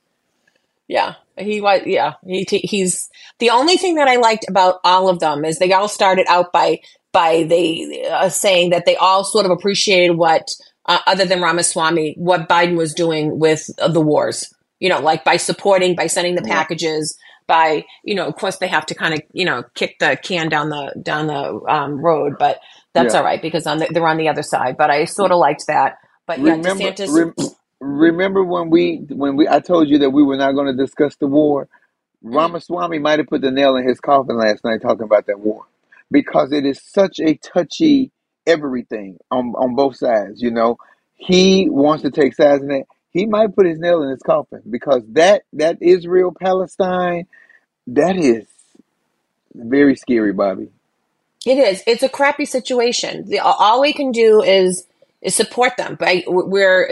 Yeah, 0.91 1.15
he 1.37 1.61
was. 1.61 1.83
Yeah, 1.85 2.15
he 2.27 2.45
he's 2.51 3.09
the 3.39 3.49
only 3.49 3.77
thing 3.77 3.95
that 3.95 4.09
I 4.09 4.17
liked 4.17 4.45
about 4.49 4.81
all 4.83 5.07
of 5.07 5.19
them 5.19 5.45
is 5.45 5.57
they 5.57 5.71
all 5.71 5.87
started 5.87 6.25
out 6.27 6.51
by 6.51 6.79
by 7.13 7.43
they 7.43 8.05
uh, 8.11 8.27
saying 8.27 8.71
that 8.71 8.85
they 8.85 8.97
all 8.97 9.23
sort 9.23 9.45
of 9.45 9.51
appreciated 9.51 10.17
what 10.17 10.49
uh, 10.87 10.99
other 11.07 11.23
than 11.25 11.41
Ramaswamy 11.41 12.15
what 12.17 12.49
Biden 12.49 12.75
was 12.75 12.93
doing 12.93 13.39
with 13.39 13.69
uh, 13.79 13.87
the 13.87 14.01
wars. 14.01 14.53
You 14.81 14.89
know, 14.89 14.99
like 14.99 15.23
by 15.23 15.37
supporting, 15.37 15.95
by 15.95 16.07
sending 16.07 16.35
the 16.35 16.41
packages, 16.41 17.17
by 17.47 17.85
you 18.03 18.13
know, 18.13 18.27
of 18.27 18.35
course 18.35 18.57
they 18.57 18.67
have 18.67 18.85
to 18.87 18.95
kind 18.95 19.13
of 19.13 19.21
you 19.31 19.45
know 19.45 19.63
kick 19.75 19.95
the 20.01 20.17
can 20.21 20.49
down 20.49 20.67
the 20.69 20.93
down 21.01 21.27
the 21.27 21.61
um, 21.73 22.03
road, 22.03 22.33
but 22.37 22.59
that's 22.93 23.13
Yeah. 23.13 23.19
all 23.21 23.25
right 23.25 23.41
because 23.41 23.65
on 23.65 23.77
the, 23.77 23.87
they're 23.93 24.05
on 24.05 24.17
the 24.17 24.27
other 24.27 24.43
side. 24.43 24.75
But 24.77 24.89
I 24.89 25.05
sort 25.05 25.31
of 25.31 25.37
liked 25.37 25.67
that. 25.67 25.95
But 26.27 26.39
yeah, 26.39 26.55
remember, 26.57 26.91
DeSantis. 26.91 27.15
rem- 27.15 27.35
remember 27.81 28.43
when 28.43 28.69
we 28.69 29.05
when 29.09 29.35
we 29.37 29.47
I 29.49 29.59
told 29.59 29.89
you 29.89 29.99
that 29.99 30.11
we 30.11 30.23
were 30.23 30.37
not 30.37 30.53
going 30.53 30.67
to 30.75 30.83
discuss 30.83 31.15
the 31.17 31.27
war. 31.27 31.67
Ramaswamy 32.23 32.99
might 32.99 33.19
have 33.19 33.27
put 33.27 33.41
the 33.41 33.51
nail 33.51 33.75
in 33.77 33.87
his 33.87 33.99
coffin 33.99 34.37
last 34.37 34.63
night 34.63 34.81
talking 34.81 35.03
about 35.03 35.27
that 35.27 35.39
war 35.39 35.65
because 36.11 36.53
it 36.53 36.65
is 36.65 36.81
such 36.81 37.19
a 37.19 37.35
touchy 37.35 38.11
everything 38.47 39.17
on 39.31 39.53
on 39.57 39.75
both 39.75 39.97
sides. 39.97 40.41
You 40.41 40.51
know, 40.51 40.77
he 41.15 41.69
wants 41.69 42.03
to 42.03 42.11
take 42.11 42.35
sides 42.35 42.63
in 42.63 42.71
it. 42.71 42.87
He 43.11 43.25
might 43.25 43.55
put 43.55 43.65
his 43.65 43.79
nail 43.79 44.03
in 44.03 44.11
his 44.11 44.21
coffin 44.21 44.61
because 44.69 45.03
that 45.13 45.43
that 45.53 45.79
Israel 45.81 46.33
Palestine 46.39 47.27
that 47.87 48.17
is 48.17 48.45
very 49.53 49.95
scary, 49.95 50.33
Bobbi. 50.33 50.69
It 51.45 51.57
is. 51.57 51.83
It's 51.87 52.03
a 52.03 52.09
crappy 52.09 52.45
situation. 52.45 53.27
The, 53.27 53.39
all 53.39 53.81
we 53.81 53.93
can 53.93 54.11
do 54.11 54.43
is 54.43 54.85
support 55.27 55.77
them. 55.77 55.95
But 55.99 56.23
we're 56.27 56.89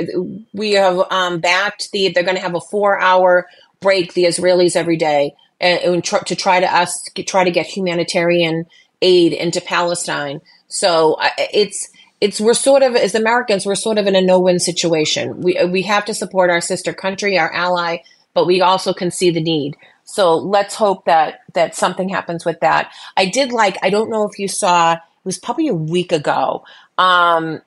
we 0.53 0.73
have 0.73 0.99
um, 1.11 1.39
backed 1.39 1.91
the. 1.91 2.09
They're 2.09 2.23
going 2.23 2.35
to 2.37 2.41
have 2.41 2.55
a 2.55 2.61
four 2.61 2.99
hour 2.99 3.47
break. 3.79 4.13
The 4.13 4.25
Israelis 4.25 4.75
every 4.75 4.97
day 4.97 5.33
and, 5.59 5.79
and 5.81 6.03
tr- 6.03 6.23
to 6.25 6.35
try 6.35 6.59
to 6.59 6.67
us 6.73 7.03
try 7.27 7.43
to 7.43 7.51
get 7.51 7.65
humanitarian 7.65 8.65
aid 9.01 9.33
into 9.33 9.61
Palestine. 9.61 10.41
So 10.67 11.17
I- 11.19 11.49
it's 11.53 11.89
it's 12.21 12.39
we're 12.39 12.53
sort 12.53 12.83
of 12.83 12.95
as 12.95 13.15
Americans 13.15 13.65
we're 13.65 13.75
sort 13.75 13.97
of 13.97 14.07
in 14.07 14.15
a 14.15 14.21
no 14.21 14.39
win 14.39 14.59
situation. 14.59 15.41
We 15.41 15.63
we 15.65 15.81
have 15.83 16.05
to 16.05 16.13
support 16.13 16.49
our 16.49 16.61
sister 16.61 16.93
country, 16.93 17.37
our 17.37 17.51
ally, 17.53 17.97
but 18.33 18.45
we 18.45 18.61
also 18.61 18.93
can 18.93 19.11
see 19.11 19.29
the 19.31 19.41
need. 19.41 19.75
So 20.03 20.35
let's 20.35 20.75
hope 20.75 21.05
that 21.05 21.41
that 21.53 21.75
something 21.75 22.09
happens 22.09 22.45
with 22.45 22.59
that. 22.61 22.91
I 23.15 23.25
did 23.25 23.51
like. 23.51 23.77
I 23.83 23.89
don't 23.89 24.09
know 24.09 24.27
if 24.27 24.39
you 24.39 24.47
saw. 24.47 24.93
It 24.93 24.99
was 25.25 25.37
probably 25.37 25.67
a 25.67 25.73
week 25.73 26.11
ago. 26.11 26.63
Um, 26.97 27.55
uh, 27.55 27.59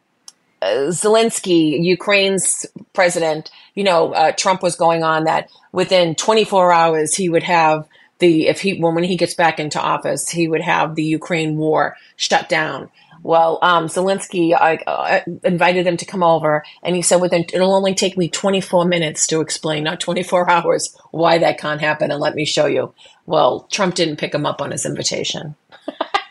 Zelensky, 0.62 1.82
Ukraine's 1.82 2.66
president, 2.92 3.50
you 3.74 3.84
know, 3.84 4.12
uh, 4.12 4.32
Trump 4.32 4.62
was 4.62 4.76
going 4.76 5.02
on 5.02 5.24
that 5.24 5.50
within 5.72 6.14
24 6.14 6.72
hours 6.72 7.14
he 7.14 7.28
would 7.28 7.42
have 7.42 7.88
the 8.18 8.46
if 8.46 8.60
he 8.60 8.78
when 8.78 8.94
when 8.94 9.04
he 9.04 9.16
gets 9.16 9.34
back 9.34 9.58
into 9.58 9.80
office 9.80 10.28
he 10.28 10.46
would 10.46 10.60
have 10.60 10.94
the 10.94 11.02
Ukraine 11.02 11.56
war 11.56 11.96
shut 12.16 12.48
down. 12.48 12.90
Well, 13.24 13.60
um, 13.62 13.86
Zelensky 13.86 14.52
I, 14.52 15.22
invited 15.44 15.86
them 15.86 15.96
to 15.98 16.04
come 16.04 16.24
over, 16.24 16.64
and 16.82 16.96
he 16.96 17.02
said, 17.02 17.20
"Within 17.20 17.44
it'll 17.52 17.74
only 17.74 17.94
take 17.94 18.16
me 18.16 18.28
24 18.28 18.84
minutes 18.84 19.28
to 19.28 19.40
explain, 19.40 19.84
not 19.84 20.00
24 20.00 20.50
hours, 20.56 20.96
why 21.12 21.38
that 21.38 21.58
can't 21.58 21.80
happen, 21.80 22.10
and 22.10 22.20
let 22.20 22.34
me 22.34 22.44
show 22.44 22.66
you." 22.66 22.94
Well, 23.26 23.68
Trump 23.70 23.94
didn't 23.94 24.16
pick 24.16 24.34
him 24.34 24.44
up 24.44 24.60
on 24.60 24.72
his 24.72 24.84
invitation. 24.84 25.54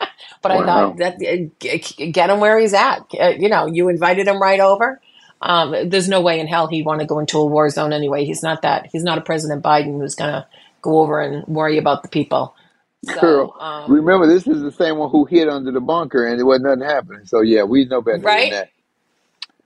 But 0.42 0.52
I 0.52 0.62
Wow. 0.62 0.62
thought 0.62 0.98
that 0.98 1.16
uh, 1.16 1.48
get 2.12 2.30
him 2.30 2.40
where 2.40 2.58
he's 2.58 2.74
at. 2.74 3.00
Uh, 3.20 3.30
you 3.38 3.48
know, 3.50 3.66
you 3.66 3.88
invited 3.90 4.28
him 4.28 4.42
right 4.42 4.60
over. 4.60 5.00
Um, 5.42 5.90
there's 5.90 6.08
no 6.08 6.22
way 6.22 6.40
in 6.40 6.48
hell 6.48 6.68
he'd 6.68 6.86
want 6.86 7.00
to 7.00 7.06
go 7.06 7.20
into 7.20 7.38
a 7.38 7.46
war 7.46 7.70
zone 7.70 7.92
anyway. 7.92 8.24
He's 8.26 8.42
not 8.42 8.62
that. 8.62 8.88
He's 8.92 9.04
not 9.04 9.18
a 9.18 9.22
President 9.22 9.62
Biden 9.64 10.00
who's 10.00 10.16
gonna 10.16 10.48
go 10.82 11.00
over 11.00 11.20
and 11.20 11.46
worry 11.48 11.78
about 11.78 12.02
the 12.02 12.10
people. 12.10 12.54
Girl, 13.10 13.56
um, 13.60 13.98
remember 13.98 14.26
this 14.28 14.48
is 14.48 14.62
the 14.62 14.72
same 14.72 14.98
one 14.98 15.10
who 15.10 15.26
hid 15.26 15.48
under 15.48 15.72
the 15.72 15.80
bunker 15.80 16.26
and 16.26 16.40
it 16.40 16.44
wasn't 16.44 16.66
nothing 16.66 16.84
happening. 16.84 17.26
So 17.26 17.42
yeah, 17.42 17.64
we 17.64 17.86
know 17.86 18.02
better 18.02 18.18
Right? 18.22 18.48
than 18.48 18.50
that. 18.50 18.70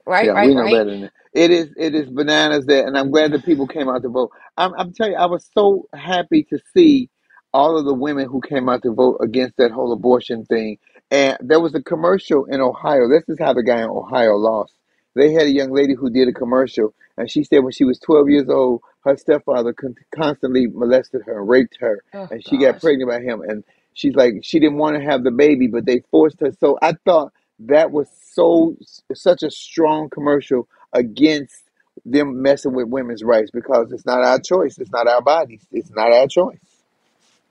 Right, 0.05 0.29
yeah, 0.29 0.33
right, 0.33 0.51
we 0.51 0.55
know 0.55 0.67
right. 0.67 0.69
better 0.69 0.91
than 0.91 1.01
that. 1.03 1.13
It 1.33 1.51
is 1.51 1.69
it 1.77 1.95
is 1.95 2.09
bananas 2.09 2.65
that, 2.67 2.85
and 2.85 2.97
I'm 2.97 3.11
glad 3.11 3.33
that 3.33 3.45
people 3.45 3.67
came 3.67 3.89
out 3.89 4.01
to 4.03 4.09
vote. 4.09 4.31
I'm 4.57 4.73
I'm 4.75 4.93
telling 4.93 5.13
you, 5.13 5.19
I 5.19 5.27
was 5.27 5.49
so 5.53 5.87
happy 5.93 6.43
to 6.45 6.59
see 6.75 7.09
all 7.53 7.77
of 7.77 7.85
the 7.85 7.93
women 7.93 8.27
who 8.27 8.41
came 8.41 8.69
out 8.69 8.83
to 8.83 8.93
vote 8.93 9.17
against 9.21 9.57
that 9.57 9.71
whole 9.71 9.93
abortion 9.93 10.45
thing. 10.45 10.77
And 11.09 11.37
there 11.39 11.59
was 11.59 11.73
a 11.75 11.81
commercial 11.81 12.45
in 12.45 12.61
Ohio. 12.61 13.07
This 13.09 13.23
is 13.27 13.37
how 13.39 13.53
the 13.53 13.63
guy 13.63 13.79
in 13.79 13.89
Ohio 13.89 14.35
lost. 14.35 14.73
They 15.15 15.31
had 15.31 15.43
a 15.43 15.51
young 15.51 15.71
lady 15.71 15.95
who 15.95 16.09
did 16.11 16.27
a 16.27 16.33
commercial, 16.33 16.93
and 17.17 17.29
she 17.29 17.43
said 17.43 17.63
when 17.63 17.71
she 17.71 17.85
was 17.85 17.97
12 17.99 18.29
years 18.29 18.49
old, 18.49 18.81
her 19.03 19.17
stepfather 19.17 19.73
con- 19.73 19.95
constantly 20.13 20.67
molested 20.67 21.21
her, 21.25 21.39
and 21.39 21.49
raped 21.49 21.77
her, 21.79 22.03
Oh, 22.13 22.27
and 22.29 22.45
she 22.45 22.57
got 22.57 22.81
pregnant 22.81 23.09
by 23.09 23.21
him. 23.21 23.41
And 23.41 23.63
she's 23.93 24.13
like, 24.13 24.35
she 24.43 24.59
didn't 24.59 24.77
want 24.77 24.95
to 24.95 25.01
have 25.01 25.23
the 25.23 25.31
baby, 25.31 25.67
but 25.67 25.85
they 25.85 26.01
forced 26.11 26.39
her. 26.41 26.51
So 26.59 26.77
I 26.81 26.93
thought 27.05 27.33
that 27.59 27.91
was 27.91 28.07
so 28.31 28.75
such 29.15 29.41
a 29.41 29.49
strong 29.49 30.09
commercial 30.09 30.67
against 30.93 31.63
them 32.05 32.43
messing 32.43 32.73
with 32.73 32.87
women's 32.87 33.23
rights 33.23 33.49
because 33.51 33.91
it's 33.91 34.05
not 34.05 34.23
our 34.23 34.39
choice. 34.39 34.77
It's 34.77 34.91
not 34.91 35.07
our 35.07 35.21
bodies. 35.21 35.65
It's 35.71 35.89
not 35.89 36.11
our 36.11 36.27
choice. 36.27 36.59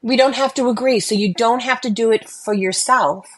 We 0.06 0.16
don't 0.16 0.36
have 0.36 0.54
to 0.56 0.68
agree. 0.70 1.00
So 1.00 1.16
you 1.16 1.34
don't 1.34 1.62
have 1.62 1.82
to 1.82 1.90
do 1.90 2.12
it 2.12 2.28
for 2.30 2.54
yourself. 2.54 3.28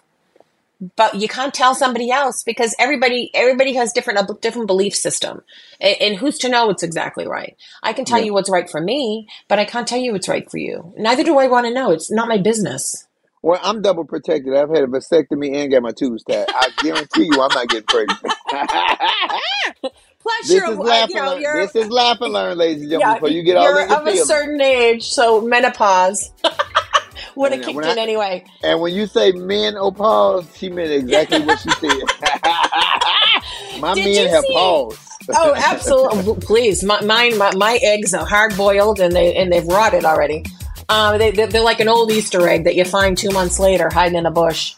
But 0.96 1.16
you 1.16 1.28
can't 1.28 1.54
tell 1.54 1.74
somebody 1.74 2.10
else 2.10 2.42
because 2.44 2.74
everybody 2.78 3.30
everybody 3.34 3.74
has 3.74 3.92
different 3.92 4.20
a 4.20 4.34
different 4.42 4.68
belief 4.68 4.94
system, 4.96 5.42
and, 5.80 5.96
and 6.00 6.16
who's 6.18 6.38
to 6.40 6.48
know 6.50 6.66
what's 6.68 6.84
exactly 6.84 7.26
right? 7.28 7.56
I 7.82 7.92
can 7.94 8.04
tell 8.04 8.20
Yeah. 8.20 8.26
you 8.26 8.34
what's 8.34 8.50
right 8.50 8.70
for 8.70 8.80
me, 8.80 9.28
but 9.48 9.58
I 9.58 9.64
can't 9.66 9.88
tell 9.88 9.98
you 9.98 10.12
what's 10.12 10.28
right 10.28 10.50
for 10.50 10.58
you. 10.58 10.94
Neither 10.98 11.24
do 11.24 11.38
I 11.38 11.48
want 11.48 11.66
to 11.66 11.74
know. 11.74 11.92
It's 11.92 12.10
not 12.12 12.28
my 12.28 12.38
business. 12.38 13.06
Well, 13.42 13.60
I'm 13.62 13.82
double 13.82 14.04
protected. 14.04 14.54
I've 14.56 14.70
had 14.70 14.84
a 14.84 14.88
vasectomy 14.88 15.54
and 15.56 15.72
got 15.72 15.82
my 15.82 15.92
tubes 15.92 16.24
tied. 16.24 16.48
I 16.54 16.70
guarantee 16.78 17.26
you, 17.26 17.40
I'm 17.42 17.52
not 17.54 17.70
getting 17.70 17.88
pregnant. 17.88 18.20
Plus, 20.28 20.48
this 20.48 20.50
you're, 20.56 20.72
is 20.72 20.78
uh, 20.78 20.82
laugh 20.82 21.08
you 21.08 21.16
and 21.16 21.24
know, 21.24 21.32
learn. 21.32 21.40
you're 21.40 21.66
This 21.66 21.74
is 21.76 21.88
laugh 21.90 22.20
and 22.20 22.32
learn, 22.34 22.58
ladies 22.58 22.82
and 22.82 22.90
gentlemen. 22.90 23.08
yeah, 23.08 23.14
before 23.14 23.28
you 23.30 23.42
get 23.42 23.56
all 23.56 23.64
you're 23.64 23.80
in 23.82 23.88
your 23.88 23.98
of 24.00 24.06
a 24.06 24.16
certain 24.18 24.60
age, 24.60 25.04
so 25.08 25.40
menopause 25.40 26.32
would 27.34 27.52
have 27.52 27.62
kicked 27.62 27.74
when 27.76 27.88
in 27.88 27.98
I- 27.98 28.02
anyway. 28.02 28.44
And 28.62 28.78
when 28.80 28.92
you 28.94 29.06
say 29.06 29.32
menopause, 29.32 30.46
she 30.56 30.68
meant 30.68 30.90
exactly 30.90 31.40
what 31.40 31.58
she 31.60 31.70
said. 31.70 31.90
my 33.80 33.94
Did 33.94 34.04
men 34.16 34.28
have 34.28 34.44
see- 34.44 34.52
paused. 34.52 34.98
Oh, 35.30 35.54
absolutely! 35.56 36.34
Please, 36.46 36.82
my, 36.82 37.00
mine, 37.02 37.36
my, 37.38 37.54
my 37.54 37.78
eggs 37.82 38.12
are 38.14 38.24
hard 38.26 38.56
boiled 38.56 38.98
and 39.00 39.14
they 39.14 39.34
and 39.36 39.52
they've 39.52 39.66
rotted 39.66 40.04
already. 40.06 40.44
Um, 40.90 41.18
they, 41.18 41.30
they're, 41.32 41.46
they're 41.46 41.62
like 41.62 41.80
an 41.80 41.88
old 41.88 42.10
Easter 42.10 42.48
egg 42.48 42.64
that 42.64 42.74
you 42.76 42.84
find 42.86 43.16
two 43.16 43.28
months 43.30 43.58
later 43.58 43.90
hiding 43.92 44.16
in 44.18 44.24
a 44.26 44.30
bush. 44.30 44.74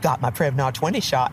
Got 0.00 0.20
my 0.20 0.30
Prevnar 0.30 0.72
20 0.74 1.00
shot. 1.00 1.32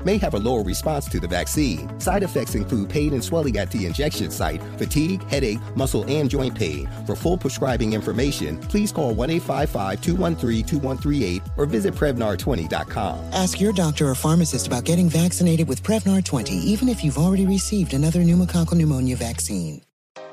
may 0.05 0.17
have 0.17 0.33
a 0.33 0.39
lower 0.39 0.63
response 0.63 1.05
to 1.09 1.19
the 1.19 1.27
vaccine. 1.27 1.99
Side 1.99 2.23
effects 2.23 2.55
include 2.55 2.89
pain 2.89 3.13
and 3.13 3.23
swelling 3.23 3.57
at 3.57 3.71
the 3.71 3.85
injection 3.85 4.31
site, 4.31 4.61
fatigue, 4.77 5.23
headache, 5.29 5.59
muscle, 5.75 6.03
and 6.07 6.29
joint 6.29 6.55
pain. 6.55 6.89
For 7.05 7.15
full 7.15 7.37
prescribing 7.37 7.93
information, 7.93 8.57
please 8.59 8.91
call 8.91 9.13
1 9.13 9.29
855 9.29 10.01
213 10.01 10.65
2138 10.65 11.41
or 11.57 11.65
visit 11.65 11.93
Prevnar20.com. 11.93 13.19
Ask 13.33 13.59
your 13.59 13.73
doctor 13.73 14.07
or 14.09 14.15
pharmacist 14.15 14.67
about 14.67 14.83
getting 14.83 15.09
vaccinated 15.09 15.67
with 15.67 15.83
Prevnar 15.83 16.23
20, 16.23 16.53
even 16.53 16.89
if 16.89 17.03
you've 17.03 17.17
already 17.17 17.45
received 17.45 17.93
another 17.93 18.19
pneumococcal 18.19 18.75
pneumonia 18.75 19.15
vaccine. 19.15 19.81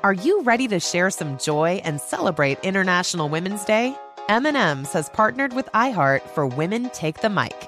Are 0.01 0.13
you 0.13 0.43
ready 0.43 0.65
to 0.69 0.79
share 0.79 1.09
some 1.09 1.37
joy 1.37 1.81
and 1.83 1.99
celebrate 1.99 2.63
International 2.63 3.27
Women's 3.27 3.65
Day? 3.65 3.93
M&M's 4.29 4.93
has 4.93 5.09
partnered 5.09 5.51
with 5.53 5.65
iHeart 5.73 6.21
for 6.21 6.47
Women 6.47 6.89
Take 6.91 7.19
the 7.19 7.29
Mic, 7.29 7.67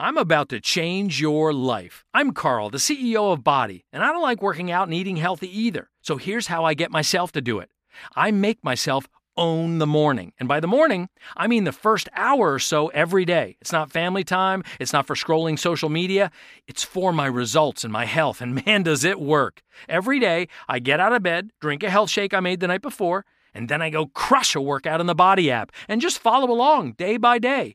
I'm 0.00 0.16
about 0.16 0.48
to 0.50 0.60
change 0.60 1.20
your 1.20 1.52
life. 1.52 2.04
I'm 2.14 2.30
Carl, 2.32 2.70
the 2.70 2.78
CEO 2.78 3.32
of 3.32 3.40
BODi, 3.40 3.82
and 3.92 4.04
I 4.04 4.12
don't 4.12 4.22
like 4.22 4.40
working 4.40 4.70
out 4.70 4.86
and 4.86 4.94
eating 4.94 5.16
healthy 5.16 5.48
either. 5.60 5.90
So 6.02 6.18
here's 6.18 6.46
how 6.46 6.64
I 6.64 6.74
get 6.74 6.92
myself 6.92 7.32
to 7.32 7.40
do 7.40 7.58
it 7.58 7.70
I 8.14 8.30
make 8.30 8.62
myself 8.62 9.08
own 9.36 9.78
the 9.78 9.88
morning. 9.88 10.32
And 10.38 10.48
by 10.48 10.60
the 10.60 10.68
morning, 10.68 11.08
I 11.36 11.48
mean 11.48 11.64
the 11.64 11.72
first 11.72 12.08
hour 12.14 12.52
or 12.52 12.60
so 12.60 12.88
every 12.88 13.24
day. 13.24 13.56
It's 13.60 13.72
not 13.72 13.90
family 13.90 14.22
time, 14.22 14.62
it's 14.78 14.92
not 14.92 15.04
for 15.04 15.16
scrolling 15.16 15.58
social 15.58 15.88
media, 15.88 16.30
it's 16.68 16.84
for 16.84 17.12
my 17.12 17.26
results 17.26 17.82
and 17.82 17.92
my 17.92 18.04
health. 18.04 18.40
And 18.40 18.64
man, 18.66 18.84
does 18.84 19.02
it 19.02 19.18
work. 19.18 19.62
Every 19.88 20.20
day, 20.20 20.46
I 20.68 20.78
get 20.78 21.00
out 21.00 21.12
of 21.12 21.24
bed, 21.24 21.50
drink 21.60 21.82
a 21.82 21.90
health 21.90 22.10
shake 22.10 22.32
I 22.32 22.38
made 22.38 22.60
the 22.60 22.68
night 22.68 22.82
before, 22.82 23.24
and 23.52 23.68
then 23.68 23.82
I 23.82 23.90
go 23.90 24.06
crush 24.06 24.54
a 24.54 24.60
workout 24.60 25.00
in 25.00 25.08
the 25.08 25.14
BODi 25.16 25.48
app 25.48 25.72
and 25.88 26.00
just 26.00 26.20
follow 26.20 26.52
along 26.52 26.92
day 26.92 27.16
by 27.16 27.40
day. 27.40 27.74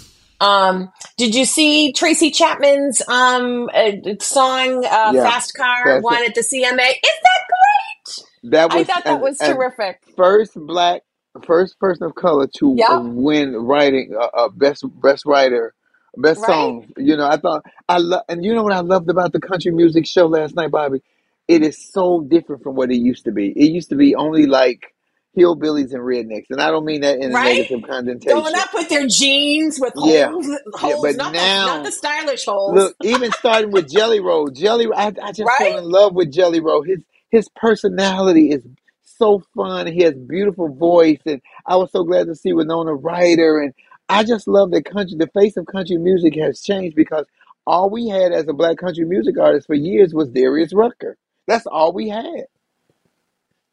Um, 0.41 0.91
did 1.17 1.35
you 1.35 1.45
see 1.45 1.93
Tracy 1.93 2.31
Chapman's 2.31 3.01
um 3.07 3.69
uh, 3.73 3.91
song 4.19 4.83
uh, 4.85 5.11
Yeah. 5.13 5.29
"Fast 5.29 5.53
Car" 5.55 6.01
won 6.01 6.23
at 6.25 6.35
the 6.35 6.41
CMA? 6.41 6.89
Is 6.89 7.19
that 7.23 7.43
great? 7.47 8.51
That 8.51 8.71
I 8.73 8.77
was 8.79 8.87
thought 8.87 9.03
that 9.05 9.13
and- 9.13 9.21
was 9.21 9.37
terrific. 9.37 10.01
First 10.17 10.53
black, 10.55 11.03
first 11.45 11.79
person 11.79 12.03
of 12.07 12.15
color 12.15 12.47
to 12.57 12.75
uh, 12.89 13.01
win 13.03 13.55
writing 13.55 14.15
uh, 14.19 14.25
uh, 14.35 14.49
best 14.49 14.83
best 15.01 15.25
writer, 15.27 15.75
best 16.17 16.41
Right. 16.41 16.47
song. 16.47 16.87
You 16.97 17.17
know, 17.17 17.27
I 17.27 17.37
thought 17.37 17.63
I 17.87 17.99
love, 17.99 18.23
and 18.27 18.43
you 18.43 18.55
know 18.55 18.63
what 18.63 18.73
I 18.73 18.79
loved 18.81 19.09
about 19.11 19.31
the 19.33 19.39
country 19.39 19.71
music 19.71 20.07
show 20.07 20.25
last 20.27 20.55
night, 20.55 20.71
Bobbi. 20.71 21.01
It 21.47 21.63
is 21.63 21.77
so 21.91 22.21
different 22.21 22.63
from 22.63 22.75
what 22.75 22.91
it 22.91 22.97
used 22.97 23.25
to 23.25 23.31
be. 23.31 23.49
It 23.51 23.71
used 23.71 23.89
to 23.89 23.95
be 23.95 24.15
only 24.15 24.45
like 24.47 24.93
hillbillies 25.37 25.93
and 25.93 26.01
rednecks, 26.01 26.47
and 26.49 26.61
I 26.61 26.71
don't 26.71 26.85
mean 26.85 27.01
that 27.01 27.19
in 27.19 27.31
a 27.31 27.33
Right? 27.33 27.57
negative 27.59 27.81
connotation. 27.89 28.37
Going 28.37 28.55
up 28.55 28.73
with 28.73 28.89
their 28.89 29.07
jeans 29.07 29.79
with 29.79 29.93
Yeah. 29.95 30.27
holes, 30.31 30.47
Yeah, 30.47 30.95
but 31.01 31.15
not, 31.15 31.33
now- 31.33 31.65
the, 31.67 31.73
not 31.75 31.85
the 31.85 31.91
stylish 31.91 32.45
holes. 32.45 32.73
Look, 32.75 32.95
even 33.03 33.31
starting 33.33 33.71
with 33.71 33.89
Jelly 33.89 34.19
Roll, 34.19 34.49
Jelly, 34.49 34.87
I, 34.95 35.07
I 35.21 35.31
just 35.31 35.41
Right? 35.47 35.57
fell 35.59 35.77
in 35.77 35.85
love 35.89 36.13
with 36.15 36.31
Jelly 36.31 36.59
Roll. 36.59 36.81
His 36.83 36.99
his 37.29 37.47
personality 37.55 38.51
is 38.51 38.61
so 39.03 39.41
fun. 39.55 39.87
He 39.87 40.03
has 40.03 40.13
beautiful 40.15 40.67
voice, 40.67 41.19
and 41.25 41.41
I 41.65 41.77
was 41.77 41.91
so 41.91 42.03
glad 42.03 42.27
to 42.27 42.35
see 42.35 42.51
Winona 42.53 42.93
Ryder. 42.93 43.61
And 43.61 43.73
I 44.09 44.25
just 44.25 44.49
love 44.49 44.71
the 44.71 44.83
country. 44.83 45.15
The 45.17 45.27
face 45.27 45.55
of 45.55 45.65
country 45.65 45.97
music 45.97 46.35
has 46.35 46.61
changed 46.61 46.95
because 46.95 47.25
all 47.65 47.89
we 47.89 48.09
had 48.09 48.33
as 48.33 48.49
a 48.49 48.53
black 48.53 48.77
country 48.77 49.05
music 49.05 49.37
artist 49.39 49.67
for 49.67 49.75
years 49.75 50.13
was 50.13 50.29
Darius 50.29 50.73
Rucker. 50.73 51.15
That's 51.47 51.65
all 51.67 51.93
we 51.93 52.09
had. 52.09 52.47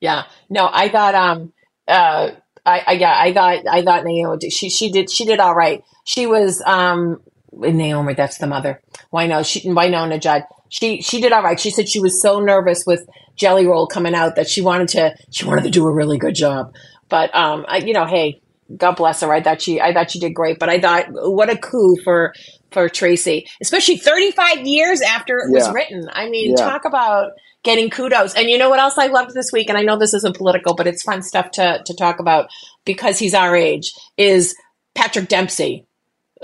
Yeah. 0.00 0.24
No, 0.48 0.68
I 0.72 0.88
thought 0.88 1.14
um 1.14 1.52
uh 1.86 2.30
I, 2.64 2.82
I 2.86 2.92
yeah, 2.92 3.14
I 3.18 3.32
thought 3.32 3.66
I 3.70 3.82
thought 3.82 4.04
Naomi 4.04 4.38
did- 4.38 4.52
she 4.52 4.68
she 4.70 4.90
did 4.90 5.10
she 5.10 5.24
did 5.24 5.40
all 5.40 5.54
right. 5.54 5.82
She 6.06 6.26
was 6.26 6.62
um 6.66 7.20
Naomi, 7.52 8.14
that's 8.14 8.38
the 8.38 8.46
mother. 8.46 8.80
Why 9.10 9.26
no, 9.26 9.42
she 9.42 9.70
Winona 9.70 10.18
Judd. 10.18 10.44
She 10.68 11.00
she 11.00 11.20
did 11.20 11.32
all 11.32 11.42
right. 11.42 11.58
She 11.58 11.70
said 11.70 11.88
she 11.88 12.00
was 12.00 12.20
so 12.20 12.40
nervous 12.40 12.84
with 12.86 13.06
Jelly 13.36 13.66
Roll 13.66 13.86
coming 13.86 14.14
out 14.14 14.36
that 14.36 14.48
she 14.48 14.60
wanted 14.60 14.88
to 14.90 15.14
she 15.30 15.44
wanted 15.46 15.64
to 15.64 15.70
do 15.70 15.86
a 15.86 15.92
really 15.92 16.18
good 16.18 16.34
job. 16.34 16.72
But 17.08 17.34
um 17.34 17.64
I 17.68 17.78
you 17.78 17.94
know, 17.94 18.04
hey, 18.04 18.40
God 18.76 18.92
bless 18.96 19.22
her. 19.22 19.32
I 19.32 19.42
thought 19.42 19.62
she 19.62 19.80
I 19.80 19.92
thought 19.94 20.10
she 20.10 20.20
did 20.20 20.34
great. 20.34 20.58
But 20.58 20.68
I 20.68 20.78
thought 20.78 21.06
what 21.10 21.48
a 21.50 21.56
coup 21.56 21.96
for 22.04 22.34
for 22.70 22.90
Tracy, 22.90 23.46
especially 23.62 23.96
35 23.96 24.66
years 24.66 25.00
after 25.00 25.38
it 25.38 25.50
was 25.50 25.72
written. 25.72 26.06
I 26.12 26.28
mean, 26.28 26.50
Yeah. 26.50 26.56
talk 26.56 26.84
about 26.84 27.30
getting 27.68 27.90
kudos. 27.90 28.34
And 28.34 28.48
you 28.48 28.56
know 28.56 28.70
what 28.70 28.80
else 28.80 28.96
I 28.96 29.08
loved 29.08 29.34
this 29.34 29.52
week? 29.52 29.68
And 29.68 29.76
I 29.76 29.82
know 29.82 29.98
this 29.98 30.14
isn't 30.14 30.36
political, 30.36 30.74
but 30.74 30.86
it's 30.86 31.02
fun 31.02 31.22
stuff 31.22 31.50
to, 31.52 31.82
to 31.84 31.94
talk 31.94 32.18
about 32.18 32.48
because 32.86 33.18
he's 33.18 33.34
our 33.34 33.54
age. 33.54 33.92
Is 34.16 34.56
Patrick 34.94 35.28
Dempsey 35.28 35.86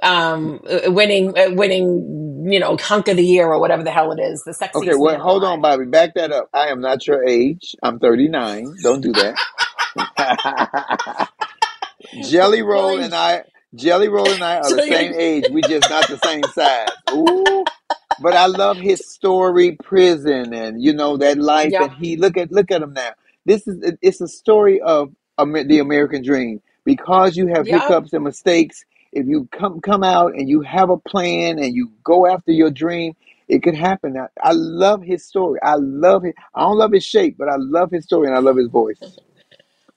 um, 0.02 0.60
uh, 0.68 0.92
winning 0.92 1.38
uh, 1.38 1.50
winning 1.52 2.46
you 2.50 2.60
know 2.60 2.76
hunk 2.76 3.08
of 3.08 3.16
the 3.16 3.24
year 3.24 3.46
or 3.46 3.58
whatever 3.58 3.82
the 3.82 3.90
hell 3.90 4.12
it 4.12 4.20
is? 4.20 4.42
The 4.44 4.52
sexiest. 4.52 4.74
Okay, 4.74 4.94
well, 4.96 5.18
hold 5.18 5.44
on, 5.44 5.62
Bobbi. 5.62 5.90
Back 5.90 6.14
that 6.16 6.30
up. 6.30 6.50
I 6.52 6.68
am 6.68 6.82
not 6.82 7.06
your 7.06 7.24
age. 7.26 7.74
I'm 7.82 7.98
39. 7.98 8.74
Don't 8.82 9.00
do 9.00 9.12
that. 9.12 9.34
Jelly 12.22 12.60
Roll 12.60 13.00
and 13.00 13.14
I, 13.14 13.44
Jelly 13.74 14.08
Roll 14.08 14.32
and 14.32 14.44
I 14.44 14.58
are 14.58 14.72
the 14.72 14.82
same 14.82 15.14
age. 15.14 15.50
We 15.50 15.62
just 15.64 15.88
not 15.88 16.08
the 16.08 16.18
same 16.18 16.48
size. 16.48 16.92
Ooh. 17.12 17.68
But 18.18 18.36
I 18.36 18.46
love 18.46 18.78
his 18.78 19.04
story, 19.06 19.72
prison, 19.82 20.54
and 20.54 20.82
you 20.82 20.92
know 20.94 21.18
that 21.18 21.38
life. 21.38 21.72
Yeah. 21.72 21.80
And 21.80 21.92
he 21.92 22.16
look 22.16 22.36
at 22.38 22.52
look 22.52 22.70
at 22.70 22.82
him 22.82 22.94
now. 22.94 23.10
This 23.46 23.66
is 23.68 23.78
it's 24.02 24.20
a 24.22 24.28
story 24.28 24.80
of 24.82 25.12
the 25.38 25.80
American 25.80 26.22
dream. 26.24 26.62
Because 26.84 27.36
you 27.36 27.48
have 27.48 27.66
Yeah. 27.66 27.68
hiccups 27.68 28.12
and 28.14 28.24
mistakes, 28.24 28.84
if 29.12 29.26
you 29.26 29.48
come 29.52 29.80
come 29.80 30.04
out 30.04 30.34
and 30.34 30.48
you 30.48 30.62
have 30.62 30.90
a 30.90 30.98
plan 30.98 31.58
and 31.58 31.74
you 31.74 31.90
go 32.04 32.26
after 32.26 32.52
your 32.52 32.70
dream, 32.70 33.14
it 33.48 33.62
could 33.62 33.76
happen. 33.76 34.16
I, 34.18 34.28
I 34.42 34.52
love 34.52 35.02
his 35.02 35.26
story. 35.26 35.60
I 35.62 35.76
love 35.76 36.24
it. 36.26 36.36
I 36.54 36.62
don't 36.62 36.78
love 36.78 36.92
his 36.92 37.04
shape, 37.04 37.36
but 37.38 37.48
I 37.48 37.56
love 37.58 37.90
his 37.90 38.04
story 38.04 38.28
and 38.28 38.36
I 38.36 38.40
love 38.40 38.56
his 38.56 38.68
voice. 38.68 38.98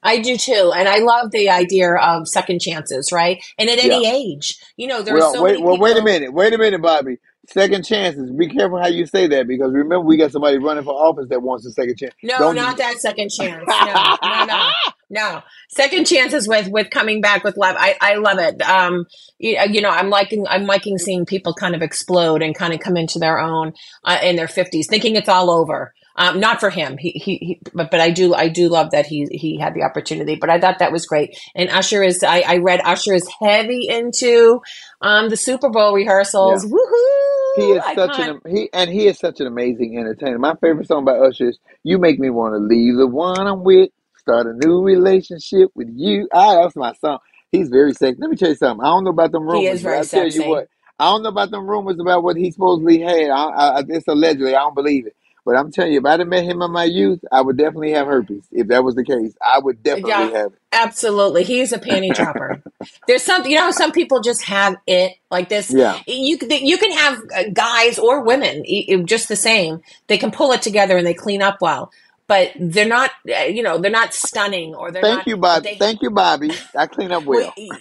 I 0.02 0.20
do 0.20 0.36
too, 0.36 0.72
and 0.74 0.88
I 0.88 0.98
love 0.98 1.30
the 1.32 1.50
idea 1.50 1.94
of 1.94 2.28
second 2.28 2.60
chances, 2.60 3.10
right? 3.12 3.42
And 3.58 3.68
at 3.68 3.78
any 3.82 4.04
Yeah. 4.04 4.12
age, 4.14 4.56
you 4.76 4.86
know, 4.86 5.02
there 5.02 5.14
well, 5.14 5.30
are 5.30 5.34
so 5.34 5.42
wait, 5.42 5.52
many 5.52 5.62
well, 5.64 5.74
people. 5.74 5.84
wait 5.84 5.96
a 5.96 6.02
minute, 6.02 6.32
wait 6.32 6.52
a 6.52 6.58
minute, 6.58 6.80
Bobbi. 6.80 7.16
Second 7.50 7.82
chances. 7.86 8.30
Be 8.30 8.46
careful 8.48 8.78
how 8.78 8.88
you 8.88 9.06
say 9.06 9.26
that 9.26 9.48
because 9.48 9.72
remember 9.72 10.00
we 10.00 10.18
got 10.18 10.30
somebody 10.32 10.58
running 10.58 10.84
for 10.84 10.92
office 10.92 11.28
that 11.30 11.40
wants 11.40 11.64
a 11.64 11.70
second 11.70 11.96
chance. 11.96 12.12
No, 12.22 12.36
Don't- 12.38 12.56
not 12.56 12.76
that 12.76 12.98
second 13.00 13.30
chance. 13.30 13.64
No, 13.66 14.16
no, 14.22 14.44
no, 14.44 14.70
no. 15.10 15.40
Second 15.70 16.04
chances 16.06 16.46
with 16.46 16.68
with 16.70 16.90
coming 16.90 17.22
back 17.22 17.44
with 17.44 17.56
love. 17.56 17.74
I, 17.78 17.96
I 18.02 18.16
love 18.16 18.38
it. 18.38 18.60
Um, 18.60 19.06
you, 19.38 19.58
you 19.70 19.80
know, 19.80 19.88
I'm 19.88 20.10
liking 20.10 20.44
I'm 20.46 20.66
liking 20.66 20.98
seeing 20.98 21.24
people 21.24 21.54
kind 21.54 21.74
of 21.74 21.80
explode 21.80 22.42
and 22.42 22.54
kind 22.54 22.74
of 22.74 22.80
come 22.80 22.98
into 22.98 23.18
their 23.18 23.38
own 23.40 23.72
uh, 24.04 24.18
in 24.22 24.36
their 24.36 24.46
50s, 24.46 24.84
thinking 24.90 25.16
it's 25.16 25.28
all 25.30 25.50
over. 25.50 25.94
Um, 26.20 26.40
not 26.40 26.58
for 26.58 26.68
him. 26.68 26.98
He, 26.98 27.10
he, 27.12 27.36
he 27.36 27.60
but 27.72 27.92
but 27.92 28.00
I 28.00 28.10
do 28.10 28.34
I 28.34 28.48
do 28.48 28.68
love 28.68 28.90
that 28.90 29.06
he 29.06 29.26
he 29.30 29.58
had 29.58 29.72
the 29.74 29.84
opportunity. 29.84 30.34
But 30.34 30.50
I 30.50 30.58
thought 30.60 30.80
that 30.80 30.90
was 30.90 31.06
great. 31.06 31.38
And 31.54 31.70
Usher 31.70 32.02
is 32.02 32.24
I, 32.24 32.40
I 32.40 32.56
read 32.58 32.80
Usher 32.84 33.14
is 33.14 33.28
heavy 33.40 33.86
into 33.88 34.60
um 35.00 35.28
the 35.28 35.36
Super 35.36 35.70
Bowl 35.70 35.94
rehearsals. 35.94 36.64
Yeah. 36.64 36.70
Woohoo! 36.70 37.56
He 37.56 37.70
is 37.72 37.82
I 37.86 37.94
such 37.94 38.16
can't- 38.16 38.42
an 38.44 38.56
he 38.56 38.68
and 38.72 38.90
he 38.90 39.06
is 39.06 39.18
such 39.18 39.38
an 39.40 39.46
amazing 39.46 39.96
entertainer. 39.96 40.38
My 40.38 40.54
favorite 40.60 40.88
song 40.88 41.04
by 41.04 41.12
Usher 41.16 41.50
is 41.50 41.58
"You 41.84 41.98
Make 41.98 42.18
Me 42.18 42.30
Want 42.30 42.54
to 42.54 42.58
Leave 42.58 42.96
the 42.96 43.06
One 43.06 43.46
I'm 43.46 43.62
With, 43.62 43.90
Start 44.16 44.46
a 44.48 44.54
New 44.54 44.82
Relationship 44.82 45.70
with 45.76 45.88
You." 45.94 46.28
Ah, 46.32 46.62
that's 46.62 46.74
my 46.76 46.94
song. 46.94 47.18
He's 47.52 47.68
very 47.68 47.92
sexy. 47.94 48.18
Let 48.20 48.30
me 48.30 48.36
tell 48.36 48.50
you 48.50 48.56
something. 48.56 48.84
I 48.84 48.88
don't 48.88 49.04
know 49.04 49.10
about 49.10 49.32
them 49.32 49.44
rumors. 49.44 49.60
He 49.60 49.66
is 49.68 49.82
very 49.82 49.98
I 49.98 50.02
tell 50.02 50.24
sexy. 50.24 50.42
you 50.42 50.48
what, 50.50 50.68
I 50.98 51.10
don't 51.10 51.22
know 51.22 51.30
about 51.30 51.50
them 51.50 51.66
rumors 51.66 51.98
about 52.00 52.22
what 52.24 52.36
he 52.36 52.50
supposedly 52.50 52.98
had. 53.00 53.30
I, 53.30 53.44
I, 53.78 53.82
it's 53.88 54.06
allegedly. 54.08 54.54
I 54.54 54.58
don't 54.60 54.74
believe 54.74 55.06
it. 55.06 55.14
But 55.48 55.56
I'm 55.56 55.72
telling 55.72 55.94
you, 55.94 56.00
if 56.00 56.04
I'd 56.04 56.20
have 56.20 56.28
met 56.28 56.44
him 56.44 56.60
in 56.60 56.70
my 56.72 56.84
youth, 56.84 57.20
I 57.32 57.40
would 57.40 57.56
definitely 57.56 57.92
have 57.92 58.06
herpes. 58.06 58.46
If 58.52 58.66
that 58.66 58.84
was 58.84 58.96
the 58.96 59.02
case, 59.02 59.32
I 59.40 59.58
would 59.58 59.82
definitely 59.82 60.10
Yeah. 60.10 60.30
have 60.30 60.52
it. 60.52 60.58
Absolutely. 60.72 61.42
He's 61.42 61.72
a 61.72 61.78
panty 61.78 62.12
dropper. 62.14 62.62
There's 63.06 63.22
some, 63.22 63.46
you 63.46 63.56
know, 63.56 63.70
some 63.70 63.90
people 63.90 64.20
just 64.20 64.44
have 64.44 64.76
it 64.86 65.14
like 65.30 65.48
this. 65.48 65.70
Yeah. 65.70 65.98
You, 66.06 66.36
can- 66.36 66.50
you 66.50 66.76
can 66.76 66.92
have 66.92 67.22
uh, 67.34 67.44
guys 67.54 67.98
or 67.98 68.24
women 68.24 68.62
just 69.06 69.28
the 69.28 69.36
same. 69.36 69.80
They 70.06 70.18
can 70.18 70.32
pull 70.32 70.52
it 70.52 70.60
together 70.60 70.98
and 70.98 71.06
they 71.06 71.14
clean 71.14 71.40
up 71.40 71.62
well, 71.62 71.92
but 72.26 72.52
they're 72.60 72.86
not, 72.86 73.10
uh, 73.34 73.44
you 73.44 73.62
know, 73.62 73.78
they're 73.78 73.90
not 73.90 74.12
stunning 74.12 74.74
or 74.74 74.90
they're 74.92 75.00
Thank 75.00 75.20
not. 75.20 75.26
you, 75.28 75.38
Bobbi. 75.38 75.78
Thank 75.78 76.02
you, 76.02 76.10
Bobbi. 76.10 76.54
I 76.76 76.88
clean 76.88 77.10
up 77.10 77.24
well. 77.24 77.54
you, 77.56 77.72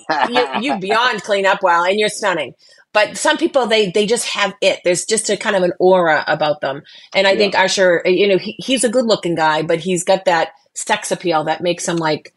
you 0.62 0.80
beyond 0.80 1.22
clean 1.22 1.46
up 1.46 1.62
well 1.62 1.84
and 1.84 2.00
you're 2.00 2.08
stunning. 2.08 2.54
But 2.98 3.18
some 3.18 3.38
people, 3.38 3.68
they, 3.68 3.92
they 3.92 4.08
just 4.08 4.28
have 4.30 4.56
it. 4.62 4.82
There's 4.86 5.06
just 5.06 5.30
a 5.30 5.38
kind 5.38 5.56
of 5.56 5.64
an 5.64 5.74
aura 5.80 6.26
about 6.28 6.62
them. 6.62 6.84
And 7.16 7.28
I 7.28 7.36
Yeah. 7.36 7.38
think 7.38 7.56
Usher, 7.56 8.04
you 8.06 8.28
know, 8.28 8.40
he, 8.40 8.56
he's 8.60 8.84
a 8.86 8.90
good 8.90 9.06
looking 9.06 9.36
guy, 9.36 9.64
but 9.64 9.80
he's 9.80 10.04
got 10.06 10.26
that 10.26 10.50
sex 10.76 11.12
appeal 11.12 11.46
that 11.46 11.62
makes 11.62 11.88
him 11.88 11.98
like 11.98 12.34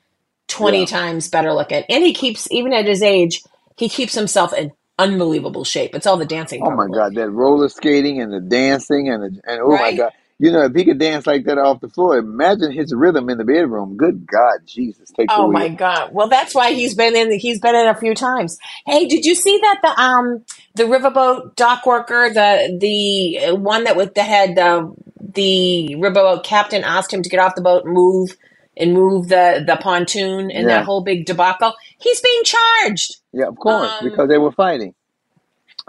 20 0.49 0.81
Yeah. 0.81 0.87
times 0.87 1.29
better 1.31 1.55
looking. 1.55 1.85
And 1.91 2.05
he 2.05 2.15
keeps, 2.15 2.51
even 2.53 2.75
at 2.75 2.87
his 2.87 3.03
age, 3.03 3.43
he 3.79 3.89
keeps 3.89 4.15
himself 4.15 4.55
in 4.55 4.73
unbelievable 4.99 5.65
shape. 5.65 5.95
It's 5.97 6.07
all 6.07 6.19
the 6.19 6.27
dancing. 6.27 6.63
Oh 6.63 6.71
my. 6.73 6.89
God, 6.89 7.15
that 7.17 7.31
roller 7.31 7.69
skating 7.71 8.21
and 8.23 8.33
the 8.33 8.41
dancing 8.41 9.11
and 9.11 9.23
the, 9.25 9.43
and 9.47 9.61
oh 9.63 9.77
my 9.77 9.93
God, 9.93 10.13
you 10.41 10.53
know 10.53 10.65
if 10.65 10.75
he 10.75 10.85
could 10.87 10.99
dance 11.01 11.29
like 11.29 11.47
that 11.47 11.59
off 11.59 11.83
the 11.83 11.91
floor, 11.91 12.19
imagine 12.19 12.73
his 12.73 12.95
rhythm 12.95 13.31
in 13.31 13.39
the 13.39 13.45
bedroom. 13.45 13.99
Good 13.99 14.27
God, 14.27 14.61
Jesus, 14.67 15.13
take 15.13 15.31
Oh 15.31 15.49
my 15.49 15.69
god! 15.71 16.15
Well, 16.15 16.29
that's 16.31 16.55
why 16.55 16.73
he's 16.75 16.95
been 16.95 17.17
in. 17.17 17.33
He's 17.41 17.61
been 17.61 17.75
in 17.77 17.89
a 17.89 17.97
few 17.97 18.15
times. 18.15 18.61
Hey, 18.87 19.09
did 19.09 19.27
you 19.27 19.35
see 19.35 19.59
that 19.61 19.81
the 19.83 20.01
um 20.01 20.47
the 20.77 20.85
riverboat 20.85 21.57
dock 21.57 21.87
worker, 21.89 22.31
the 22.33 22.79
the 22.81 23.47
uh, 23.49 23.57
one 23.57 23.87
that 23.87 23.97
with 23.97 24.15
the 24.15 24.23
head 24.23 24.57
the 24.57 24.95
the 25.35 25.97
riverboat 25.99 26.45
captain 26.45 26.85
asked 26.85 27.13
him 27.13 27.25
to 27.25 27.31
get 27.31 27.41
off 27.41 27.57
the 27.57 27.63
boat 27.65 27.87
and 27.87 27.95
move 27.95 28.39
and 28.79 28.95
move 28.95 29.31
the 29.31 29.65
the 29.67 29.79
pontoon 29.83 30.53
and 30.53 30.69
Yeah. 30.69 30.71
that 30.71 30.87
whole 30.87 31.05
big 31.05 31.27
debacle. 31.27 31.75
He's 32.01 32.23
being 32.23 32.45
charged. 32.45 33.17
Yeah, 33.33 33.49
of 33.49 33.59
course, 33.59 33.95
Um, 33.95 33.99
because 34.01 34.29
they 34.29 34.39
were 34.39 34.53
fighting. 34.53 34.95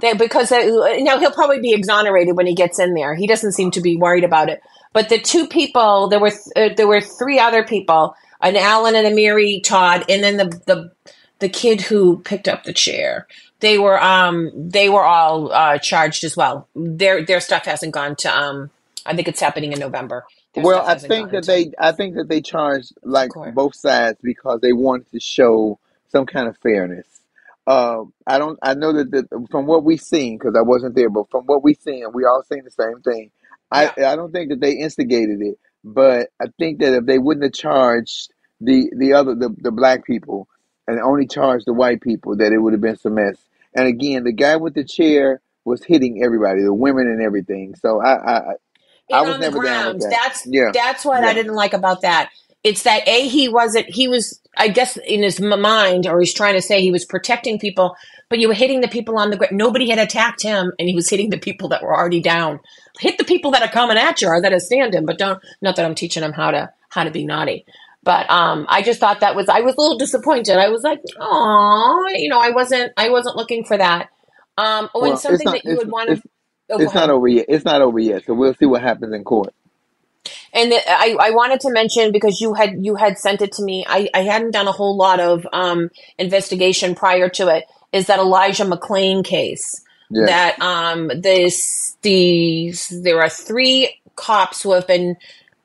They, 0.01 0.13
because 0.13 0.49
they, 0.49 1.01
now 1.01 1.19
he'll 1.19 1.31
probably 1.31 1.59
be 1.59 1.73
exonerated 1.73 2.35
when 2.35 2.47
he 2.47 2.55
gets 2.55 2.79
in 2.79 2.93
there. 2.93 3.15
He 3.15 3.27
doesn't 3.27 3.53
seem 3.53 3.71
to 3.71 3.81
be 3.81 3.95
worried 3.95 4.23
about 4.23 4.49
it. 4.49 4.61
But 4.93 5.09
the 5.09 5.19
two 5.19 5.47
people, 5.47 6.09
there 6.09 6.19
were 6.19 6.31
th- 6.31 6.71
uh, 6.71 6.73
there 6.75 6.87
were 6.87 7.01
three 7.01 7.39
other 7.39 7.63
people, 7.63 8.15
an 8.41 8.57
Alan 8.57 8.95
and 8.95 9.07
a 9.07 9.15
Mary 9.15 9.61
Todd, 9.63 10.05
and 10.09 10.23
then 10.23 10.37
the 10.37 10.45
the 10.65 10.91
the 11.39 11.49
kid 11.49 11.81
who 11.81 12.19
picked 12.19 12.47
up 12.47 12.63
the 12.63 12.73
chair. 12.73 13.27
They 13.59 13.77
were 13.77 14.01
um 14.01 14.51
they 14.55 14.89
were 14.89 15.03
all 15.03 15.51
uh, 15.51 15.77
charged 15.77 16.23
as 16.23 16.35
well. 16.35 16.67
Their 16.75 17.23
their 17.23 17.39
stuff 17.39 17.65
hasn't 17.65 17.93
gone 17.93 18.15
to 18.17 18.35
um 18.35 18.71
I 19.05 19.15
think 19.15 19.27
it's 19.27 19.39
happening 19.39 19.71
in 19.73 19.79
November. 19.79 20.25
Their 20.53 20.63
Well, 20.63 20.85
I 20.85 20.95
think 20.95 21.31
that 21.31 21.45
they, 21.45 21.71
I 21.79 21.91
think 21.91 22.15
that 22.15 22.27
they 22.27 22.41
charged 22.41 22.93
like 23.03 23.31
both 23.53 23.75
sides 23.75 24.19
because 24.21 24.61
they 24.61 24.73
wanted 24.73 25.11
to 25.11 25.19
show 25.19 25.79
some 26.09 26.25
kind 26.25 26.47
of 26.47 26.57
fairness. 26.57 27.05
Uh, 27.67 28.03
I 28.27 28.39
don't, 28.39 28.59
I 28.63 28.73
know 28.75 28.93
that 28.93 29.11
the, 29.11 29.47
from 29.51 29.67
what 29.67 29.83
we've 29.83 30.01
seen, 30.01 30.37
because 30.37 30.55
I 30.57 30.61
wasn't 30.61 30.95
there, 30.95 31.09
but 31.09 31.29
from 31.31 31.45
what 31.45 31.63
we've 31.63 31.79
seen, 31.79 32.05
we 32.13 32.25
all 32.25 32.43
seen 32.43 32.63
the 32.65 32.71
same 32.71 33.01
thing. 33.01 33.31
I, 33.71 33.89
I 33.89 34.15
don't 34.15 34.31
think 34.31 34.49
that 34.49 34.61
they 34.61 34.73
instigated 34.73 35.41
it, 35.41 35.57
but 35.83 36.29
I 36.41 36.47
think 36.59 36.79
that 36.79 36.93
if 36.95 37.05
they 37.05 37.19
wouldn't 37.19 37.43
have 37.45 37.53
charged 37.53 38.31
the 38.59 38.91
the 38.97 39.13
other 39.13 39.35
the, 39.35 39.55
the 39.59 39.71
black 39.71 40.05
people 40.05 40.47
and 40.87 40.99
only 41.01 41.27
charged 41.27 41.65
the 41.67 41.73
white 41.73 42.01
people, 42.01 42.37
that 42.37 42.51
it 42.51 42.59
would 42.59 42.73
have 42.73 42.81
been 42.81 42.97
some 42.97 43.15
mess. 43.15 43.37
And 43.75 43.87
again, 43.87 44.23
the 44.25 44.33
guy 44.33 44.57
with 44.57 44.75
the 44.75 44.83
chair 44.83 45.41
was 45.65 45.83
hitting 45.83 46.21
everybody, 46.23 46.61
the 46.63 46.73
women 46.73 47.07
and 47.07 47.21
everything. 47.23 47.75
So 47.75 48.01
I, 48.01 48.13
I, 48.13 48.37
I 48.39 48.53
I 49.13 49.21
and 49.21 49.27
was 49.27 49.35
on 49.35 49.41
the 49.41 49.51
never 49.51 49.61
down 49.61 49.87
with 49.87 49.99
ground. 49.99 50.01
that. 50.01 50.11
That's 50.11 50.47
Yeah, 50.47 50.71
that's 50.73 51.05
what 51.05 51.23
I 51.23 51.29
yeah. 51.29 51.33
didn't 51.33 51.55
like 51.55 51.73
about 51.73 52.01
that. 52.01 52.31
It's 52.63 52.83
that 52.83 53.07
a 53.07 53.27
he 53.29 53.49
wasn't 53.49 53.87
he 53.89 54.07
was 54.09 54.40
I 54.57 54.67
guess 54.67 54.97
in 54.97 55.23
his 55.23 55.39
mind 55.39 56.05
or 56.05 56.19
he's 56.19 56.33
trying 56.33 56.55
to 56.55 56.61
say 56.61 56.81
he 56.81 56.91
was 56.91 57.05
protecting 57.05 57.57
people, 57.57 57.95
but 58.29 58.39
you 58.39 58.47
were 58.47 58.53
hitting 58.53 58.81
the 58.81 58.87
people 58.87 59.17
on 59.17 59.29
the 59.29 59.37
ground. 59.37 59.57
Nobody 59.57 59.89
had 59.89 59.99
attacked 59.99 60.41
him, 60.43 60.71
and 60.77 60.89
he 60.89 60.95
was 60.95 61.09
hitting 61.09 61.29
the 61.29 61.37
people 61.37 61.69
that 61.69 61.83
were 61.83 61.95
already 61.95 62.21
down. 62.21 62.59
Hit 62.99 63.17
the 63.17 63.23
people 63.23 63.51
that 63.51 63.61
are 63.61 63.71
coming 63.71 63.97
at 63.97 64.21
you 64.21 64.27
or 64.27 64.41
that 64.41 64.53
are 64.53 64.59
standing, 64.59 65.05
but 65.05 65.17
don't. 65.17 65.41
Not 65.61 65.75
that 65.77 65.85
I'm 65.85 65.95
teaching 65.95 66.21
them 66.21 66.33
how 66.33 66.51
to 66.51 66.71
how 66.89 67.03
to 67.03 67.11
be 67.11 67.25
naughty. 67.25 67.65
But 68.03 68.29
um, 68.29 68.65
I 68.67 68.81
just 68.81 68.99
thought 68.99 69.19
that 69.19 69.35
was 69.35 69.47
I 69.47 69.61
was 69.61 69.75
a 69.75 69.81
little 69.81 69.97
disappointed. 69.97 70.57
I 70.57 70.69
was 70.69 70.83
like, 70.83 71.01
oh, 71.19 72.07
you 72.15 72.29
know, 72.29 72.39
I 72.39 72.49
wasn't 72.49 72.93
I 72.97 73.09
wasn't 73.09 73.37
looking 73.37 73.63
for 73.63 73.77
that. 73.77 74.09
Um, 74.57 74.89
oh, 74.93 75.01
Well, 75.01 75.11
and 75.11 75.19
something 75.19 75.45
not, 75.45 75.53
that 75.53 75.65
you 75.65 75.77
would 75.77 75.91
want 75.91 76.09
to. 76.09 76.21
Oh, 76.71 76.79
it's 76.79 76.93
not 76.93 77.09
over 77.09 77.27
yet. 77.27 77.45
It's 77.47 77.65
not 77.65 77.81
over 77.81 77.99
yet. 77.99 78.25
So 78.25 78.33
we'll 78.33 78.55
see 78.55 78.65
what 78.65 78.81
happens 78.81 79.13
in 79.13 79.23
court. 79.23 79.53
And 80.53 80.71
the, 80.71 80.77
I, 80.87 81.15
I 81.19 81.29
wanted 81.31 81.59
to 81.61 81.71
mention 81.71 82.11
because 82.11 82.41
you 82.41 82.53
had 82.53 82.83
you 82.83 82.95
had 82.95 83.17
sent 83.17 83.41
it 83.41 83.51
to 83.53 83.63
me. 83.63 83.85
I, 83.87 84.09
I 84.13 84.23
hadn't 84.23 84.51
done 84.51 84.67
a 84.67 84.71
whole 84.71 84.97
lot 84.97 85.19
of 85.19 85.47
um, 85.53 85.89
investigation 86.17 86.95
prior 86.95 87.29
to 87.29 87.47
it. 87.47 87.65
Is 87.91 88.07
that 88.07 88.19
Elijah 88.19 88.65
McClain 88.65 89.23
case? 89.23 89.83
Yes. 90.09 90.29
That 90.29 90.61
um, 90.61 91.11
this 91.21 91.95
these 92.01 92.87
there 93.03 93.21
are 93.21 93.29
three 93.29 94.01
cops 94.15 94.61
who 94.61 94.73
have 94.73 94.87
been 94.87 95.15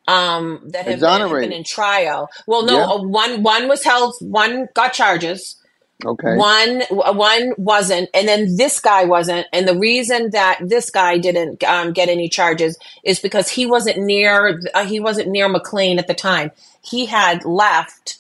um, 0.09 0.61
that 0.67 0.87
have 0.87 1.01
been, 1.01 1.21
have 1.21 1.31
been 1.31 1.53
in 1.53 1.65
trial. 1.65 2.29
Well, 2.47 2.65
no, 2.65 2.79
Yeah. 2.79 2.87
uh, 2.87 3.03
one 3.03 3.43
one 3.43 3.69
was 3.69 3.83
held, 3.85 4.15
one 4.21 4.69
got 4.75 4.93
charges. 4.93 5.57
Okay. 6.05 6.37
One 6.37 6.83
one 6.91 7.53
wasn't, 7.57 8.11
and 8.13 8.29
then 8.29 8.57
this 8.57 8.81
guy 8.81 9.05
wasn't. 9.05 9.47
And 9.53 9.67
the 9.67 9.79
reason 9.79 10.31
that 10.33 10.59
this 10.61 10.91
guy 10.91 11.17
didn't 11.17 11.65
um, 11.65 11.93
get 11.93 12.11
any 12.11 12.29
charges 12.29 12.79
is 13.03 13.19
because 13.19 13.49
he 13.49 13.65
wasn't 13.65 13.99
near 13.99 14.61
uh, 14.75 14.85
he 14.85 15.01
wasn't 15.01 15.29
near 15.29 15.49
McClain 15.49 15.99
at 15.99 16.07
the 16.07 16.15
time. 16.15 16.53
He 16.83 17.07
had 17.07 17.45
left. 17.47 18.19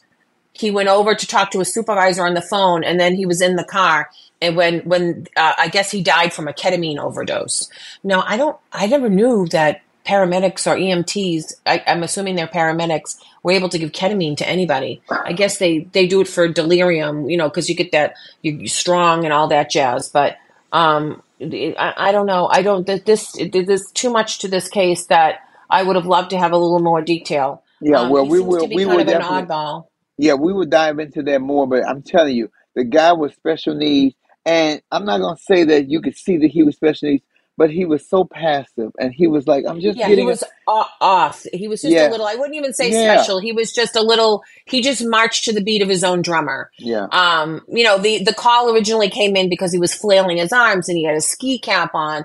He 0.55 0.70
went 0.70 0.89
over 0.89 1.14
to 1.14 1.27
talk 1.27 1.51
to 1.51 1.61
a 1.61 1.66
supervisor 1.66 2.24
on 2.24 2.33
the 2.33 2.41
phone, 2.41 2.83
and 2.83 2.99
then 2.99 3.14
he 3.14 3.27
was 3.27 3.43
in 3.43 3.57
the 3.57 3.64
car. 3.64 4.09
And 4.41 4.57
when 4.57 4.81
when 4.81 5.27
uh, 5.37 5.53
I 5.59 5.68
guess 5.68 5.91
he 5.91 6.03
died 6.03 6.33
from 6.33 6.49
a 6.49 6.55
ketamine 6.55 6.99
overdose. 6.99 7.68
Now 8.03 8.24
I 8.27 8.39
don't 8.39 8.57
I 8.72 8.87
never 8.87 9.11
knew 9.11 9.47
that 9.49 9.83
paramedics 10.07 10.66
or 10.66 10.76
EMTs. 10.76 11.54
I, 11.66 11.82
I'm 11.86 12.02
assuming 12.02 12.36
they're 12.36 12.46
paramedics 12.46 13.16
were 13.42 13.52
able 13.52 13.68
to 13.70 13.78
give 13.78 13.92
ketamine 13.92 14.36
to 14.38 14.48
anybody. 14.48 15.02
I 15.11 15.32
guess 15.32 15.59
they 15.59 15.80
they 15.92 16.07
do 16.07 16.20
it 16.20 16.28
for 16.28 16.48
delirium, 16.48 17.28
you 17.28 17.36
know, 17.36 17.48
because 17.48 17.68
you 17.68 17.74
get 17.74 17.92
that 17.92 18.14
you 18.42 18.52
you're 18.52 18.68
strong 18.68 19.24
and 19.24 19.32
all 19.32 19.48
that 19.48 19.70
jazz. 19.70 20.09
But 20.09 20.36
um, 20.72 21.22
I, 21.40 21.94
I 21.96 22.12
don't 22.12 22.26
know. 22.26 22.48
I 22.48 22.62
don't. 22.62 22.86
This 22.86 23.36
there's 23.52 23.90
too 23.92 24.11
much 24.11 24.40
to 24.40 24.48
this 24.48 24.68
case 24.68 25.07
that 25.07 25.40
I 25.68 25.82
would 25.82 25.96
have 25.96 26.07
loved 26.07 26.30
to 26.30 26.38
have 26.38 26.52
a 26.52 26.57
little 26.57 26.80
more 26.80 27.02
detail. 27.02 27.62
Yeah. 27.80 28.00
Um, 28.00 28.11
Well, 28.11 28.26
we 28.26 28.40
will. 28.40 28.68
We 28.68 28.86
will 28.86 29.04
definitely. 29.04 29.42
oddball. 29.42 29.86
Yeah, 30.18 30.34
we 30.34 30.52
will 30.52 30.66
dive 30.66 30.98
into 30.98 31.22
that 31.24 31.40
more. 31.40 31.66
But 31.66 31.86
I'm 31.86 32.02
telling 32.02 32.34
you, 32.36 32.50
the 32.74 32.84
guy 32.84 33.12
with 33.12 33.34
special 33.34 33.74
needs, 33.74 34.14
and 34.44 34.80
I'm 34.90 35.04
not 35.04 35.20
gonna 35.20 35.36
say 35.36 35.64
that 35.64 35.90
you 35.90 36.00
could 36.00 36.16
see 36.16 36.38
that 36.38 36.50
he 36.50 36.62
was 36.62 36.76
special 36.76 37.11
needs, 37.11 37.24
but 37.57 37.70
he 37.70 37.84
was 37.84 38.09
so 38.09 38.24
passive, 38.24 38.90
and 38.98 39.12
he 39.14 39.26
was 39.26 39.46
like, 39.46 39.64
"I'm 39.66 39.80
just 39.80 39.98
Yeah, 39.98 40.07
he 40.07 40.12
getting." 40.12 40.26
was 40.26 40.44
o- 40.66 40.86
off. 41.00 41.44
He 41.52 41.68
was 41.68 41.82
just 41.82 41.92
a 41.92 41.94
Yeah. 41.96 42.09
little. 42.09 42.26
I 42.26 42.34
wouldn't 42.34 42.57
even 42.57 42.72
say 42.74 42.90
Yeah. 42.90 43.16
special. 43.16 43.38
He 43.40 43.52
was 43.52 43.72
just 43.72 43.96
a 43.96 44.02
little. 44.02 44.42
He 44.66 44.80
just 44.82 45.04
marched 45.04 45.44
to 45.44 45.52
the 45.52 45.62
beat 45.62 45.82
of 45.82 45.88
his 45.88 46.04
own 46.04 46.22
drummer. 46.22 46.70
Yeah. 46.78 47.07
Um, 47.12 47.62
you 47.68 47.84
know, 47.84 47.98
the 47.98 48.22
the 48.24 48.34
call 48.34 48.70
originally 48.72 49.09
came 49.11 49.36
in 49.36 49.48
because 49.48 49.72
he 49.72 49.78
was 49.78 49.94
flailing 49.94 50.36
his 50.38 50.52
arms 50.52 50.88
and 50.88 50.96
he 50.98 51.04
had 51.04 51.16
a 51.16 51.20
ski 51.20 51.59
cap 51.59 51.90
on. 51.94 52.24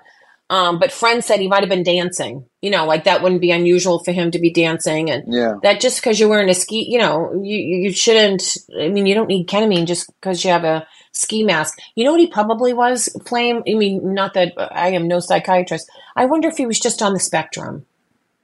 Um, 0.49 0.79
but 0.79 0.91
friends 0.91 1.25
said 1.25 1.39
he 1.39 1.47
might 1.47 1.61
have 1.61 1.69
been 1.69 1.81
dancing. 1.83 2.43
You 2.61 2.71
know, 2.71 2.85
like 2.85 3.05
that 3.05 3.23
wouldn't 3.23 3.39
be 3.39 3.51
unusual 3.51 4.03
for 4.03 4.11
him 4.11 4.31
to 4.31 4.39
be 4.39 4.51
dancing, 4.51 5.09
and 5.09 5.23
Yeah. 5.33 5.53
that 5.63 5.79
just 5.79 6.01
because 6.01 6.19
you're 6.19 6.27
wearing 6.27 6.49
a 6.49 6.53
ski, 6.53 6.85
you 6.89 6.99
know, 6.99 7.31
you 7.41 7.57
you 7.57 7.91
shouldn't. 7.93 8.57
I 8.77 8.89
mean, 8.89 9.05
you 9.05 9.15
don't 9.15 9.27
need 9.29 9.47
ketamine 9.47 9.85
just 9.85 10.11
because 10.19 10.43
you 10.43 10.51
have 10.51 10.65
a 10.65 10.85
ski 11.11 11.43
mask. 11.43 11.77
You 11.95 12.05
know 12.05 12.11
what 12.11 12.19
he 12.21 12.27
probably 12.27 12.73
was? 12.73 13.09
Flame. 13.25 13.63
I 13.67 13.73
mean, 13.73 14.13
not 14.13 14.33
that 14.33 14.53
I 14.57 14.89
am 14.89 15.07
no 15.07 15.19
psychiatrist. 15.19 15.89
I 16.15 16.25
wonder 16.25 16.47
if 16.47 16.57
he 16.57 16.65
was 16.65 16.79
just 16.79 17.01
on 17.01 17.13
the 17.13 17.19
spectrum. 17.19 17.85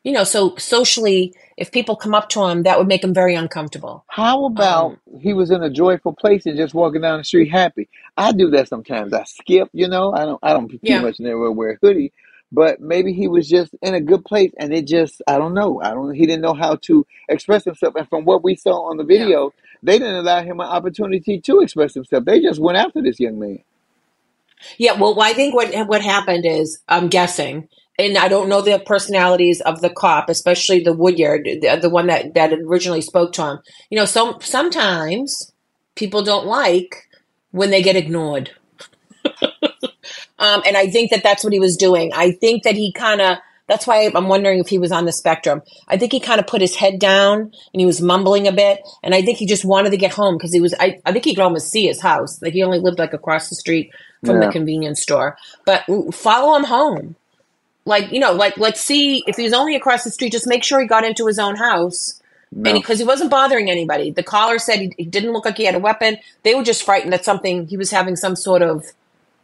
You 0.04 0.14
know, 0.14 0.24
so 0.24 0.56
socially, 0.56 1.34
if 1.58 1.72
people 1.72 1.96
come 1.98 2.16
up 2.16 2.30
to 2.30 2.46
him, 2.46 2.64
that 2.64 2.78
would 2.78 2.88
make 2.88 3.04
him 3.04 3.14
very 3.14 3.36
uncomfortable. 3.36 4.06
How 4.08 4.46
about 4.46 4.86
Um, 4.86 5.20
he 5.20 5.34
was 5.34 5.52
in 5.52 5.64
a 5.64 5.70
joyful 5.70 6.14
place 6.14 6.46
and 6.46 6.56
just 6.56 6.74
walking 6.74 7.02
down 7.02 7.18
the 7.18 7.26
street 7.26 7.52
happy? 7.52 7.90
I 8.16 8.32
do 8.32 8.50
that 8.52 8.70
sometimes. 8.70 9.12
I 9.12 9.24
skip, 9.26 9.70
you 9.74 9.88
know. 9.90 10.14
I 10.14 10.24
don't. 10.26 10.40
I 10.42 10.54
don't 10.54 10.70
too 10.70 10.80
Yeah. 10.82 11.02
much 11.02 11.20
never 11.20 11.52
wear 11.52 11.72
a 11.72 11.78
hoodie, 11.82 12.14
but 12.54 12.80
maybe 12.80 13.12
he 13.12 13.28
was 13.28 13.50
just 13.50 13.76
in 13.82 13.96
a 13.96 14.00
good 14.00 14.24
place 14.24 14.54
and 14.58 14.74
it 14.74 14.88
just. 14.88 15.22
I 15.28 15.38
don't 15.38 15.54
know. 15.54 15.82
I 15.82 15.90
don't. 15.90 16.14
He 16.14 16.26
didn't 16.26 16.42
know 16.42 16.54
how 16.54 16.76
to 16.84 17.06
express 17.28 17.66
himself. 17.66 17.96
And 17.96 18.08
from 18.08 18.24
what 18.24 18.44
we 18.46 18.56
saw 18.56 18.90
on 18.90 18.96
the 18.98 19.04
video, 19.04 19.52
they 19.88 20.00
didn't 20.00 20.18
allow 20.18 20.44
him 20.44 20.62
an 20.62 20.68
opportunity 20.68 21.42
to 21.42 21.62
express 21.62 21.96
himself. 21.96 22.26
They 22.26 22.42
just 22.42 22.60
went 22.62 22.78
after 22.78 23.02
this 23.02 23.20
young 23.20 23.40
man. 23.40 23.60
Yeah, 24.78 24.94
well, 25.00 25.20
I 25.22 25.34
think 25.34 25.56
what 25.56 25.74
what 25.88 26.02
happened 26.02 26.46
is, 26.46 26.80
I'm 26.90 27.10
guessing, 27.10 27.70
and 28.00 28.18
I 28.18 28.28
don't 28.28 28.50
know 28.50 28.62
the 28.62 28.80
personalities 28.80 29.62
of 29.62 29.82
the 29.82 29.90
cop, 29.90 30.30
especially 30.30 30.82
the 30.82 30.94
Woodyard, 30.94 31.46
the, 31.46 31.80
the 31.82 31.90
one 31.90 32.08
that 32.08 32.34
that 32.36 32.54
originally 32.54 33.02
spoke 33.02 33.34
to 33.34 33.44
him. 33.46 33.60
You 33.90 33.98
know, 33.98 34.06
some 34.06 34.38
sometimes 34.42 35.54
people 35.96 36.24
don't 36.24 36.48
like 36.48 37.08
when 37.52 37.72
they 37.72 37.84
get 37.84 37.96
ignored, 37.96 38.52
um, 40.40 40.64
and 40.66 40.78
I 40.78 40.88
think 40.90 41.12
that 41.12 41.24
that's 41.24 41.44
what 41.44 41.54
he 41.54 41.60
was 41.60 41.78
doing. 41.78 42.12
I 42.14 42.32
think 42.32 42.64
that 42.64 42.76
he 42.76 42.92
kind 42.94 43.22
of. 43.22 43.38
That's 43.68 43.86
why 43.86 44.10
I'm 44.14 44.28
wondering 44.30 44.60
if 44.60 44.70
he 44.70 44.78
was 44.78 44.92
on 44.92 45.06
the 45.06 45.12
spectrum. 45.12 45.62
I 45.88 45.98
think 45.98 46.14
he 46.14 46.20
kind 46.20 46.40
of 46.40 46.48
put 46.48 46.62
his 46.62 46.76
head 46.76 47.00
down 47.00 47.40
and 47.42 47.80
he 47.80 47.86
was 47.86 48.02
mumbling 48.02 48.48
a 48.48 48.52
bit, 48.54 48.80
and 49.04 49.14
I 49.14 49.22
think 49.22 49.38
he 49.38 49.46
just 49.46 49.66
wanted 49.66 49.90
to 49.90 49.98
get 49.98 50.14
home 50.14 50.38
because 50.38 50.54
he 50.54 50.62
was. 50.62 50.74
I, 50.80 51.00
I 51.06 51.12
think 51.12 51.26
he 51.26 51.36
could 51.36 51.44
almost 51.44 51.70
see 51.70 51.86
his 51.88 52.02
house. 52.02 52.42
Like 52.42 52.54
he 52.54 52.64
only 52.64 52.80
lived 52.80 53.00
like 53.00 53.14
across 53.14 53.50
the 53.50 53.56
street 53.56 53.92
from 54.26 54.40
Yeah. 54.42 54.48
the 54.48 54.52
convenience 54.52 55.02
store. 55.02 55.38
But 55.66 55.84
follow 56.14 56.56
him 56.56 56.64
home. 56.64 57.16
Like, 57.86 58.12
you 58.12 58.20
know, 58.20 58.34
like 58.34 58.58
let's 58.58 58.82
see 58.82 59.24
if 59.28 59.38
he 59.38 59.44
was 59.44 59.54
only 59.54 59.76
across 59.76 60.04
the 60.04 60.12
street, 60.12 60.32
just 60.32 60.48
make 60.48 60.64
sure 60.64 60.80
he 60.80 60.88
got 60.88 61.06
into 61.06 61.26
his 61.28 61.40
own 61.40 61.56
house. 61.56 62.22
No. 62.52 62.72
And 62.72 62.82
because 62.82 63.00
he, 63.00 63.06
wasn't 63.06 63.30
bothering 63.30 63.70
anybody. 63.70 64.12
The 64.12 64.24
caller 64.24 64.60
said 64.60 64.80
he, 64.80 64.94
he 64.98 65.06
didn't 65.06 65.34
look 65.34 65.44
like 65.46 65.58
he 65.58 65.66
had 65.66 65.76
a 65.76 65.80
weapon. 65.80 66.18
They 66.44 66.56
were 66.56 66.64
just 66.64 66.84
frightened 66.84 67.12
that 67.12 67.26
something 67.26 67.68
he 67.68 67.76
was 67.76 67.92
having 67.92 68.16
some 68.16 68.38
sort 68.38 68.62
of, 68.62 68.86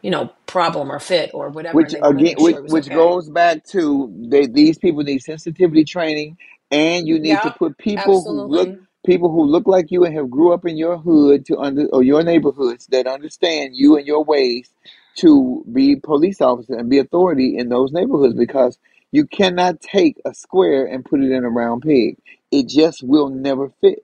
you 0.04 0.12
know, 0.12 0.32
problem 0.47 0.91
or 0.91 0.99
fit 0.99 1.32
or 1.36 1.49
whatever. 1.51 1.84
Which 1.84 1.93
and 1.93 1.95
they 1.95 2.01
wanted 2.04 2.20
to 2.20 2.24
again, 2.24 2.36
make 2.36 2.39
sure 2.41 2.56
which, 2.56 2.62
was 2.62 2.76
which 2.76 2.91
okay. 2.91 2.93
goes 2.93 3.30
back 3.30 3.64
to 3.68 4.12
they, 4.30 4.47
these 4.47 4.80
people 4.80 5.04
need 5.04 5.20
sensitivity 5.24 5.86
training, 5.86 6.39
and 6.72 7.08
you 7.08 7.20
need 7.20 7.43
to 7.43 7.51
Yep, 7.51 7.54
put 7.54 7.78
people 7.78 8.26
who 8.26 8.41
look 8.41 8.72
absolutely. 8.72 8.80
people 9.06 9.32
who 9.32 9.45
look 9.45 9.68
like 9.68 9.91
you 9.91 10.06
and 10.06 10.16
have 10.16 10.32
grew 10.32 10.54
up 10.54 10.66
in 10.66 10.78
your 10.78 10.97
hood 10.97 11.45
to 11.47 11.60
under 11.60 11.88
or 11.89 12.04
your 12.04 12.24
neighborhoods 12.24 12.88
that 12.88 13.08
understand 13.08 13.72
you 13.76 13.97
and 13.97 14.08
your 14.08 14.26
ways 14.26 14.72
to 15.18 15.66
be 15.74 15.97
police 15.97 16.41
officers 16.41 16.78
and 16.80 16.89
be 16.89 16.99
authority 16.99 17.58
in 17.58 17.70
those 17.70 17.93
neighborhoods 17.93 18.36
because 18.36 18.80
you 19.12 19.28
cannot 19.28 19.82
take 19.82 20.22
a 20.26 20.34
square 20.34 20.88
and 20.88 21.06
put 21.06 21.22
it 21.22 21.32
in 21.32 21.45
a 21.45 21.51
round 21.51 21.84
peg. 21.84 22.18
It 22.51 22.70
just 22.70 23.04
will 23.04 23.30
never 23.30 23.72
fit. 23.82 23.97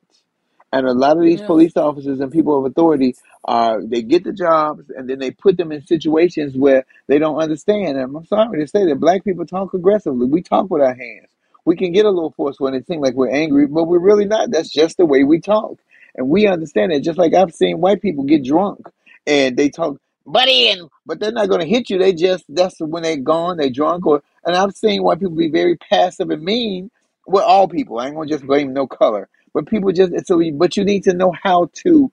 And 0.72 0.88
a 0.88 0.94
lot 0.94 1.18
of 1.18 1.24
these 1.24 1.42
Yeah. 1.42 1.44
police 1.44 1.76
officers 1.78 2.20
and 2.20 2.32
people 2.32 2.60
of 2.60 2.72
authority 2.72 3.16
are 3.46 3.82
they 3.84 4.02
get 4.02 4.24
the 4.24 4.34
jobs 4.34 4.90
and 4.90 5.10
then 5.10 5.20
they 5.20 5.32
put 5.32 5.58
them 5.58 5.72
in 5.72 5.86
situations 5.86 6.56
where 6.56 6.86
they 7.08 7.20
don't 7.20 7.38
understand. 7.38 7.98
And 7.98 8.16
I'm 8.16 8.26
sorry 8.26 8.60
to 8.60 8.68
say 8.68 8.86
that 8.86 9.00
black 9.00 9.24
people 9.24 9.46
talk 9.46 9.74
aggressively. 9.74 10.28
We 10.28 10.42
talk 10.42 10.70
with 10.70 10.82
our 10.82 10.94
hands. 10.94 11.30
We 11.66 11.76
can 11.76 11.92
get 11.92 12.06
a 12.06 12.10
little 12.10 12.32
forceful 12.32 12.68
and 12.68 12.76
it 12.76 12.88
seems 12.88 13.02
like 13.02 13.16
we're 13.16 13.32
angry, 13.32 13.68
but 13.68 13.86
we're 13.86 14.00
really 14.00 14.26
not. 14.26 14.52
That's 14.52 14.70
just 14.70 14.98
the 14.98 15.06
way 15.06 15.24
we 15.24 15.40
talk. 15.40 15.80
And 16.16 16.30
we 16.30 16.48
understand 16.48 16.92
it. 16.92 17.04
Just 17.04 17.18
like 17.18 17.34
I've 17.34 17.54
seen 17.54 17.80
white 17.80 18.02
people 18.02 18.24
get 18.24 18.44
drunk 18.44 18.90
and 19.26 19.56
they 19.56 19.70
talk 19.70 19.98
buddy 20.26 20.70
and 20.70 20.90
but 21.06 21.20
they're 21.20 21.32
not 21.32 21.50
gonna 21.50 21.66
hit 21.66 21.90
you. 21.90 21.98
They 21.98 22.14
just 22.14 22.44
that's 22.50 22.80
when 22.80 23.04
they're 23.04 23.18
gone, 23.18 23.58
they're 23.58 23.70
drunk 23.70 24.06
or 24.06 24.22
and 24.46 24.56
I've 24.56 24.76
seen 24.76 25.04
white 25.04 25.20
people 25.20 25.36
be 25.36 25.50
very 25.50 25.78
passive 25.78 26.30
and 26.30 26.44
mean 26.44 26.92
well 27.26 27.46
all 27.46 27.68
people. 27.68 28.00
I 28.00 28.08
ain't 28.08 28.16
gonna 28.16 28.28
just 28.28 28.46
blame 28.46 28.74
no 28.74 28.86
color. 28.86 29.30
But 29.54 29.68
people 29.68 29.92
just 29.92 30.28
so 30.28 30.42
but 30.54 30.76
you 30.78 30.84
need 30.84 31.06
to 31.06 31.14
know 31.14 31.32
how 31.32 31.70
to 31.84 32.12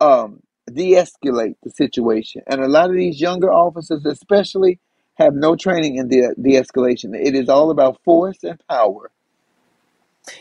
um 0.00 0.40
de-escalate 0.74 1.56
the 1.62 1.70
situation. 1.70 2.42
And 2.48 2.62
a 2.62 2.68
lot 2.68 2.90
of 2.90 2.96
these 2.96 3.20
younger 3.20 3.52
officers, 3.52 4.04
especially, 4.06 4.80
have 5.14 5.34
no 5.34 5.56
training 5.56 5.96
in 5.96 6.08
de- 6.08 6.34
de-escalation. 6.40 7.14
It 7.14 7.34
is 7.34 7.48
all 7.48 7.70
about 7.70 8.00
force 8.04 8.42
and 8.44 8.60
power. 8.68 9.10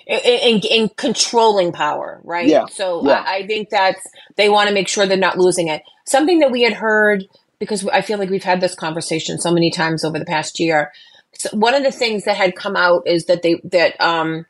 in, 0.08 0.20
in, 0.20 0.62
in 0.70 0.90
controlling 0.98 1.72
power, 1.72 2.22
right? 2.24 2.48
Yeah, 2.48 2.66
So 2.70 3.08
yeah. 3.08 3.24
I, 3.26 3.38
I 3.38 3.48
think 3.48 3.70
that's 3.70 4.02
they 4.36 4.50
want 4.50 4.70
to 4.70 4.74
make 4.74 4.88
sure 4.88 5.06
they're 5.06 5.18
not 5.18 5.38
losing 5.38 5.68
it. 5.68 5.84
Something 6.06 6.40
that 6.40 6.52
we 6.52 6.64
had 6.64 6.74
heard 6.74 7.26
because 7.60 7.88
I 7.88 8.02
feel 8.02 8.18
like 8.20 8.30
we've 8.30 8.44
had 8.44 8.62
this 8.62 8.76
conversation 8.76 9.40
so 9.40 9.52
many 9.54 9.72
times 9.72 10.04
over 10.04 10.20
the 10.20 10.26
past 10.26 10.60
year. 10.60 10.92
So 11.34 11.50
one 11.54 11.76
of 11.76 11.84
the 11.84 11.92
things 11.92 12.26
that 12.26 12.38
had 12.38 12.56
come 12.56 12.76
out 12.76 13.04
is 13.08 13.26
that 13.26 13.44
they 13.44 13.62
that 13.66 14.00
um 14.02 14.46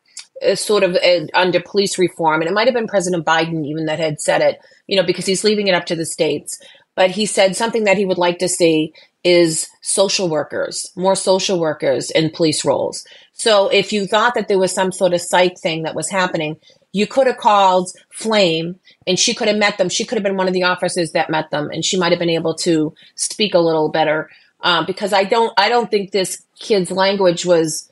sort 0.54 0.82
of 0.82 0.96
under 1.34 1.60
police 1.60 1.98
reform, 1.98 2.40
and 2.40 2.50
it 2.50 2.54
might 2.54 2.66
have 2.66 2.74
been 2.74 2.86
President 2.86 3.24
Biden 3.24 3.66
even 3.66 3.86
that 3.86 3.98
had 3.98 4.20
said 4.20 4.40
it, 4.40 4.58
you 4.86 4.96
know, 4.96 5.06
because 5.06 5.26
he's 5.26 5.44
leaving 5.44 5.68
it 5.68 5.74
up 5.74 5.86
to 5.86 5.96
the 5.96 6.06
states. 6.06 6.60
But 6.94 7.10
he 7.10 7.26
said 7.26 7.56
something 7.56 7.84
that 7.84 7.96
he 7.96 8.04
would 8.04 8.18
like 8.18 8.38
to 8.38 8.48
see 8.48 8.92
is 9.24 9.68
social 9.80 10.28
workers, 10.28 10.90
more 10.96 11.14
social 11.14 11.58
workers 11.58 12.10
in 12.10 12.30
police 12.30 12.64
roles. 12.64 13.06
So 13.32 13.68
if 13.68 13.92
you 13.92 14.06
thought 14.06 14.34
that 14.34 14.48
there 14.48 14.58
was 14.58 14.72
some 14.72 14.92
sort 14.92 15.14
of 15.14 15.20
psych 15.20 15.58
thing 15.58 15.84
that 15.84 15.94
was 15.94 16.10
happening, 16.10 16.56
you 16.92 17.06
could 17.06 17.26
have 17.26 17.38
called 17.38 17.90
Flame 18.12 18.78
and 19.06 19.18
she 19.18 19.34
could 19.34 19.48
have 19.48 19.56
met 19.56 19.78
them. 19.78 19.88
She 19.88 20.04
could 20.04 20.16
have 20.16 20.24
been 20.24 20.36
one 20.36 20.48
of 20.48 20.54
the 20.54 20.64
officers 20.64 21.12
that 21.12 21.30
met 21.30 21.50
them 21.50 21.70
and 21.70 21.84
she 21.84 21.98
might 21.98 22.12
have 22.12 22.18
been 22.18 22.28
able 22.28 22.54
to 22.56 22.94
speak 23.14 23.54
a 23.54 23.58
little 23.58 23.88
better. 23.88 24.28
Um, 24.60 24.84
because 24.86 25.12
I 25.12 25.24
don't, 25.24 25.52
I 25.58 25.68
don't 25.68 25.90
think 25.90 26.10
this 26.10 26.42
kid's 26.58 26.90
language 26.90 27.44
was 27.46 27.90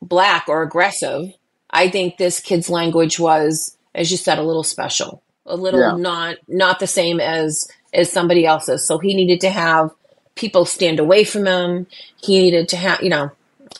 black 0.00 0.48
or 0.48 0.62
aggressive. 0.62 1.32
I 1.78 1.90
think 1.90 2.18
this 2.18 2.40
kid's 2.40 2.70
language 2.70 3.20
was, 3.20 3.76
as 3.94 4.10
you 4.10 4.18
said, 4.18 4.38
a 4.38 4.44
little 4.44 4.64
special, 4.64 5.22
a 5.46 5.56
little 5.56 5.80
Yeah. 5.80 5.92
not, 5.92 6.36
not 6.48 6.80
the 6.80 6.88
same 6.88 7.20
as, 7.20 7.68
as 7.94 8.12
somebody 8.12 8.46
else's. 8.46 8.86
So 8.86 8.98
he 8.98 9.14
needed 9.14 9.40
to 9.42 9.50
have 9.50 9.90
people 10.36 10.66
stand 10.66 11.00
away 11.00 11.24
from 11.24 11.46
him. 11.46 11.88
He 12.18 12.40
needed 12.42 12.68
to 12.70 12.76
have, 12.78 13.02
you 13.02 13.10
know, 13.10 13.30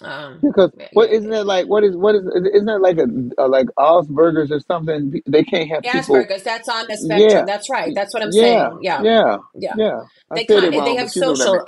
um, 0.02 0.42
Because 0.42 0.72
what 0.92 1.10
isn't 1.10 1.30
that 1.30 1.46
like? 1.46 1.66
What 1.66 1.84
is 1.84 1.96
what 1.96 2.14
is 2.16 2.22
isn't 2.54 2.66
that 2.66 2.80
like 2.80 2.98
a, 2.98 3.08
a 3.42 3.48
like 3.48 3.68
Osbergers 3.78 4.50
or 4.52 4.60
something? 4.60 5.22
They 5.26 5.44
can't 5.44 5.70
have 5.70 5.86
people. 5.88 6.28
Asperger's, 6.28 6.44
that's 6.44 6.68
on 6.68 6.86
the 6.88 6.96
spectrum. 6.96 7.20
Yeah. 7.30 7.46
That's 7.46 7.70
right. 7.70 7.94
That's 7.94 8.14
what 8.14 8.22
I'm 8.22 8.32
Yeah, 8.32 8.32
saying. 8.32 8.80
Yeah. 8.82 9.04
yeah, 9.04 9.38
Yeah. 9.58 9.76
yeah. 9.76 10.00
They 10.34 10.46
can't, 10.46 10.72
they 10.84 10.96
have 10.96 11.10
but 11.10 11.16
you 11.16 11.22
know 11.22 11.32
what 11.32 11.42
I 11.42 11.46
social. 11.46 11.66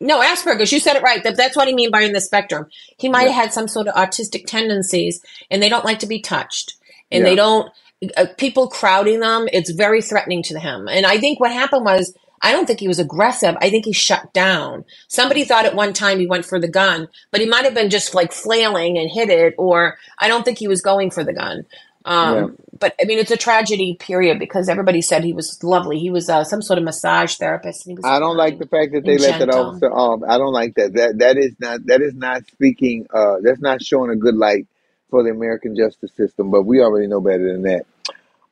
No, 0.00 0.20
Asperger's. 0.20 0.72
You 0.72 0.80
said 0.80 0.96
it 0.96 1.02
right. 1.02 1.22
That- 1.22 1.36
That's 1.36 1.56
what 1.56 1.68
I 1.68 1.72
mean 1.72 1.90
by 1.90 2.02
in 2.02 2.12
the 2.12 2.20
spectrum. 2.20 2.66
He 2.98 3.08
might 3.08 3.22
Yeah. 3.26 3.32
have 3.32 3.44
had 3.44 3.52
some 3.52 3.68
sort 3.68 3.86
of 3.88 3.94
autistic 3.94 4.46
tendencies, 4.46 5.20
and 5.50 5.62
they 5.62 5.68
don't 5.68 5.84
like 5.84 6.00
to 6.00 6.06
be 6.06 6.20
touched, 6.20 6.74
and 7.10 7.22
Yeah. 7.24 7.30
they 7.30 7.36
don't. 7.36 7.70
Uh, 8.16 8.26
people 8.36 8.68
crowding 8.68 9.18
them, 9.20 9.48
it's 9.52 9.70
very 9.70 10.00
threatening 10.00 10.42
to 10.44 10.58
him. 10.58 10.88
And 10.88 11.04
I 11.04 11.18
think 11.18 11.40
what 11.40 11.50
happened 11.52 11.84
was, 11.84 12.14
I 12.40 12.52
don't 12.52 12.66
think 12.66 12.78
he 12.78 12.86
was 12.86 13.00
aggressive. 13.00 13.56
I 13.60 13.70
think 13.70 13.84
he 13.84 13.92
shut 13.92 14.32
down. 14.32 14.84
Somebody 15.08 15.42
thought 15.44 15.64
at 15.66 15.74
one 15.74 15.92
time 15.92 16.20
he 16.20 16.26
went 16.28 16.44
for 16.44 16.60
the 16.60 16.68
gun, 16.68 17.08
but 17.32 17.40
he 17.40 17.46
might 17.48 17.64
have 17.64 17.74
been 17.74 17.90
just 17.90 18.14
like 18.14 18.32
flailing 18.32 18.96
and 18.96 19.10
hit 19.10 19.28
it, 19.30 19.54
or 19.58 19.98
I 20.20 20.28
don't 20.28 20.44
think 20.44 20.58
he 20.58 20.68
was 20.68 20.80
going 20.80 21.10
for 21.10 21.24
the 21.24 21.32
gun. 21.32 21.66
Um, 22.08 22.34
Yeah. 22.34 22.46
But 22.80 22.94
I 23.00 23.06
mean, 23.06 23.18
it's 23.18 23.32
a 23.32 23.36
tragedy, 23.36 23.96
period, 23.98 24.38
because 24.38 24.68
everybody 24.68 25.02
said 25.02 25.24
he 25.24 25.32
was 25.32 25.62
lovely. 25.64 25.98
He 25.98 26.10
was 26.10 26.28
uh, 26.28 26.44
some 26.44 26.62
sort 26.62 26.78
of 26.78 26.84
massage 26.84 27.34
therapist. 27.36 27.84
And 27.86 27.92
he 27.92 27.96
was 27.96 28.04
I 28.04 28.20
don't 28.20 28.36
like 28.36 28.58
the 28.58 28.66
fact 28.66 28.92
that 28.92 29.04
they 29.04 29.18
let 29.18 29.40
that 29.40 29.50
officer 29.50 29.92
off. 29.92 30.22
I 30.22 30.38
don't 30.38 30.52
like 30.52 30.74
that. 30.76 30.92
That 30.94 31.18
that 31.18 31.36
is 31.36 31.54
not 31.58 31.86
that 31.86 32.00
is 32.02 32.14
not 32.14 32.46
speaking. 32.46 33.06
Uh, 33.12 33.36
that's 33.42 33.60
not 33.60 33.82
showing 33.82 34.10
a 34.10 34.16
good 34.16 34.36
light 34.36 34.68
for 35.10 35.24
the 35.24 35.30
American 35.30 35.76
justice 35.76 36.12
system. 36.16 36.50
But 36.52 36.62
we 36.62 36.80
already 36.80 37.08
know 37.08 37.20
better 37.20 37.52
than 37.52 37.62
that. 37.62 37.84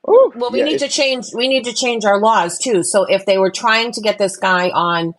Ooh, 0.09 0.33
Well, 0.35 0.51
we 0.51 0.61
yeah, 0.61 0.67
need 0.67 0.79
to 0.81 0.89
change. 0.89 1.27
We 1.35 1.49
need 1.49 1.65
to 1.65 1.73
change 1.73 2.05
our 2.05 2.21
laws 2.21 2.59
too. 2.59 2.83
So 2.83 3.05
if 3.05 3.27
they 3.27 3.39
were 3.39 3.51
trying 3.51 3.93
to 3.93 4.01
get 4.01 4.19
this 4.19 4.37
guy 4.37 4.71
on 4.71 5.15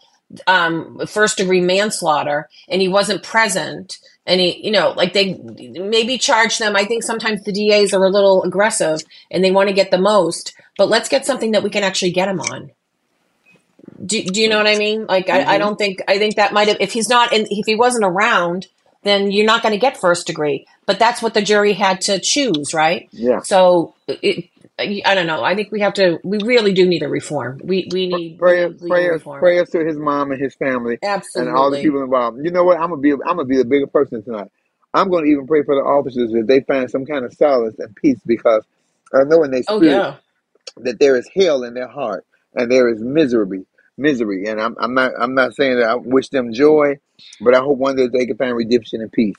um, 0.46 1.06
first 1.08 1.38
degree 1.38 1.62
manslaughter 1.62 2.50
and 2.68 2.82
he 2.82 2.88
wasn't 2.88 3.24
present, 3.24 3.98
and 4.28 4.40
he, 4.40 4.64
you 4.64 4.72
know, 4.72 4.92
like 4.96 5.14
they 5.14 5.34
maybe 5.34 6.18
charge 6.20 6.60
them. 6.60 6.76
I 6.76 6.86
think 6.86 7.02
sometimes 7.02 7.44
the 7.44 7.52
DAs 7.54 7.94
are 7.94 8.04
a 8.04 8.10
little 8.10 8.44
aggressive 8.44 9.02
and 9.32 9.44
they 9.44 9.52
want 9.52 9.70
to 9.70 9.74
get 9.74 9.90
the 9.90 9.98
most. 9.98 10.54
But 10.78 10.90
let's 10.90 11.10
get 11.10 11.26
something 11.26 11.54
that 11.54 11.64
we 11.64 11.72
can 11.72 11.84
actually 11.84 12.12
get 12.12 12.28
him 12.28 12.40
on. 12.42 12.70
Do, 14.06 14.22
do 14.24 14.42
you 14.42 14.50
know 14.50 14.58
what 14.58 14.68
I 14.68 14.78
mean? 14.78 15.06
Like 15.08 15.30
I, 15.30 15.42
I 15.42 15.56
Mhm. 15.56 15.60
don't 15.60 15.76
think 15.78 16.02
I 16.08 16.20
think 16.20 16.36
that 16.36 16.54
might 16.54 16.68
have 16.68 16.78
if 16.80 16.92
he's 16.92 17.10
not 17.10 17.34
in, 17.34 17.48
if 17.50 17.66
he 17.66 17.76
wasn't 17.76 18.06
around, 18.06 18.68
then 19.04 19.32
you're 19.32 19.46
not 19.46 19.64
going 19.64 19.72
to 19.72 19.80
get 19.80 19.98
first 19.98 20.28
degree. 20.28 20.68
But 20.86 21.00
that's 21.00 21.22
what 21.22 21.34
the 21.34 21.42
jury 21.42 21.74
had 21.74 22.02
to 22.02 22.20
choose, 22.20 22.74
right? 22.74 23.08
Yeah. 23.12 23.42
So 23.42 23.96
it, 24.08 24.50
I 24.80 25.16
don't 25.16 25.28
know. 25.28 25.44
I 25.44 25.56
think 25.56 25.72
we 25.72 25.82
have 25.82 25.94
to. 25.96 26.20
We 26.24 26.40
really 26.44 26.74
do 26.74 26.88
need 26.88 27.04
a 27.04 27.10
reform. 27.10 27.62
We 27.64 27.88
we 27.92 28.08
need 28.08 28.40
prayers, 28.40 28.74
legal 28.82 28.82
prayers, 28.88 29.24
prayers 29.40 29.70
to 29.72 29.86
his 29.86 29.98
mom 29.98 30.32
and 30.32 30.42
his 30.42 30.56
family 30.56 31.00
and 31.36 31.50
all 31.50 31.72
the 31.72 31.78
people 31.78 32.04
involved. 32.04 32.40
You 32.44 32.52
know 32.52 32.64
what? 32.64 32.80
I'm 32.80 32.90
gonna 32.90 33.02
be 33.02 33.14
I'm 33.14 33.20
gonna 33.38 33.46
be 33.46 33.62
a 33.62 33.66
bigger 33.66 33.88
person 33.88 34.24
tonight. 34.24 34.50
I'm 34.94 35.10
gonna 35.12 35.28
even 35.28 35.48
pray 35.48 35.64
for 35.64 35.76
the 35.76 35.82
officers 35.82 36.32
that 36.34 36.48
they 36.48 36.62
find 36.62 36.90
some 36.90 37.06
kind 37.06 37.26
of 37.26 37.34
solace 37.34 37.76
and 37.80 37.96
peace 37.96 38.20
because 38.26 38.66
I 39.14 39.24
know 39.26 39.44
in 39.44 39.52
their 39.52 39.64
Oh 39.68 39.82
spirit 39.82 39.84
yeah. 39.84 40.18
that 40.78 41.00
there 41.00 41.18
is 41.18 41.30
hell 41.36 41.64
in 41.64 41.76
their 41.76 41.88
heart 41.90 42.26
and 42.56 42.72
there 42.72 42.90
is 42.90 43.02
misery, 43.02 43.66
misery. 43.98 44.46
And 44.48 44.62
I'm 44.62 44.76
I'm 44.80 44.94
not 44.96 45.14
I'm 45.20 45.36
not 45.36 45.56
saying 45.56 45.78
that 45.80 45.90
I 45.90 45.96
wish 45.96 46.30
them 46.30 46.54
joy, 46.54 46.98
but 47.42 47.56
I 47.56 47.60
hope 47.60 47.78
one 47.80 47.96
day 47.98 48.08
they 48.08 48.28
can 48.28 48.38
find 48.38 48.56
redemption 48.56 49.02
and 49.02 49.12
peace. 49.12 49.36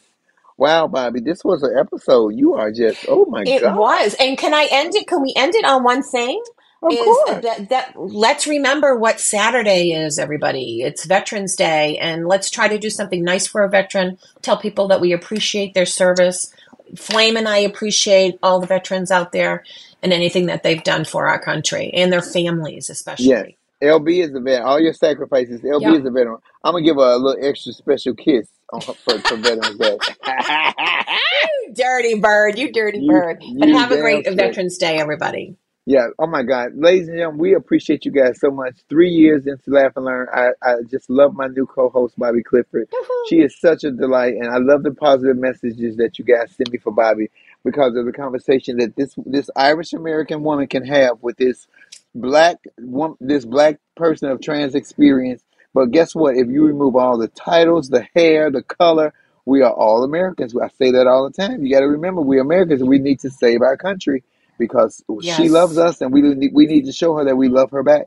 Wow, 0.59 0.89
Bobbi, 0.89 1.25
this 1.25 1.45
was 1.45 1.63
an 1.63 1.77
episode. 1.79 2.31
You 2.35 2.55
are 2.55 2.73
just 2.73 3.07
oh 3.09 3.25
my 3.27 3.45
god. 3.45 3.53
It 3.53 3.63
was. 3.73 4.15
And 4.19 4.37
can 4.37 4.53
I 4.53 4.69
end 4.71 4.95
it? 4.97 5.07
Can 5.07 5.23
we 5.23 5.33
end 5.37 5.55
it 5.55 5.65
on 5.65 5.85
one 5.85 6.03
thing? 6.03 6.43
Of 6.83 6.93
is 6.93 6.99
course. 6.99 7.43
that, 7.43 7.69
that 7.71 7.93
let's 7.97 8.47
remember 8.47 8.97
what 8.97 9.21
Saturday 9.21 9.91
is, 9.93 10.19
everybody. 10.19 10.83
It's 10.83 11.07
Veterans 11.07 11.55
Day, 11.57 11.97
and 11.99 12.27
let's 12.27 12.51
try 12.51 12.69
to 12.69 12.79
do 12.79 12.91
something 12.91 13.23
nice 13.23 13.47
for 13.47 13.63
a 13.63 13.69
veteran. 13.71 14.19
Tell 14.43 14.57
people 14.57 14.89
that 14.89 15.01
we 15.01 15.13
appreciate 15.13 15.75
their 15.75 15.87
service. 15.87 16.53
Flame 16.97 17.37
and 17.37 17.49
I 17.49 17.59
appreciate 17.59 18.39
all 18.43 18.61
the 18.61 18.67
veterans 18.67 19.11
out 19.13 19.31
there 19.33 19.65
and 20.03 20.13
anything 20.13 20.47
that 20.47 20.63
they've 20.63 20.83
done 20.83 21.05
for 21.05 21.29
our 21.29 21.39
country 21.41 21.91
and 21.95 22.13
their 22.13 22.23
families, 22.23 22.91
especially. 22.91 23.27
Yes. 23.27 23.47
LB 23.83 24.25
is 24.25 24.35
a 24.35 24.41
vet. 24.41 24.63
All 24.63 24.81
your 24.81 24.95
sacrifices. 24.95 25.61
LB 25.61 25.83
Yeah. 25.83 25.95
is 25.95 26.05
a 26.07 26.11
veteran. 26.11 26.39
I'm 26.65 26.73
gonna 26.73 26.85
give 26.85 26.97
her 26.97 27.13
a 27.13 27.17
little 27.17 27.45
extra 27.45 27.73
special 27.73 28.15
kiss 28.15 28.49
on 28.73 28.81
her, 28.83 28.95
for, 28.95 29.19
for 29.21 29.37
Veterans 29.37 29.79
Day. 29.79 29.99
Dirty 31.75 32.15
bird, 32.21 32.59
you 32.59 32.73
dirty 32.73 32.99
You- 33.01 33.11
bird. 33.11 33.43
But 33.59 33.69
have 33.71 33.93
a 33.93 33.99
great 33.99 34.25
straight. 34.25 34.37
Veterans 34.37 34.79
Day, 34.79 34.97
everybody. 34.99 35.57
Yeah. 35.87 36.09
Oh 36.19 36.27
my 36.27 36.43
God, 36.43 36.73
ladies 36.77 37.09
and 37.09 37.17
gentlemen, 37.17 37.41
we 37.41 37.55
appreciate 37.55 38.05
you 38.05 38.13
guys 38.13 38.39
so 38.41 38.51
much. 38.51 38.77
Three 38.91 39.09
years 39.11 39.47
into 39.47 39.71
Laugh 39.71 39.93
and 39.97 40.05
Learn, 40.05 40.29
I, 40.35 40.49
I 40.63 40.75
just 40.91 41.09
love 41.09 41.35
my 41.35 41.47
new 41.47 41.65
co-host 41.67 42.19
Bobbi 42.19 42.45
Clifford. 42.45 42.89
She 43.31 43.37
is 43.37 43.59
such 43.59 43.85
a 43.85 43.91
delight, 43.91 44.35
and 44.35 44.49
I 44.49 44.59
love 44.59 44.83
the 44.83 44.93
positive 44.93 45.39
messages 45.39 45.97
that 45.97 46.19
you 46.19 46.27
guys 46.27 46.55
send 46.55 46.71
me 46.71 46.79
for 46.79 46.93
Bobbi 46.93 47.31
because 47.65 47.97
of 47.97 48.05
the 48.05 48.13
conversation 48.13 48.77
that 48.79 48.97
this 48.97 49.15
this 49.25 49.49
Irish 49.57 49.95
American 49.95 50.43
woman 50.43 50.67
can 50.67 50.85
have 50.85 51.23
with 51.23 51.39
this 51.39 51.67
black 52.15 52.59
woman, 52.79 53.17
this 53.21 53.47
black 53.47 53.79
person 53.97 54.29
of 54.31 54.43
trans 54.43 54.75
experience. 54.75 55.43
But 55.75 55.91
guess 55.93 56.15
what? 56.15 56.37
If 56.37 56.49
you 56.49 56.67
remove 56.67 56.97
all 56.97 57.19
the 57.19 57.29
titles, 57.29 57.89
the 57.89 58.07
hair, 58.15 58.51
the 58.51 58.63
color, 58.63 59.13
we 59.47 59.63
are 59.63 59.73
all 59.73 60.05
Americans. 60.05 60.55
I 60.57 60.69
say 60.69 60.91
that 60.93 61.07
all 61.07 61.29
the 61.29 61.35
time. 61.35 61.65
You 61.65 61.73
got 61.75 61.81
to 61.81 61.89
remember, 61.89 62.21
we 62.21 62.41
Americans, 62.41 62.83
we 62.83 62.99
need 62.99 63.21
to 63.21 63.31
save 63.31 63.63
our 63.63 63.77
country 63.77 64.25
because 64.59 65.03
she 65.23 65.49
loves 65.49 65.79
us, 65.79 66.01
and 66.01 66.13
we 66.13 66.21
need, 66.23 66.53
we 66.53 66.67
need 66.67 66.87
to 66.87 66.93
show 66.93 67.17
her 67.17 67.25
that 67.25 67.37
we 67.37 67.49
love 67.49 67.71
her 67.71 67.83
back. 67.83 68.07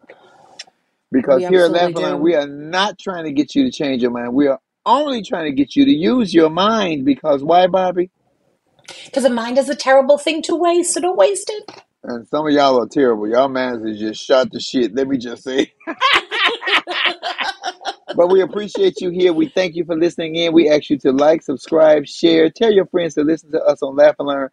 Because 1.11 1.41
We 1.49 1.55
here 1.55 1.65
at 1.65 1.71
Laugh 1.71 1.93
we 2.19 2.35
are 2.35 2.47
not 2.47 2.99
trying 2.99 3.25
to 3.25 3.31
get 3.31 3.55
you 3.55 3.63
to 3.65 3.71
change 3.71 4.01
your 4.01 4.11
mind. 4.11 4.33
We 4.33 4.47
are 4.47 4.59
only 4.85 5.23
trying 5.23 5.45
to 5.45 5.51
get 5.51 5.75
you 5.75 5.85
to 5.85 5.91
use 5.91 6.33
your 6.33 6.49
mind. 6.49 7.05
Because 7.05 7.43
why, 7.43 7.67
Bobbi? 7.67 8.09
Because 9.05 9.25
a 9.25 9.29
mind 9.29 9.57
is 9.57 9.69
a 9.69 9.75
terrible 9.75 10.17
thing 10.17 10.41
to 10.43 10.55
waste, 10.55 10.93
so 10.93 11.01
don't 11.01 11.17
waste 11.17 11.49
it. 11.49 11.83
And 12.03 12.27
some 12.27 12.47
of 12.47 12.53
y'all 12.53 12.81
are 12.81 12.87
terrible. 12.87 13.29
Y'all 13.29 13.49
minds 13.49 13.85
is 13.85 13.99
just 13.99 14.23
shot 14.23 14.51
to 14.51 14.59
shit. 14.59 14.95
Let 14.95 15.07
me 15.07 15.17
just 15.17 15.43
say. 15.43 15.73
but 18.15 18.29
we 18.29 18.41
appreciate 18.41 19.01
you 19.01 19.09
here. 19.09 19.33
We 19.33 19.47
thank 19.47 19.75
you 19.75 19.85
for 19.85 19.95
listening 19.95 20.35
in. 20.35 20.53
We 20.53 20.69
ask 20.69 20.89
you 20.89 20.97
to 20.99 21.11
like, 21.11 21.43
subscribe, 21.43 22.05
share, 22.05 22.49
tell 22.49 22.71
your 22.71 22.85
friends 22.87 23.15
to 23.15 23.23
listen 23.23 23.51
to 23.51 23.61
us 23.63 23.81
on 23.81 23.95
Laugh 23.95 24.15
and 24.19 24.27
Learn. 24.27 24.49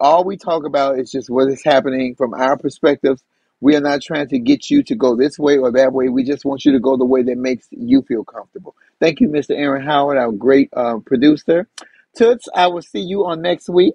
All 0.00 0.24
we 0.24 0.36
talk 0.36 0.64
about 0.64 0.98
is 0.98 1.10
just 1.10 1.30
what 1.30 1.48
is 1.48 1.62
happening 1.64 2.14
from 2.14 2.34
our 2.34 2.56
perspectives. 2.56 3.24
We 3.60 3.74
are 3.76 3.80
not 3.80 4.02
trying 4.02 4.28
to 4.28 4.38
get 4.38 4.70
you 4.70 4.82
to 4.84 4.94
go 4.94 5.16
this 5.16 5.38
way 5.38 5.58
or 5.58 5.72
that 5.72 5.92
way. 5.92 6.08
We 6.08 6.24
just 6.24 6.44
want 6.44 6.64
you 6.64 6.72
to 6.72 6.80
go 6.80 6.96
the 6.96 7.04
way 7.06 7.22
that 7.24 7.36
makes 7.38 7.66
you 7.70 8.02
feel 8.02 8.24
comfortable. 8.24 8.76
Thank 9.00 9.20
you, 9.20 9.28
Mr. 9.28 9.50
Aaron 9.56 9.84
Howard, 9.84 10.18
our 10.18 10.30
great 10.32 10.70
uh, 10.74 10.98
producer. 11.04 11.68
Toots, 12.16 12.48
I 12.54 12.68
will 12.68 12.82
see 12.82 13.00
you 13.00 13.26
on 13.26 13.42
next 13.42 13.68
week. 13.68 13.94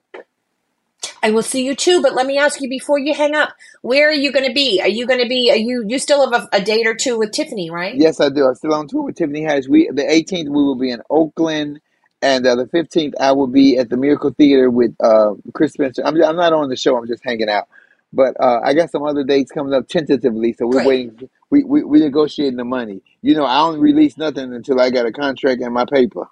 I 1.24 1.32
will 1.32 1.42
see 1.42 1.66
you 1.66 1.74
too, 1.74 2.02
but 2.02 2.14
let 2.14 2.28
me 2.28 2.38
ask 2.38 2.60
you 2.60 2.68
before 2.68 3.00
you 3.00 3.14
hang 3.14 3.34
up, 3.34 3.54
where 3.82 4.10
are 4.10 4.14
you 4.14 4.32
going 4.34 4.46
to 4.46 4.54
be? 4.54 4.82
Are 4.82 4.90
you 4.90 5.08
going 5.08 5.22
to 5.22 5.28
be? 5.28 5.50
Are 5.50 5.58
you 5.58 5.86
you 5.88 5.98
still 5.98 6.30
have 6.30 6.44
a, 6.44 6.58
a 6.58 6.62
date 6.62 6.86
or 6.86 6.96
two 6.96 7.18
with 7.18 7.32
Tiffany, 7.32 7.72
right? 7.72 7.96
Yes, 7.96 8.20
I 8.20 8.28
do. 8.30 8.46
I'm 8.46 8.56
still 8.56 8.74
on 8.74 8.90
tour 8.90 9.04
with 9.04 9.16
Tiffany 9.16 9.42
Haddish. 9.42 9.70
We 9.70 9.90
the 9.90 10.04
18th 10.04 10.50
we 10.50 10.50
will 10.50 10.76
be 10.76 10.92
in 10.92 11.02
Oakland, 11.10 11.80
and 12.22 12.46
uh, 12.46 12.56
the 12.56 12.66
15th 12.66 13.14
I 13.22 13.32
will 13.32 13.48
be 13.48 13.78
at 13.78 13.90
the 13.90 13.96
Miracle 13.96 14.32
Theater 14.32 14.70
with 14.70 14.96
uh, 15.00 15.36
Chris 15.54 15.72
Spencer. 15.72 16.04
I'm, 16.06 16.22
I'm 16.22 16.36
not 16.36 16.52
on 16.52 16.68
the 16.68 16.76
show. 16.76 16.98
I'm 16.98 17.08
just 17.08 17.24
hanging 17.24 17.50
out. 17.50 17.70
But 18.12 18.36
uh, 18.40 18.60
I 18.62 18.74
got 18.74 18.92
some 18.92 19.04
other 19.04 19.24
dates 19.24 19.52
coming 19.52 19.74
up 19.74 19.88
tentatively, 19.88 20.54
so 20.54 20.68
we're 20.68 20.84
Great. 20.84 20.88
waiting. 20.88 21.30
We 21.50 21.64
we 21.64 21.84
we 21.84 22.00
negotiating 22.00 22.58
the 22.58 22.66
money. 22.66 23.02
You 23.22 23.36
know, 23.36 23.46
I 23.46 23.60
don't 23.60 23.80
release 23.80 24.18
nothing 24.18 24.54
until 24.54 24.82
I 24.82 24.90
got 24.90 25.06
a 25.06 25.12
contract 25.14 25.62
and 25.62 25.74
my 25.74 25.86
paper. 25.86 26.28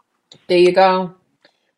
There 0.48 0.58
you 0.58 0.74
go. 0.74 1.16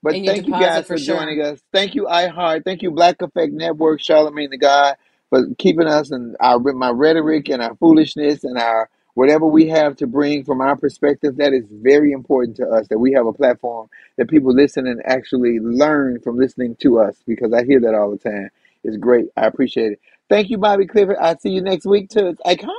But 0.03 0.19
your 0.25 0.35
thank 0.35 0.47
you 0.47 0.55
deposit 0.55 0.55
guys 0.55 0.87
for 0.87 0.97
for 0.97 0.99
joining 0.99 1.41
us. 1.41 1.61
Thank 1.73 1.95
you, 1.95 2.05
iHeart. 2.05 2.65
Thank 2.65 2.83
you, 2.83 2.91
Black 2.91 3.21
Effect 3.21 3.53
Network, 3.53 4.01
Charlemagne 4.01 4.51
the 4.51 4.59
God, 4.59 4.97
for 5.31 5.47
keeping 5.59 5.87
us 5.87 6.11
and 6.11 6.37
our 6.41 6.59
my 6.59 6.91
rhetoric 6.91 7.49
and 7.49 7.61
our 7.61 7.75
foolishness 7.77 8.45
and 8.45 8.59
our 8.59 8.89
whatever 9.15 9.47
we 9.47 9.67
have 9.69 9.97
to 9.97 10.07
bring 10.07 10.45
from 10.45 10.61
our 10.61 10.77
perspective. 10.77 11.37
That 11.37 11.53
is 11.53 11.65
very 11.71 12.13
important 12.13 12.57
to 12.59 12.67
us. 12.69 12.87
That 12.89 12.99
we 12.99 13.13
have 13.13 13.27
a 13.27 13.33
platform 13.33 13.89
that 14.17 14.29
people 14.29 14.53
listen 14.55 14.87
and 14.87 15.01
actually 15.05 15.59
learn 15.59 16.21
from 16.21 16.37
listening 16.37 16.77
to 16.81 16.99
us 17.01 17.17
because 17.27 17.53
I 17.53 17.65
hear 17.65 17.81
that 17.81 17.95
all 17.95 18.11
the 18.11 18.19
time. 18.19 18.51
It's 18.85 18.97
great. 18.97 19.27
I 19.37 19.47
appreciate 19.47 19.93
it. 19.93 20.01
Thank 20.33 20.49
you, 20.49 20.57
Bobbi 20.57 20.89
Clifford. 20.89 21.17
I'll 21.21 21.37
see 21.37 21.51
you 21.51 21.61
next 21.61 21.85
week 21.85 22.09
too. 22.09 22.35
I 22.43 22.55
can't. 22.55 22.71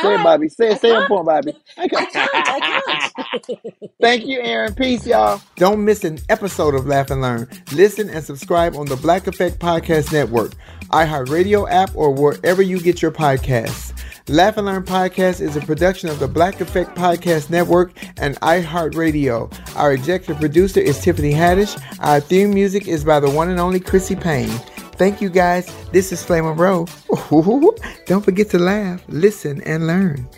Say 0.00 0.14
it, 0.14 0.20
Bobbi. 0.20 0.48
Say 0.48 0.70
it. 0.70 0.80
Say 0.80 0.90
it 0.90 0.92
can't. 0.92 1.08
for 1.08 1.24
Bobbi. 1.24 1.56
I 1.76 1.82
I 1.82 1.88
can't. 1.88 2.12
can't. 2.12 2.30
I 2.32 2.60
can't. 2.60 3.50
Thank 4.00 4.26
you, 4.26 4.40
Aaron. 4.40 4.74
Peace, 4.76 5.04
y'all. 5.04 5.42
Don't 5.56 5.84
miss 5.84 6.04
an 6.04 6.20
episode 6.28 6.76
of 6.76 6.86
Laugh 6.86 7.10
and 7.10 7.20
Learn. 7.20 7.48
Listen 7.72 8.08
and 8.10 8.24
subscribe 8.24 8.76
on 8.76 8.86
the 8.86 8.94
Black 8.94 9.26
Effect 9.26 9.58
Podcast 9.58 10.12
Network, 10.12 10.52
iHeartRadio 10.90 11.68
app, 11.68 11.90
or 11.96 12.12
wherever 12.12 12.62
you 12.62 12.78
get 12.78 13.02
your 13.02 13.10
podcasts. 13.10 13.92
Laugh 14.28 14.56
and 14.58 14.66
Learn 14.66 14.84
Podcast 14.84 15.40
is 15.40 15.56
a 15.56 15.60
production 15.62 16.08
of 16.10 16.20
the 16.20 16.28
Black 16.28 16.60
Effect 16.60 16.96
Podcast 16.96 17.50
Network 17.50 17.90
and 18.18 18.36
iHeartRadio. 18.36 19.52
Our 19.74 19.92
executive 19.94 20.38
producer 20.38 20.78
is 20.78 21.00
Tiffany 21.00 21.32
Haddish. 21.32 21.76
Our 21.98 22.20
theme 22.20 22.54
music 22.54 22.86
is 22.86 23.02
by 23.02 23.18
the 23.18 23.28
one 23.30 23.50
and 23.50 23.58
only 23.58 23.80
Chrissy 23.80 24.14
Payne. 24.14 24.52
Thank 25.00 25.22
you 25.22 25.30
guys. 25.30 25.66
This 25.92 26.12
is 26.12 26.22
Flame 26.22 26.44
Monroe. 26.44 26.84
Don't 28.04 28.22
forget 28.22 28.50
to 28.50 28.58
laugh, 28.58 29.02
listen, 29.08 29.62
and 29.62 29.86
learn. 29.86 30.28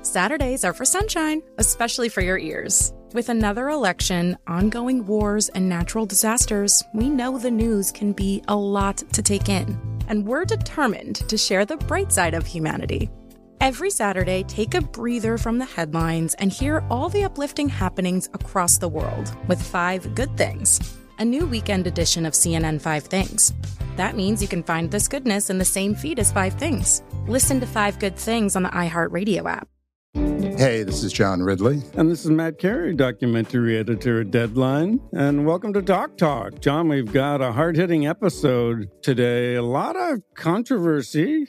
Saturdays 0.00 0.64
are 0.64 0.72
for 0.72 0.86
sunshine, 0.86 1.42
especially 1.58 2.08
for 2.08 2.22
your 2.22 2.38
ears. 2.38 2.94
With 3.12 3.28
another 3.28 3.68
election, 3.68 4.38
ongoing 4.46 5.04
wars, 5.04 5.50
and 5.50 5.68
natural 5.68 6.06
disasters, 6.06 6.82
we 6.94 7.10
know 7.10 7.36
the 7.36 7.50
news 7.50 7.92
can 7.92 8.14
be 8.14 8.42
a 8.48 8.56
lot 8.56 8.96
to 9.12 9.20
take 9.20 9.50
in. 9.50 9.78
And 10.08 10.26
we're 10.26 10.46
determined 10.46 11.16
to 11.28 11.36
share 11.36 11.66
the 11.66 11.76
bright 11.76 12.10
side 12.10 12.32
of 12.32 12.46
humanity. 12.46 13.10
Every 13.60 13.90
Saturday, 13.90 14.42
take 14.44 14.74
a 14.74 14.80
breather 14.80 15.36
from 15.36 15.58
the 15.58 15.66
headlines 15.66 16.32
and 16.38 16.50
hear 16.50 16.82
all 16.88 17.10
the 17.10 17.24
uplifting 17.24 17.68
happenings 17.68 18.30
across 18.32 18.78
the 18.78 18.88
world 18.88 19.36
with 19.48 19.62
Five 19.62 20.14
Good 20.14 20.34
Things, 20.38 20.95
a 21.18 21.24
new 21.24 21.46
weekend 21.46 21.86
edition 21.86 22.26
of 22.26 22.34
CNN 22.34 22.80
Five 22.80 23.04
Things. 23.04 23.54
That 23.96 24.16
means 24.16 24.42
you 24.42 24.48
can 24.48 24.62
find 24.62 24.90
this 24.90 25.08
goodness 25.08 25.48
in 25.48 25.58
the 25.58 25.64
same 25.64 25.94
feed 25.94 26.18
as 26.18 26.32
Five 26.32 26.54
Things. 26.54 27.02
Listen 27.26 27.60
to 27.60 27.66
Five 27.66 27.98
Good 27.98 28.16
Things 28.16 28.56
on 28.56 28.62
the 28.62 28.68
iHeartRadio 28.70 29.50
app. 29.50 29.68
Hey, 30.58 30.82
this 30.82 31.02
is 31.02 31.12
John 31.12 31.42
Ridley. 31.42 31.82
And 31.94 32.10
this 32.10 32.24
is 32.24 32.30
Matt 32.30 32.58
Carey, 32.58 32.94
documentary 32.94 33.76
editor 33.76 34.20
at 34.22 34.30
Deadline. 34.30 35.00
And 35.12 35.46
welcome 35.46 35.72
to 35.74 35.82
Doc 35.82 36.16
Talk. 36.16 36.60
John, 36.60 36.88
we've 36.88 37.12
got 37.12 37.40
a 37.42 37.52
hard 37.52 37.76
hitting 37.76 38.06
episode 38.06 38.88
today. 39.02 39.54
A 39.54 39.62
lot 39.62 39.96
of 39.96 40.22
controversy. 40.34 41.48